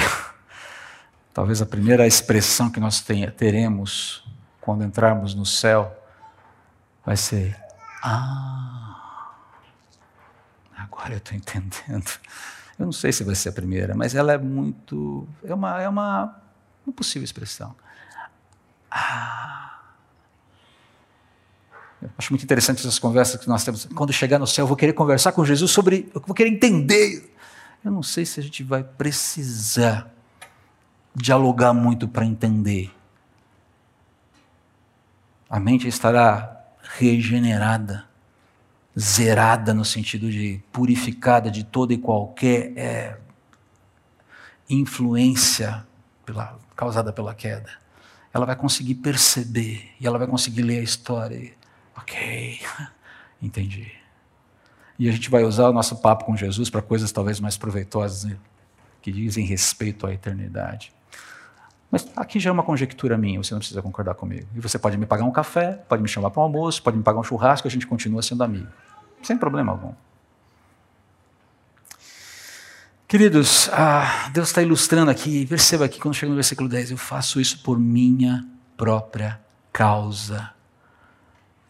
talvez 1.33 1.61
a 1.61 1.67
primeira 1.67 2.07
expressão 2.07 2.71
que 2.71 2.81
nós 2.81 3.01
tenha, 3.01 3.31
teremos 3.31 4.25
quando 4.61 4.85
entrarmos 4.85 5.35
no 5.35 5.45
céu 5.45 5.95
vai 7.05 7.17
ser: 7.17 7.57
Ah, 8.03 9.35
agora 10.77 11.15
eu 11.15 11.19
estou 11.19 11.37
entendendo. 11.37 12.11
Eu 12.79 12.87
não 12.87 12.93
sei 12.93 13.13
se 13.13 13.23
vai 13.23 13.35
ser 13.35 13.51
a 13.51 13.53
primeira, 13.53 13.95
mas 13.95 14.15
ela 14.15 14.33
é 14.33 14.39
muito. 14.39 15.29
É 15.45 15.55
uma, 15.55 15.81
é 15.81 15.89
uma 15.89 16.45
uma 16.87 16.93
possível 16.93 17.25
expressão. 17.25 17.75
Ah. 18.95 19.81
Eu 22.01 22.11
acho 22.17 22.33
muito 22.33 22.45
interessante 22.45 22.79
essas 22.79 22.99
conversas 22.99 23.41
que 23.41 23.49
nós 23.49 23.65
temos. 23.65 23.87
Quando 23.87 24.13
chegar 24.13 24.39
no 24.39 24.47
céu, 24.47 24.63
eu 24.63 24.67
vou 24.69 24.77
querer 24.77 24.93
conversar 24.93 25.33
com 25.33 25.45
Jesus 25.45 25.71
sobre. 25.73 26.09
Eu 26.15 26.21
vou 26.21 26.35
querer 26.35 26.51
entender. 26.51 27.35
Eu 27.85 27.91
não 27.91 28.03
sei 28.03 28.25
se 28.25 28.39
a 28.39 28.43
gente 28.43 28.63
vai 28.63 28.85
precisar 28.85 30.11
dialogar 31.15 31.73
muito 31.73 32.07
para 32.07 32.25
entender. 32.25 32.95
A 35.51 35.59
mente 35.59 35.89
estará 35.89 36.65
regenerada, 36.83 38.05
zerada 38.99 39.75
no 39.75 39.85
sentido 39.85 40.31
de 40.31 40.63
purificada 40.73 41.51
de 41.51 41.65
toda 41.65 41.93
e 41.93 41.99
qualquer 41.99 42.73
é, 42.77 43.19
influência 44.69 45.85
pela 46.25 46.59
causada 46.77 47.13
pela 47.13 47.35
queda. 47.35 47.84
Ela 48.35 48.45
vai 48.45 48.57
conseguir 48.57 48.97
perceber 48.97 49.93
e 50.01 50.07
ela 50.07 50.19
vai 50.19 50.27
conseguir 50.27 50.63
ler 50.63 50.81
a 50.81 50.83
história. 50.83 51.37
E, 51.37 51.55
ok, 51.97 52.61
entendi. 53.41 53.93
E 54.99 55.09
a 55.09 55.13
gente 55.13 55.31
vai 55.31 55.45
usar 55.45 55.69
o 55.69 55.73
nosso 55.73 55.97
papo 55.97 56.25
com 56.25 56.37
Jesus 56.37 56.69
para 56.69 56.83
coisas 56.83 57.13
talvez 57.13 57.39
mais 57.39 57.57
proveitosas, 57.57 58.25
né? 58.25 58.37
que 59.01 59.13
dizem 59.13 59.45
respeito 59.45 60.07
à 60.07 60.13
eternidade. 60.13 60.93
Mas 61.91 62.11
aqui 62.17 62.41
já 62.41 62.51
é 62.51 62.53
uma 62.53 62.63
conjectura 62.63 63.17
minha, 63.17 63.41
você 63.41 63.55
não 63.55 63.61
precisa 63.61 63.81
concordar 63.81 64.15
comigo. 64.15 64.49
E 64.55 64.61
você 64.61 64.79
pode 64.79 64.97
me 64.97 65.07
pagar 65.07 65.25
um 65.25 65.31
café, 65.31 65.73
pode 65.89 66.03
me 66.03 66.09
chamar 66.09 66.31
para 66.31 66.41
um 66.41 66.45
almoço, 66.45 66.83
pode 66.83 66.97
me 66.97 67.05
pagar 67.05 67.21
um 67.21 67.23
churrasco, 67.23 67.69
a 67.69 67.71
gente 67.71 67.87
continua 67.87 68.21
sendo 68.21 68.43
amigo. 68.43 68.67
Sem 69.23 69.39
problema 69.39 69.71
algum. 69.71 69.93
Queridos, 73.15 73.69
ah, 73.73 74.29
Deus 74.33 74.49
está 74.49 74.61
ilustrando 74.61 75.09
aqui, 75.09 75.47
perceba 75.47 75.85
aqui 75.85 76.01
quando 76.01 76.17
chega 76.17 76.31
no 76.31 76.35
versículo 76.35 76.69
10, 76.69 76.91
eu 76.91 76.97
faço 76.97 77.41
isso 77.41 77.63
por 77.63 77.79
minha 77.79 78.45
própria 78.77 79.41
causa. 79.73 80.51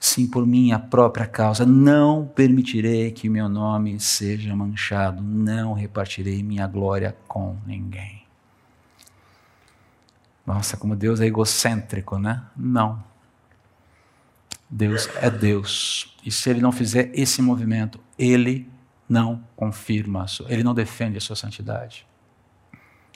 Sim, 0.00 0.26
por 0.26 0.46
minha 0.46 0.78
própria 0.78 1.26
causa. 1.26 1.66
Não 1.66 2.26
permitirei 2.26 3.10
que 3.10 3.28
meu 3.28 3.46
nome 3.46 4.00
seja 4.00 4.56
manchado, 4.56 5.22
não 5.22 5.74
repartirei 5.74 6.42
minha 6.42 6.66
glória 6.66 7.14
com 7.28 7.58
ninguém. 7.66 8.24
Nossa, 10.46 10.78
como 10.78 10.96
Deus 10.96 11.20
é 11.20 11.26
egocêntrico, 11.26 12.18
né? 12.18 12.42
Não. 12.56 13.04
Deus 14.70 15.10
é 15.20 15.28
Deus. 15.28 16.16
E 16.24 16.30
se 16.30 16.48
ele 16.48 16.62
não 16.62 16.72
fizer 16.72 17.10
esse 17.12 17.42
movimento, 17.42 18.00
ele 18.18 18.72
não 19.08 19.44
confirma, 19.54 20.26
ele 20.48 20.62
não 20.62 20.74
defende 20.74 21.18
a 21.18 21.20
sua 21.20 21.36
santidade. 21.36 22.06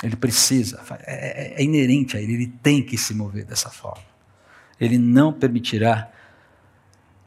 Ele 0.03 0.16
precisa, 0.16 0.80
é, 1.01 1.55
é, 1.57 1.61
é 1.61 1.64
inerente 1.64 2.16
a 2.16 2.20
ele, 2.20 2.34
ele 2.34 2.47
tem 2.62 2.82
que 2.82 2.97
se 2.97 3.14
mover 3.14 3.45
dessa 3.45 3.68
forma. 3.68 4.05
Ele 4.80 4.97
não 4.97 5.32
permitirá 5.32 6.11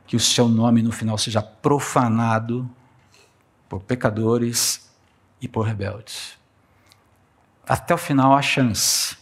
que 0.08 0.16
o 0.16 0.20
seu 0.20 0.48
nome 0.48 0.82
no 0.82 0.92
final 0.92 1.18
seja 1.18 1.42
profanado 1.42 2.70
por 3.68 3.82
pecadores 3.82 4.90
e 5.42 5.48
por 5.48 5.66
rebeldes. 5.66 6.38
Até 7.68 7.94
o 7.94 7.98
final 7.98 8.34
há 8.34 8.42
chance. 8.42 9.18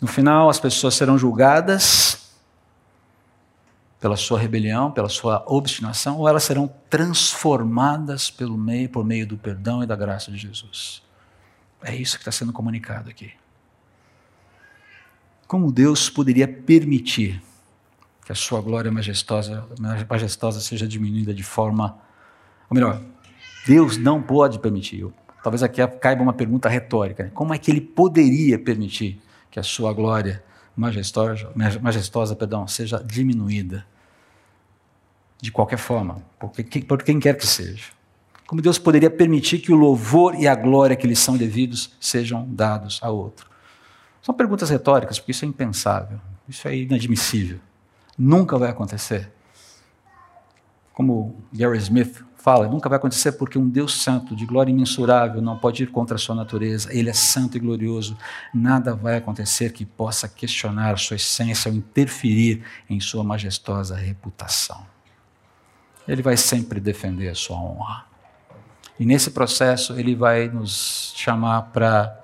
No 0.00 0.08
final 0.08 0.48
as 0.48 0.58
pessoas 0.58 0.94
serão 0.94 1.18
julgadas 1.18 1.99
pela 4.00 4.16
sua 4.16 4.38
rebelião, 4.38 4.90
pela 4.90 5.10
sua 5.10 5.44
obstinação, 5.46 6.18
ou 6.18 6.26
elas 6.26 6.42
serão 6.44 6.72
transformadas 6.88 8.30
pelo 8.30 8.56
meio, 8.56 8.88
por 8.88 9.04
meio 9.04 9.26
do 9.26 9.36
perdão 9.36 9.82
e 9.82 9.86
da 9.86 9.94
graça 9.94 10.32
de 10.32 10.38
Jesus. 10.38 11.02
É 11.82 11.94
isso 11.94 12.16
que 12.16 12.22
está 12.22 12.32
sendo 12.32 12.52
comunicado 12.52 13.10
aqui. 13.10 13.30
Como 15.46 15.70
Deus 15.70 16.08
poderia 16.08 16.48
permitir 16.48 17.42
que 18.24 18.32
a 18.32 18.34
sua 18.34 18.60
glória 18.60 18.90
majestosa, 18.90 19.66
majestosa 20.08 20.60
seja 20.60 20.86
diminuída 20.86 21.34
de 21.34 21.42
forma. 21.42 21.98
Ou 22.70 22.74
melhor, 22.74 23.02
Deus 23.66 23.96
não 23.96 24.22
pode 24.22 24.58
permitir. 24.60 25.06
Talvez 25.42 25.62
aqui 25.62 25.86
caiba 25.98 26.22
uma 26.22 26.32
pergunta 26.32 26.68
retórica. 26.68 27.24
Né? 27.24 27.30
Como 27.34 27.52
é 27.52 27.58
que 27.58 27.70
ele 27.70 27.80
poderia 27.80 28.58
permitir 28.58 29.20
que 29.50 29.58
a 29.58 29.62
sua 29.62 29.92
glória 29.92 30.42
majestosa, 30.76 31.52
majestosa 31.80 32.36
perdão, 32.36 32.66
seja 32.66 33.02
diminuída 33.02 33.86
de 35.40 35.50
qualquer 35.50 35.78
forma, 35.78 36.22
por, 36.38 36.50
por 36.86 37.02
quem 37.02 37.18
quer 37.18 37.36
que 37.36 37.46
seja. 37.46 37.86
Como 38.46 38.60
Deus 38.60 38.78
poderia 38.78 39.08
permitir 39.08 39.60
que 39.60 39.72
o 39.72 39.76
louvor 39.76 40.34
e 40.34 40.46
a 40.46 40.54
glória 40.54 40.96
que 40.96 41.06
lhes 41.06 41.18
são 41.18 41.36
devidos 41.36 41.94
sejam 42.00 42.46
dados 42.48 42.98
a 43.02 43.08
outro? 43.08 43.48
São 44.20 44.34
perguntas 44.34 44.68
retóricas, 44.68 45.18
porque 45.18 45.30
isso 45.30 45.44
é 45.44 45.48
impensável, 45.48 46.20
isso 46.48 46.66
é 46.68 46.76
inadmissível. 46.76 47.58
Nunca 48.18 48.58
vai 48.58 48.68
acontecer. 48.68 49.30
Como 50.92 51.42
Gary 51.52 51.78
Smith 51.78 52.22
fala, 52.40 52.68
nunca 52.68 52.88
vai 52.88 52.96
acontecer 52.96 53.32
porque 53.32 53.58
um 53.58 53.68
Deus 53.68 54.02
santo, 54.02 54.34
de 54.34 54.46
glória 54.46 54.70
imensurável, 54.70 55.42
não 55.42 55.58
pode 55.58 55.82
ir 55.82 55.88
contra 55.88 56.16
a 56.16 56.18
sua 56.18 56.34
natureza. 56.34 56.92
Ele 56.92 57.10
é 57.10 57.12
santo 57.12 57.56
e 57.56 57.60
glorioso. 57.60 58.16
Nada 58.52 58.94
vai 58.94 59.16
acontecer 59.16 59.72
que 59.72 59.84
possa 59.84 60.26
questionar 60.26 60.98
sua 60.98 61.16
essência 61.16 61.70
ou 61.70 61.76
interferir 61.76 62.62
em 62.88 62.98
sua 62.98 63.22
majestosa 63.22 63.94
reputação. 63.94 64.84
Ele 66.08 66.22
vai 66.22 66.36
sempre 66.36 66.80
defender 66.80 67.28
a 67.28 67.34
sua 67.34 67.56
honra. 67.56 68.06
E 68.98 69.04
nesse 69.04 69.30
processo, 69.30 69.98
ele 69.98 70.14
vai 70.14 70.48
nos 70.48 71.12
chamar 71.16 71.62
para 71.72 72.18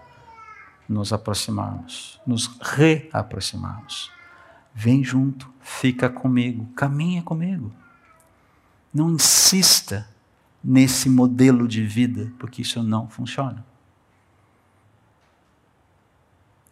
nos 0.88 1.12
aproximarmos, 1.12 2.20
nos 2.26 2.46
reaproximarmos. 2.60 4.10
Vem 4.74 5.02
junto, 5.02 5.50
fica 5.60 6.08
comigo, 6.08 6.66
caminha 6.74 7.22
comigo. 7.22 7.72
Não 8.96 9.10
insista 9.10 10.08
nesse 10.64 11.10
modelo 11.10 11.68
de 11.68 11.86
vida, 11.86 12.32
porque 12.38 12.62
isso 12.62 12.82
não 12.82 13.06
funciona. 13.06 13.62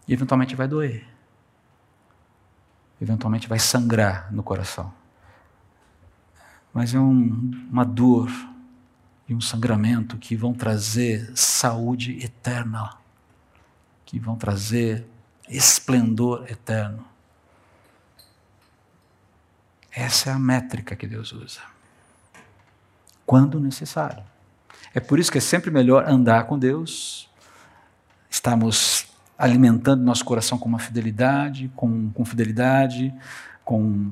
E 0.09 0.14
eventualmente 0.14 0.57
vai 0.57 0.66
doer. 0.66 1.07
Eventualmente 2.99 3.47
vai 3.47 3.59
sangrar 3.59 4.33
no 4.33 4.43
coração. 4.43 4.91
Mas 6.72 6.95
é 6.95 6.99
um, 6.99 7.51
uma 7.70 7.85
dor 7.85 8.31
e 9.29 9.35
um 9.35 9.41
sangramento 9.43 10.16
que 10.16 10.35
vão 10.35 10.55
trazer 10.55 11.31
saúde 11.37 12.25
eterna, 12.25 12.97
que 14.07 14.18
vão 14.18 14.35
trazer 14.35 15.07
esplendor 15.47 16.51
eterno. 16.51 17.05
Essa 19.93 20.31
é 20.31 20.33
a 20.33 20.39
métrica 20.39 20.97
que 20.97 21.07
Deus 21.07 21.31
usa. 21.31 21.74
Quando 23.27 23.59
necessário. 23.61 24.22
É 24.95 25.01
por 25.01 25.18
isso 25.18 25.33
que 25.33 25.39
é 25.39 25.41
sempre 25.41 25.70
melhor 25.70 26.09
andar 26.09 26.45
com 26.45 26.59
Deus, 26.59 27.29
estarmos 28.31 29.07
alimentando 29.37 30.03
nosso 30.03 30.25
coração 30.25 30.59
com 30.59 30.68
uma 30.68 30.79
fidelidade, 30.79 31.70
com, 31.75 32.11
com 32.11 32.25
fidelidade, 32.25 33.12
com, 33.64 34.11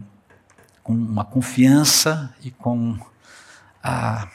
com 0.83 0.93
uma 0.93 1.25
confiança 1.25 2.35
e 2.43 2.51
com 2.51 2.99
a 3.83 4.29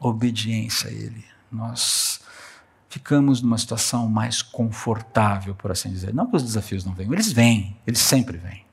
obediência 0.00 0.88
a 0.88 0.92
Ele. 0.92 1.24
Nós 1.50 2.20
ficamos 2.88 3.40
numa 3.40 3.56
situação 3.56 4.08
mais 4.08 4.42
confortável, 4.42 5.54
por 5.54 5.70
assim 5.70 5.90
dizer. 5.90 6.14
Não 6.14 6.26
que 6.26 6.36
os 6.36 6.42
desafios 6.42 6.84
não 6.84 6.92
venham, 6.92 7.12
eles 7.12 7.32
vêm, 7.32 7.76
eles 7.86 8.00
sempre 8.00 8.36
vêm. 8.36 8.64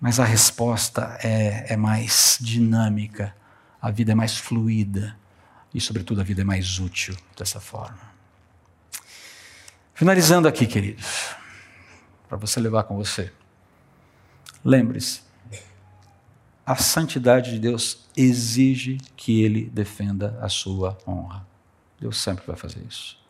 Mas 0.00 0.18
a 0.18 0.24
resposta 0.24 1.16
é, 1.22 1.72
é 1.72 1.76
mais 1.76 2.38
dinâmica, 2.40 3.34
a 3.82 3.90
vida 3.90 4.12
é 4.12 4.14
mais 4.14 4.38
fluida 4.38 5.18
e, 5.74 5.80
sobretudo, 5.80 6.20
a 6.20 6.24
vida 6.24 6.42
é 6.42 6.44
mais 6.44 6.78
útil 6.78 7.16
dessa 7.36 7.58
forma. 7.58 8.12
Finalizando 9.92 10.46
aqui, 10.46 10.66
queridos, 10.66 11.34
para 12.28 12.38
você 12.38 12.60
levar 12.60 12.84
com 12.84 12.96
você. 12.96 13.32
Lembre-se, 14.64 15.22
a 16.64 16.76
santidade 16.76 17.50
de 17.50 17.58
Deus 17.58 18.08
exige 18.16 18.98
que 19.16 19.42
ele 19.42 19.64
defenda 19.64 20.38
a 20.40 20.48
sua 20.48 20.96
honra. 21.06 21.44
Deus 22.00 22.18
sempre 22.18 22.46
vai 22.46 22.56
fazer 22.56 22.84
isso. 22.88 23.20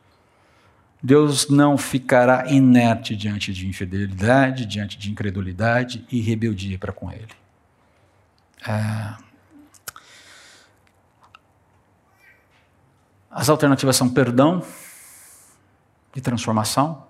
Deus 1.02 1.48
não 1.48 1.76
ficará 1.78 2.52
inerte 2.52 3.16
diante 3.16 3.52
de 3.52 3.66
infidelidade, 3.66 4.66
diante 4.66 4.98
de 4.98 5.10
incredulidade 5.10 6.06
e 6.12 6.20
rebeldia 6.20 6.78
para 6.78 6.92
com 6.92 7.10
ele. 7.10 7.32
É... 8.66 9.31
As 13.32 13.48
alternativas 13.48 13.96
são 13.96 14.10
perdão 14.10 14.62
e 16.14 16.20
transformação 16.20 17.06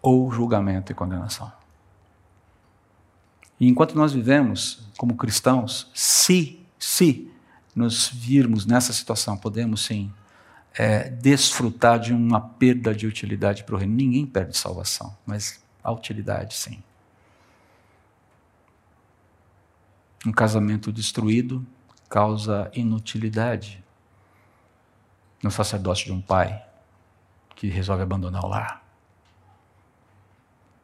ou 0.00 0.32
julgamento 0.32 0.90
e 0.90 0.94
condenação. 0.94 1.52
E 3.60 3.68
enquanto 3.68 3.94
nós 3.94 4.14
vivemos 4.14 4.88
como 4.96 5.14
cristãos, 5.16 5.90
se, 5.92 6.66
se 6.78 7.30
nos 7.76 8.08
virmos 8.08 8.64
nessa 8.64 8.90
situação, 8.94 9.36
podemos 9.36 9.84
sim 9.84 10.10
é, 10.78 11.10
desfrutar 11.10 12.00
de 12.00 12.14
uma 12.14 12.40
perda 12.40 12.94
de 12.94 13.06
utilidade 13.06 13.64
para 13.64 13.74
o 13.74 13.78
reino. 13.78 13.94
Ninguém 13.94 14.24
perde 14.24 14.56
salvação, 14.56 15.14
mas 15.26 15.62
a 15.82 15.92
utilidade 15.92 16.54
sim. 16.54 16.82
Um 20.26 20.32
casamento 20.32 20.90
destruído 20.90 21.64
causa 22.08 22.70
inutilidade 22.72 23.83
no 25.44 25.50
sacerdócio 25.50 26.06
de 26.06 26.12
um 26.12 26.20
pai 26.20 26.64
que 27.54 27.68
resolve 27.68 28.02
abandonar 28.02 28.44
o 28.44 28.48
lar. 28.48 28.82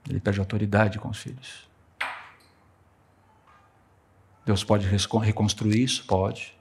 Ele 0.09 0.21
perde 0.21 0.39
autoridade 0.39 0.99
com 0.99 1.09
os 1.09 1.19
filhos. 1.19 1.69
Deus 4.45 4.63
pode 4.63 4.87
reconstruir 4.87 5.83
isso? 5.83 6.05
Pode. 6.07 6.57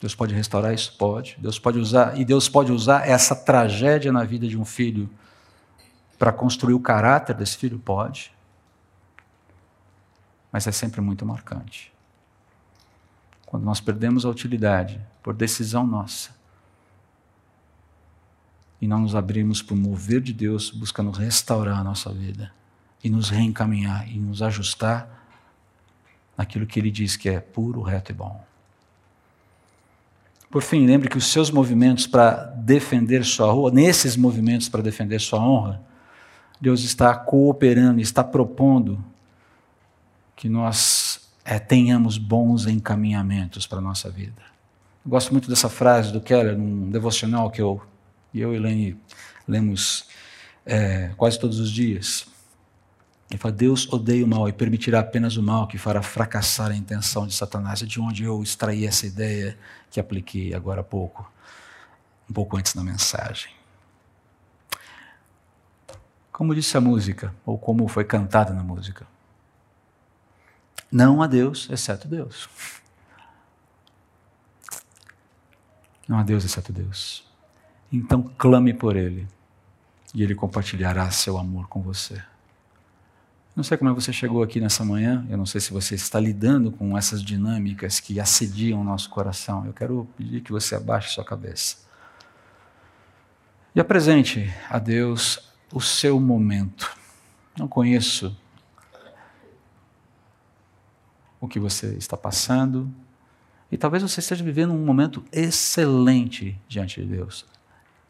Deus 0.00 0.14
pode 0.14 0.34
restaurar 0.34 0.74
isso? 0.74 0.96
Pode. 0.98 1.36
Deus 1.38 1.58
pode 1.58 1.78
usar, 1.78 2.18
e 2.18 2.24
Deus 2.24 2.48
pode 2.48 2.70
usar 2.70 3.08
essa 3.08 3.34
tragédia 3.34 4.12
na 4.12 4.24
vida 4.24 4.46
de 4.46 4.58
um 4.58 4.64
filho 4.64 5.08
para 6.18 6.32
construir 6.32 6.74
o 6.74 6.80
caráter 6.80 7.34
desse 7.34 7.56
filho? 7.56 7.78
Pode. 7.78 8.34
Mas 10.52 10.66
é 10.66 10.72
sempre 10.72 11.00
muito 11.00 11.24
marcante. 11.24 11.92
Quando 13.46 13.64
nós 13.64 13.80
perdemos 13.80 14.26
a 14.26 14.28
utilidade 14.28 15.00
por 15.22 15.32
decisão 15.32 15.86
nossa, 15.86 16.43
e 18.84 18.86
não 18.86 18.98
nos 18.98 19.14
abrirmos 19.14 19.62
para 19.62 19.72
o 19.72 19.78
mover 19.78 20.20
de 20.20 20.30
Deus, 20.30 20.68
buscando 20.68 21.10
restaurar 21.10 21.78
a 21.78 21.82
nossa 21.82 22.12
vida 22.12 22.52
e 23.02 23.08
nos 23.08 23.30
reencaminhar 23.30 24.06
e 24.06 24.18
nos 24.18 24.42
ajustar 24.42 25.08
naquilo 26.36 26.66
que 26.66 26.78
Ele 26.78 26.90
diz 26.90 27.16
que 27.16 27.30
é 27.30 27.40
puro, 27.40 27.80
reto 27.80 28.12
e 28.12 28.14
bom. 28.14 28.44
Por 30.50 30.60
fim, 30.60 30.84
lembre 30.84 31.08
que 31.08 31.16
os 31.16 31.28
seus 31.28 31.50
movimentos 31.50 32.06
para 32.06 32.34
defender 32.58 33.24
sua 33.24 33.54
honra, 33.54 33.70
nesses 33.70 34.18
movimentos 34.18 34.68
para 34.68 34.82
defender 34.82 35.18
sua 35.18 35.40
honra, 35.40 35.80
Deus 36.60 36.84
está 36.84 37.14
cooperando, 37.14 38.02
está 38.02 38.22
propondo 38.22 39.02
que 40.36 40.46
nós 40.46 41.30
é, 41.42 41.58
tenhamos 41.58 42.18
bons 42.18 42.66
encaminhamentos 42.66 43.66
para 43.66 43.78
a 43.78 43.82
nossa 43.82 44.10
vida. 44.10 44.42
Eu 45.02 45.10
gosto 45.10 45.32
muito 45.32 45.48
dessa 45.48 45.70
frase 45.70 46.12
do 46.12 46.20
Keller, 46.20 46.58
num 46.58 46.90
devocional 46.90 47.50
que 47.50 47.62
eu 47.62 47.80
e 48.34 48.40
eu 48.40 48.52
e 48.52 48.56
Elaine 48.56 49.00
lemos 49.46 50.08
é, 50.66 51.12
quase 51.16 51.38
todos 51.38 51.60
os 51.60 51.70
dias. 51.70 52.26
Ele 53.30 53.38
fala: 53.38 53.54
Deus 53.54 53.90
odeia 53.92 54.24
o 54.24 54.28
mal 54.28 54.48
e 54.48 54.52
permitirá 54.52 55.00
apenas 55.00 55.36
o 55.36 55.42
mal 55.42 55.68
que 55.68 55.78
fará 55.78 56.02
fracassar 56.02 56.72
a 56.72 56.76
intenção 56.76 57.26
de 57.26 57.32
Satanás. 57.32 57.82
É 57.82 57.86
de 57.86 58.00
onde 58.00 58.24
eu 58.24 58.42
extraí 58.42 58.84
essa 58.84 59.06
ideia 59.06 59.56
que 59.90 60.00
apliquei 60.00 60.52
agora 60.52 60.80
há 60.80 60.84
pouco, 60.84 61.30
um 62.28 62.32
pouco 62.32 62.56
antes 62.56 62.74
da 62.74 62.82
mensagem. 62.82 63.52
Como 66.32 66.54
disse 66.54 66.76
a 66.76 66.80
música, 66.80 67.32
ou 67.46 67.56
como 67.56 67.86
foi 67.86 68.04
cantada 68.04 68.52
na 68.52 68.64
música: 68.64 69.06
Não 70.90 71.22
há 71.22 71.28
Deus 71.28 71.68
exceto 71.70 72.08
Deus. 72.08 72.48
Não 76.08 76.18
há 76.18 76.22
Deus 76.22 76.44
exceto 76.44 76.72
Deus. 76.72 77.33
Então 77.94 78.24
clame 78.36 78.74
por 78.74 78.96
Ele 78.96 79.24
e 80.12 80.24
Ele 80.24 80.34
compartilhará 80.34 81.08
seu 81.12 81.38
amor 81.38 81.68
com 81.68 81.80
você. 81.80 82.20
Não 83.54 83.62
sei 83.62 83.78
como 83.78 83.88
é 83.88 83.94
você 83.94 84.12
chegou 84.12 84.42
aqui 84.42 84.60
nessa 84.60 84.84
manhã, 84.84 85.24
eu 85.30 85.38
não 85.38 85.46
sei 85.46 85.60
se 85.60 85.72
você 85.72 85.94
está 85.94 86.18
lidando 86.18 86.72
com 86.72 86.98
essas 86.98 87.22
dinâmicas 87.22 88.00
que 88.00 88.18
assediam 88.18 88.80
o 88.80 88.84
nosso 88.84 89.08
coração. 89.10 89.64
Eu 89.64 89.72
quero 89.72 90.08
pedir 90.16 90.40
que 90.40 90.50
você 90.50 90.74
abaixe 90.74 91.14
sua 91.14 91.24
cabeça. 91.24 91.84
E 93.72 93.78
apresente 93.78 94.52
a 94.68 94.80
Deus 94.80 95.52
o 95.72 95.80
seu 95.80 96.18
momento. 96.18 96.96
Não 97.56 97.68
conheço 97.68 98.36
o 101.40 101.46
que 101.46 101.60
você 101.60 101.94
está 101.94 102.16
passando, 102.16 102.92
e 103.70 103.76
talvez 103.76 104.02
você 104.02 104.18
esteja 104.18 104.42
vivendo 104.42 104.72
um 104.72 104.84
momento 104.84 105.24
excelente 105.30 106.60
diante 106.66 107.00
de 107.00 107.06
Deus. 107.06 107.46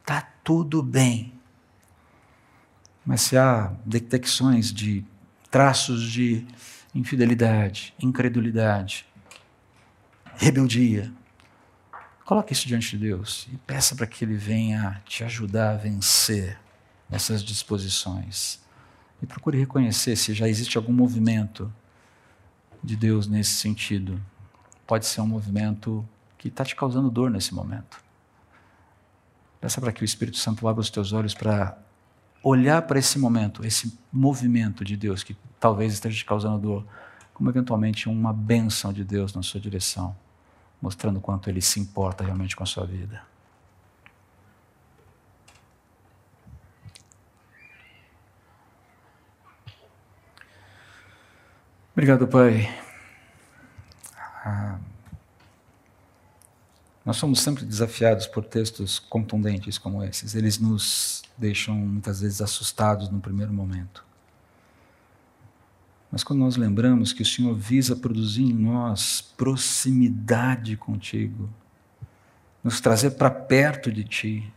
Está 0.04 0.20
tudo 0.20 0.82
bem. 0.82 1.32
Mas 3.06 3.22
se 3.22 3.38
há 3.38 3.72
detecções 3.86 4.70
de 4.70 5.02
traços 5.50 6.02
de 6.02 6.46
infidelidade, 6.94 7.94
incredulidade, 7.98 9.06
rebeldia. 10.36 11.10
Coloque 12.22 12.52
isso 12.52 12.68
diante 12.68 12.90
de 12.90 12.98
Deus 12.98 13.48
e 13.50 13.56
peça 13.56 13.96
para 13.96 14.06
que 14.06 14.22
Ele 14.26 14.36
venha 14.36 15.02
te 15.06 15.24
ajudar 15.24 15.70
a 15.70 15.76
vencer 15.76 16.60
essas 17.10 17.42
disposições. 17.42 18.60
E 19.22 19.26
procure 19.26 19.58
reconhecer 19.58 20.16
se 20.16 20.34
já 20.34 20.46
existe 20.46 20.76
algum 20.76 20.92
movimento 20.92 21.72
de 22.82 22.94
Deus 22.94 23.26
nesse 23.26 23.54
sentido. 23.54 24.20
Pode 24.86 25.06
ser 25.06 25.22
um 25.22 25.26
movimento 25.26 26.06
que 26.36 26.48
está 26.48 26.62
te 26.62 26.76
causando 26.76 27.10
dor 27.10 27.30
nesse 27.30 27.54
momento. 27.54 28.03
Peça 29.64 29.80
para 29.80 29.92
que 29.92 30.02
o 30.02 30.04
Espírito 30.04 30.36
Santo 30.36 30.68
abra 30.68 30.82
os 30.82 30.90
teus 30.90 31.14
olhos 31.14 31.32
para 31.32 31.78
olhar 32.42 32.82
para 32.82 32.98
esse 32.98 33.18
momento, 33.18 33.64
esse 33.64 33.98
movimento 34.12 34.84
de 34.84 34.94
Deus 34.94 35.22
que 35.22 35.34
talvez 35.58 35.94
esteja 35.94 36.18
te 36.18 36.24
causando 36.26 36.58
dor, 36.58 36.86
como 37.32 37.48
eventualmente 37.48 38.06
uma 38.06 38.30
bênção 38.30 38.92
de 38.92 39.02
Deus 39.02 39.32
na 39.32 39.42
sua 39.42 39.58
direção, 39.58 40.14
mostrando 40.82 41.18
quanto 41.18 41.48
Ele 41.48 41.62
se 41.62 41.80
importa 41.80 42.22
realmente 42.22 42.54
com 42.54 42.62
a 42.62 42.66
sua 42.66 42.84
vida. 42.84 43.22
Obrigado, 51.94 52.28
Pai. 52.28 52.68
Ah, 54.44 54.78
Nós 57.04 57.18
somos 57.18 57.40
sempre 57.40 57.66
desafiados 57.66 58.26
por 58.26 58.44
textos 58.44 58.98
contundentes 58.98 59.76
como 59.76 60.02
esses. 60.02 60.34
Eles 60.34 60.58
nos 60.58 61.22
deixam 61.36 61.74
muitas 61.74 62.22
vezes 62.22 62.40
assustados 62.40 63.10
no 63.10 63.20
primeiro 63.20 63.52
momento. 63.52 64.04
Mas 66.10 66.24
quando 66.24 66.38
nós 66.38 66.56
lembramos 66.56 67.12
que 67.12 67.22
o 67.22 67.26
Senhor 67.26 67.54
visa 67.54 67.94
produzir 67.94 68.44
em 68.44 68.54
nós 68.54 69.20
proximidade 69.20 70.76
contigo, 70.76 71.50
nos 72.62 72.80
trazer 72.80 73.10
para 73.12 73.30
perto 73.30 73.92
de 73.92 74.04
Ti, 74.04 74.52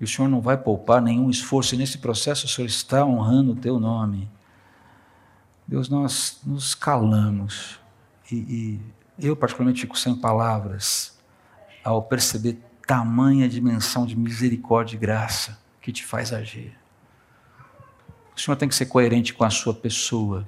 e 0.00 0.04
o 0.04 0.08
Senhor 0.08 0.26
não 0.26 0.40
vai 0.40 0.56
poupar 0.56 1.00
nenhum 1.00 1.30
esforço, 1.30 1.74
e 1.74 1.78
nesse 1.78 1.98
processo 1.98 2.46
o 2.46 2.48
Senhor 2.48 2.66
está 2.66 3.04
honrando 3.04 3.52
o 3.52 3.56
Teu 3.56 3.78
nome. 3.78 4.28
Deus, 5.68 5.88
nós 5.88 6.40
nos 6.44 6.74
calamos, 6.74 7.78
e, 8.32 8.80
e 9.18 9.26
eu 9.26 9.36
particularmente 9.36 9.82
fico 9.82 9.96
sem 9.96 10.16
palavras 10.16 11.19
ao 11.84 12.02
perceber 12.02 12.58
tamanha 12.86 13.48
dimensão 13.48 14.04
de 14.04 14.16
misericórdia 14.16 14.96
e 14.96 14.98
graça 14.98 15.58
que 15.80 15.92
te 15.92 16.04
faz 16.04 16.32
agir. 16.32 16.76
O 18.36 18.40
Senhor 18.40 18.56
tem 18.56 18.68
que 18.68 18.74
ser 18.74 18.86
coerente 18.86 19.34
com 19.34 19.44
a 19.44 19.50
sua 19.50 19.74
pessoa. 19.74 20.46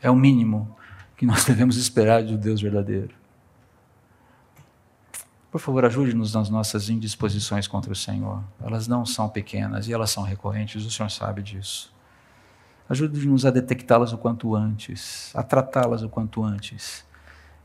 É 0.00 0.10
o 0.10 0.16
mínimo 0.16 0.76
que 1.16 1.26
nós 1.26 1.44
devemos 1.46 1.76
esperar 1.76 2.22
de 2.22 2.34
um 2.34 2.36
Deus 2.36 2.60
verdadeiro. 2.60 3.14
Por 5.50 5.60
favor, 5.60 5.84
ajude-nos 5.84 6.34
nas 6.34 6.50
nossas 6.50 6.90
indisposições 6.90 7.66
contra 7.66 7.90
o 7.90 7.96
Senhor. 7.96 8.44
Elas 8.60 8.86
não 8.86 9.06
são 9.06 9.28
pequenas 9.28 9.88
e 9.88 9.92
elas 9.92 10.10
são 10.10 10.22
recorrentes, 10.22 10.84
o 10.84 10.90
Senhor 10.90 11.10
sabe 11.10 11.42
disso. 11.42 11.92
Ajude-nos 12.88 13.44
a 13.44 13.50
detectá-las 13.50 14.12
o 14.12 14.18
quanto 14.18 14.54
antes, 14.54 15.34
a 15.34 15.42
tratá-las 15.42 16.02
o 16.02 16.08
quanto 16.08 16.44
antes. 16.44 17.04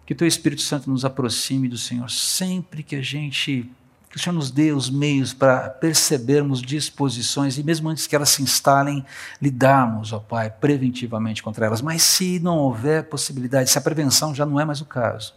Que 0.06 0.14
Teu 0.14 0.28
Espírito 0.28 0.62
Santo 0.62 0.90
nos 0.90 1.06
aproxime 1.06 1.70
do 1.70 1.78
Senhor 1.78 2.10
sempre 2.10 2.84
que 2.84 2.96
a 2.96 3.02
gente 3.02 3.70
que 4.14 4.18
o 4.18 4.22
Senhor 4.22 4.36
nos 4.36 4.52
dê 4.52 4.72
os 4.72 4.92
meios 4.92 5.34
para 5.34 5.72
percebermos 5.72 6.62
disposições 6.62 7.58
e, 7.58 7.64
mesmo 7.64 7.90
antes 7.90 8.06
que 8.06 8.16
elas 8.16 8.30
se 8.30 8.44
instalem, 8.44 9.04
lidarmos, 9.42 10.14
ó 10.14 10.20
Pai, 10.20 10.52
preventivamente 10.52 11.42
contra 11.42 11.66
elas. 11.66 11.82
Mas 11.82 12.04
se 12.04 12.40
não 12.40 12.60
houver 12.60 13.10
possibilidade, 13.10 13.72
se 13.72 13.78
a 13.80 13.82
prevenção 13.82 14.36
já 14.36 14.46
não 14.46 14.60
é 14.60 14.66
mais 14.66 14.82
o 14.82 14.86
caso, 14.86 15.34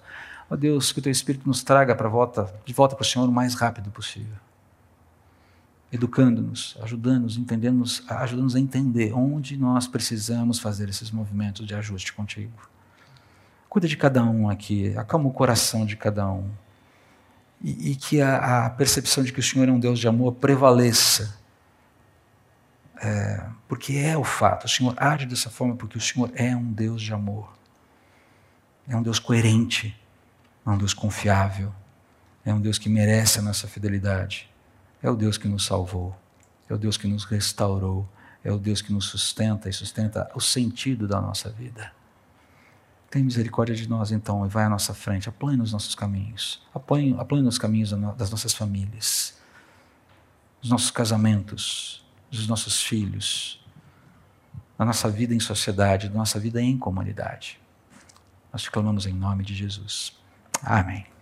ó 0.51 0.55
Deus, 0.55 0.93
que 0.93 0.99
o 0.99 1.03
Teu 1.03 1.11
Espírito 1.11 1.49
nos 1.49 1.63
traga 1.63 1.95
volta, 2.07 2.55
de 2.67 2.75
volta 2.75 2.95
para 2.95 3.03
o 3.03 3.07
Senhor 3.07 3.27
o 3.27 3.33
mais 3.33 3.55
rápido 3.55 3.91
possível. 3.91 4.37
Educando-nos, 5.91 6.77
ajudando-nos, 6.83 7.39
entendendo-nos, 7.39 8.03
ajudando-nos 8.07 8.57
a 8.57 8.61
entender 8.61 9.11
onde 9.15 9.57
nós 9.57 9.87
precisamos 9.87 10.59
fazer 10.59 10.91
esses 10.91 11.11
movimentos 11.11 11.67
de 11.67 11.75
ajuste 11.75 12.13
contigo. 12.13 12.76
Cuida 13.69 13.89
de 13.89 13.97
cada 13.97 14.23
um 14.25 14.49
aqui, 14.49 14.97
acalma 14.97 15.29
o 15.29 15.33
coração 15.33 15.85
de 15.85 15.97
cada 15.97 16.29
um 16.31 16.51
e, 17.63 17.93
e 17.93 17.97
que 17.97 18.21
a, 18.21 18.67
a, 18.67 18.71
percepção 18.71 19.25
de 19.25 19.33
que 19.33 19.41
o 19.41 19.43
Senhor 19.43 19.69
é 19.69 19.73
um 19.73 19.81
Deus 19.81 19.99
de 19.99 20.09
amor 20.09 20.35
prevaleça. 20.35 21.37
É, 23.03 23.45
porque 23.69 23.95
é 23.95 24.17
o 24.17 24.25
fato, 24.25 24.65
o 24.65 24.69
Senhor 24.69 24.95
age 24.97 25.27
dessa 25.27 25.51
forma 25.51 25.77
porque 25.77 25.99
o 25.99 26.01
Senhor 26.01 26.31
é 26.35 26.57
um 26.57 26.73
Deus 26.73 27.03
de 27.03 27.13
amor. 27.13 27.55
É 28.89 28.97
um 28.97 29.03
Deus 29.03 29.19
coerente, 29.19 29.99
é 30.65 30.71
um 30.71 30.79
Deus 30.79 30.95
confiável, 30.95 31.75
é 32.45 32.55
um 32.55 32.61
Deus 32.61 32.79
que 32.79 32.89
merece 32.89 33.41
a 33.41 33.43
nossa 33.43 33.67
fidelidade. 33.67 34.49
É 35.03 35.11
o 35.11 35.17
Deus 35.17 35.37
que 35.37 35.49
nos 35.49 35.67
salvou, 35.67 36.17
é 36.71 36.75
o 36.75 36.79
Deus 36.79 36.97
que 36.97 37.07
nos 37.07 37.25
restaurou, 37.25 38.09
é 38.43 38.51
o 38.51 38.59
Deus 38.59 38.81
que 38.81 38.93
nos 38.93 39.07
sustenta 39.07 39.69
e 39.69 39.73
sustenta 39.73 40.31
o 40.35 40.41
sentido 40.41 41.07
da 41.07 41.21
nossa 41.21 41.51
vida. 41.51 41.93
Tem 43.17 43.25
misericórdia 43.25 43.75
de 43.75 43.89
nós 43.89 44.13
então 44.13 44.45
e 44.45 44.49
vai 44.51 44.65
à 44.65 44.69
nossa 44.69 44.93
frente, 44.93 45.27
aplane 45.27 45.63
os 45.63 45.73
nossos 45.73 45.95
caminhos, 45.95 46.63
aplane, 46.75 47.17
aplane 47.19 47.49
os 47.49 47.57
caminhos 47.57 47.91
das 48.15 48.31
nossas 48.31 48.53
famílias, 48.53 49.41
dos 50.61 50.69
nossos 50.71 50.91
casamentos, 50.91 52.05
dos 52.31 52.47
nossos 52.47 52.83
filhos, 52.83 53.65
da 54.77 54.85
nossa 54.85 55.09
vida 55.09 55.35
em 55.35 55.41
sociedade, 55.41 56.11
da 56.11 56.15
nossa 56.15 56.39
vida 56.39 56.61
em 56.61 56.77
comunidade. 56.77 57.59
Nós 58.53 58.61
te 58.61 58.71
clamamos 58.71 59.07
em 59.07 59.15
nome 59.15 59.45
de 59.45 59.55
Jesus. 59.55 60.13
Amém. 60.63 61.16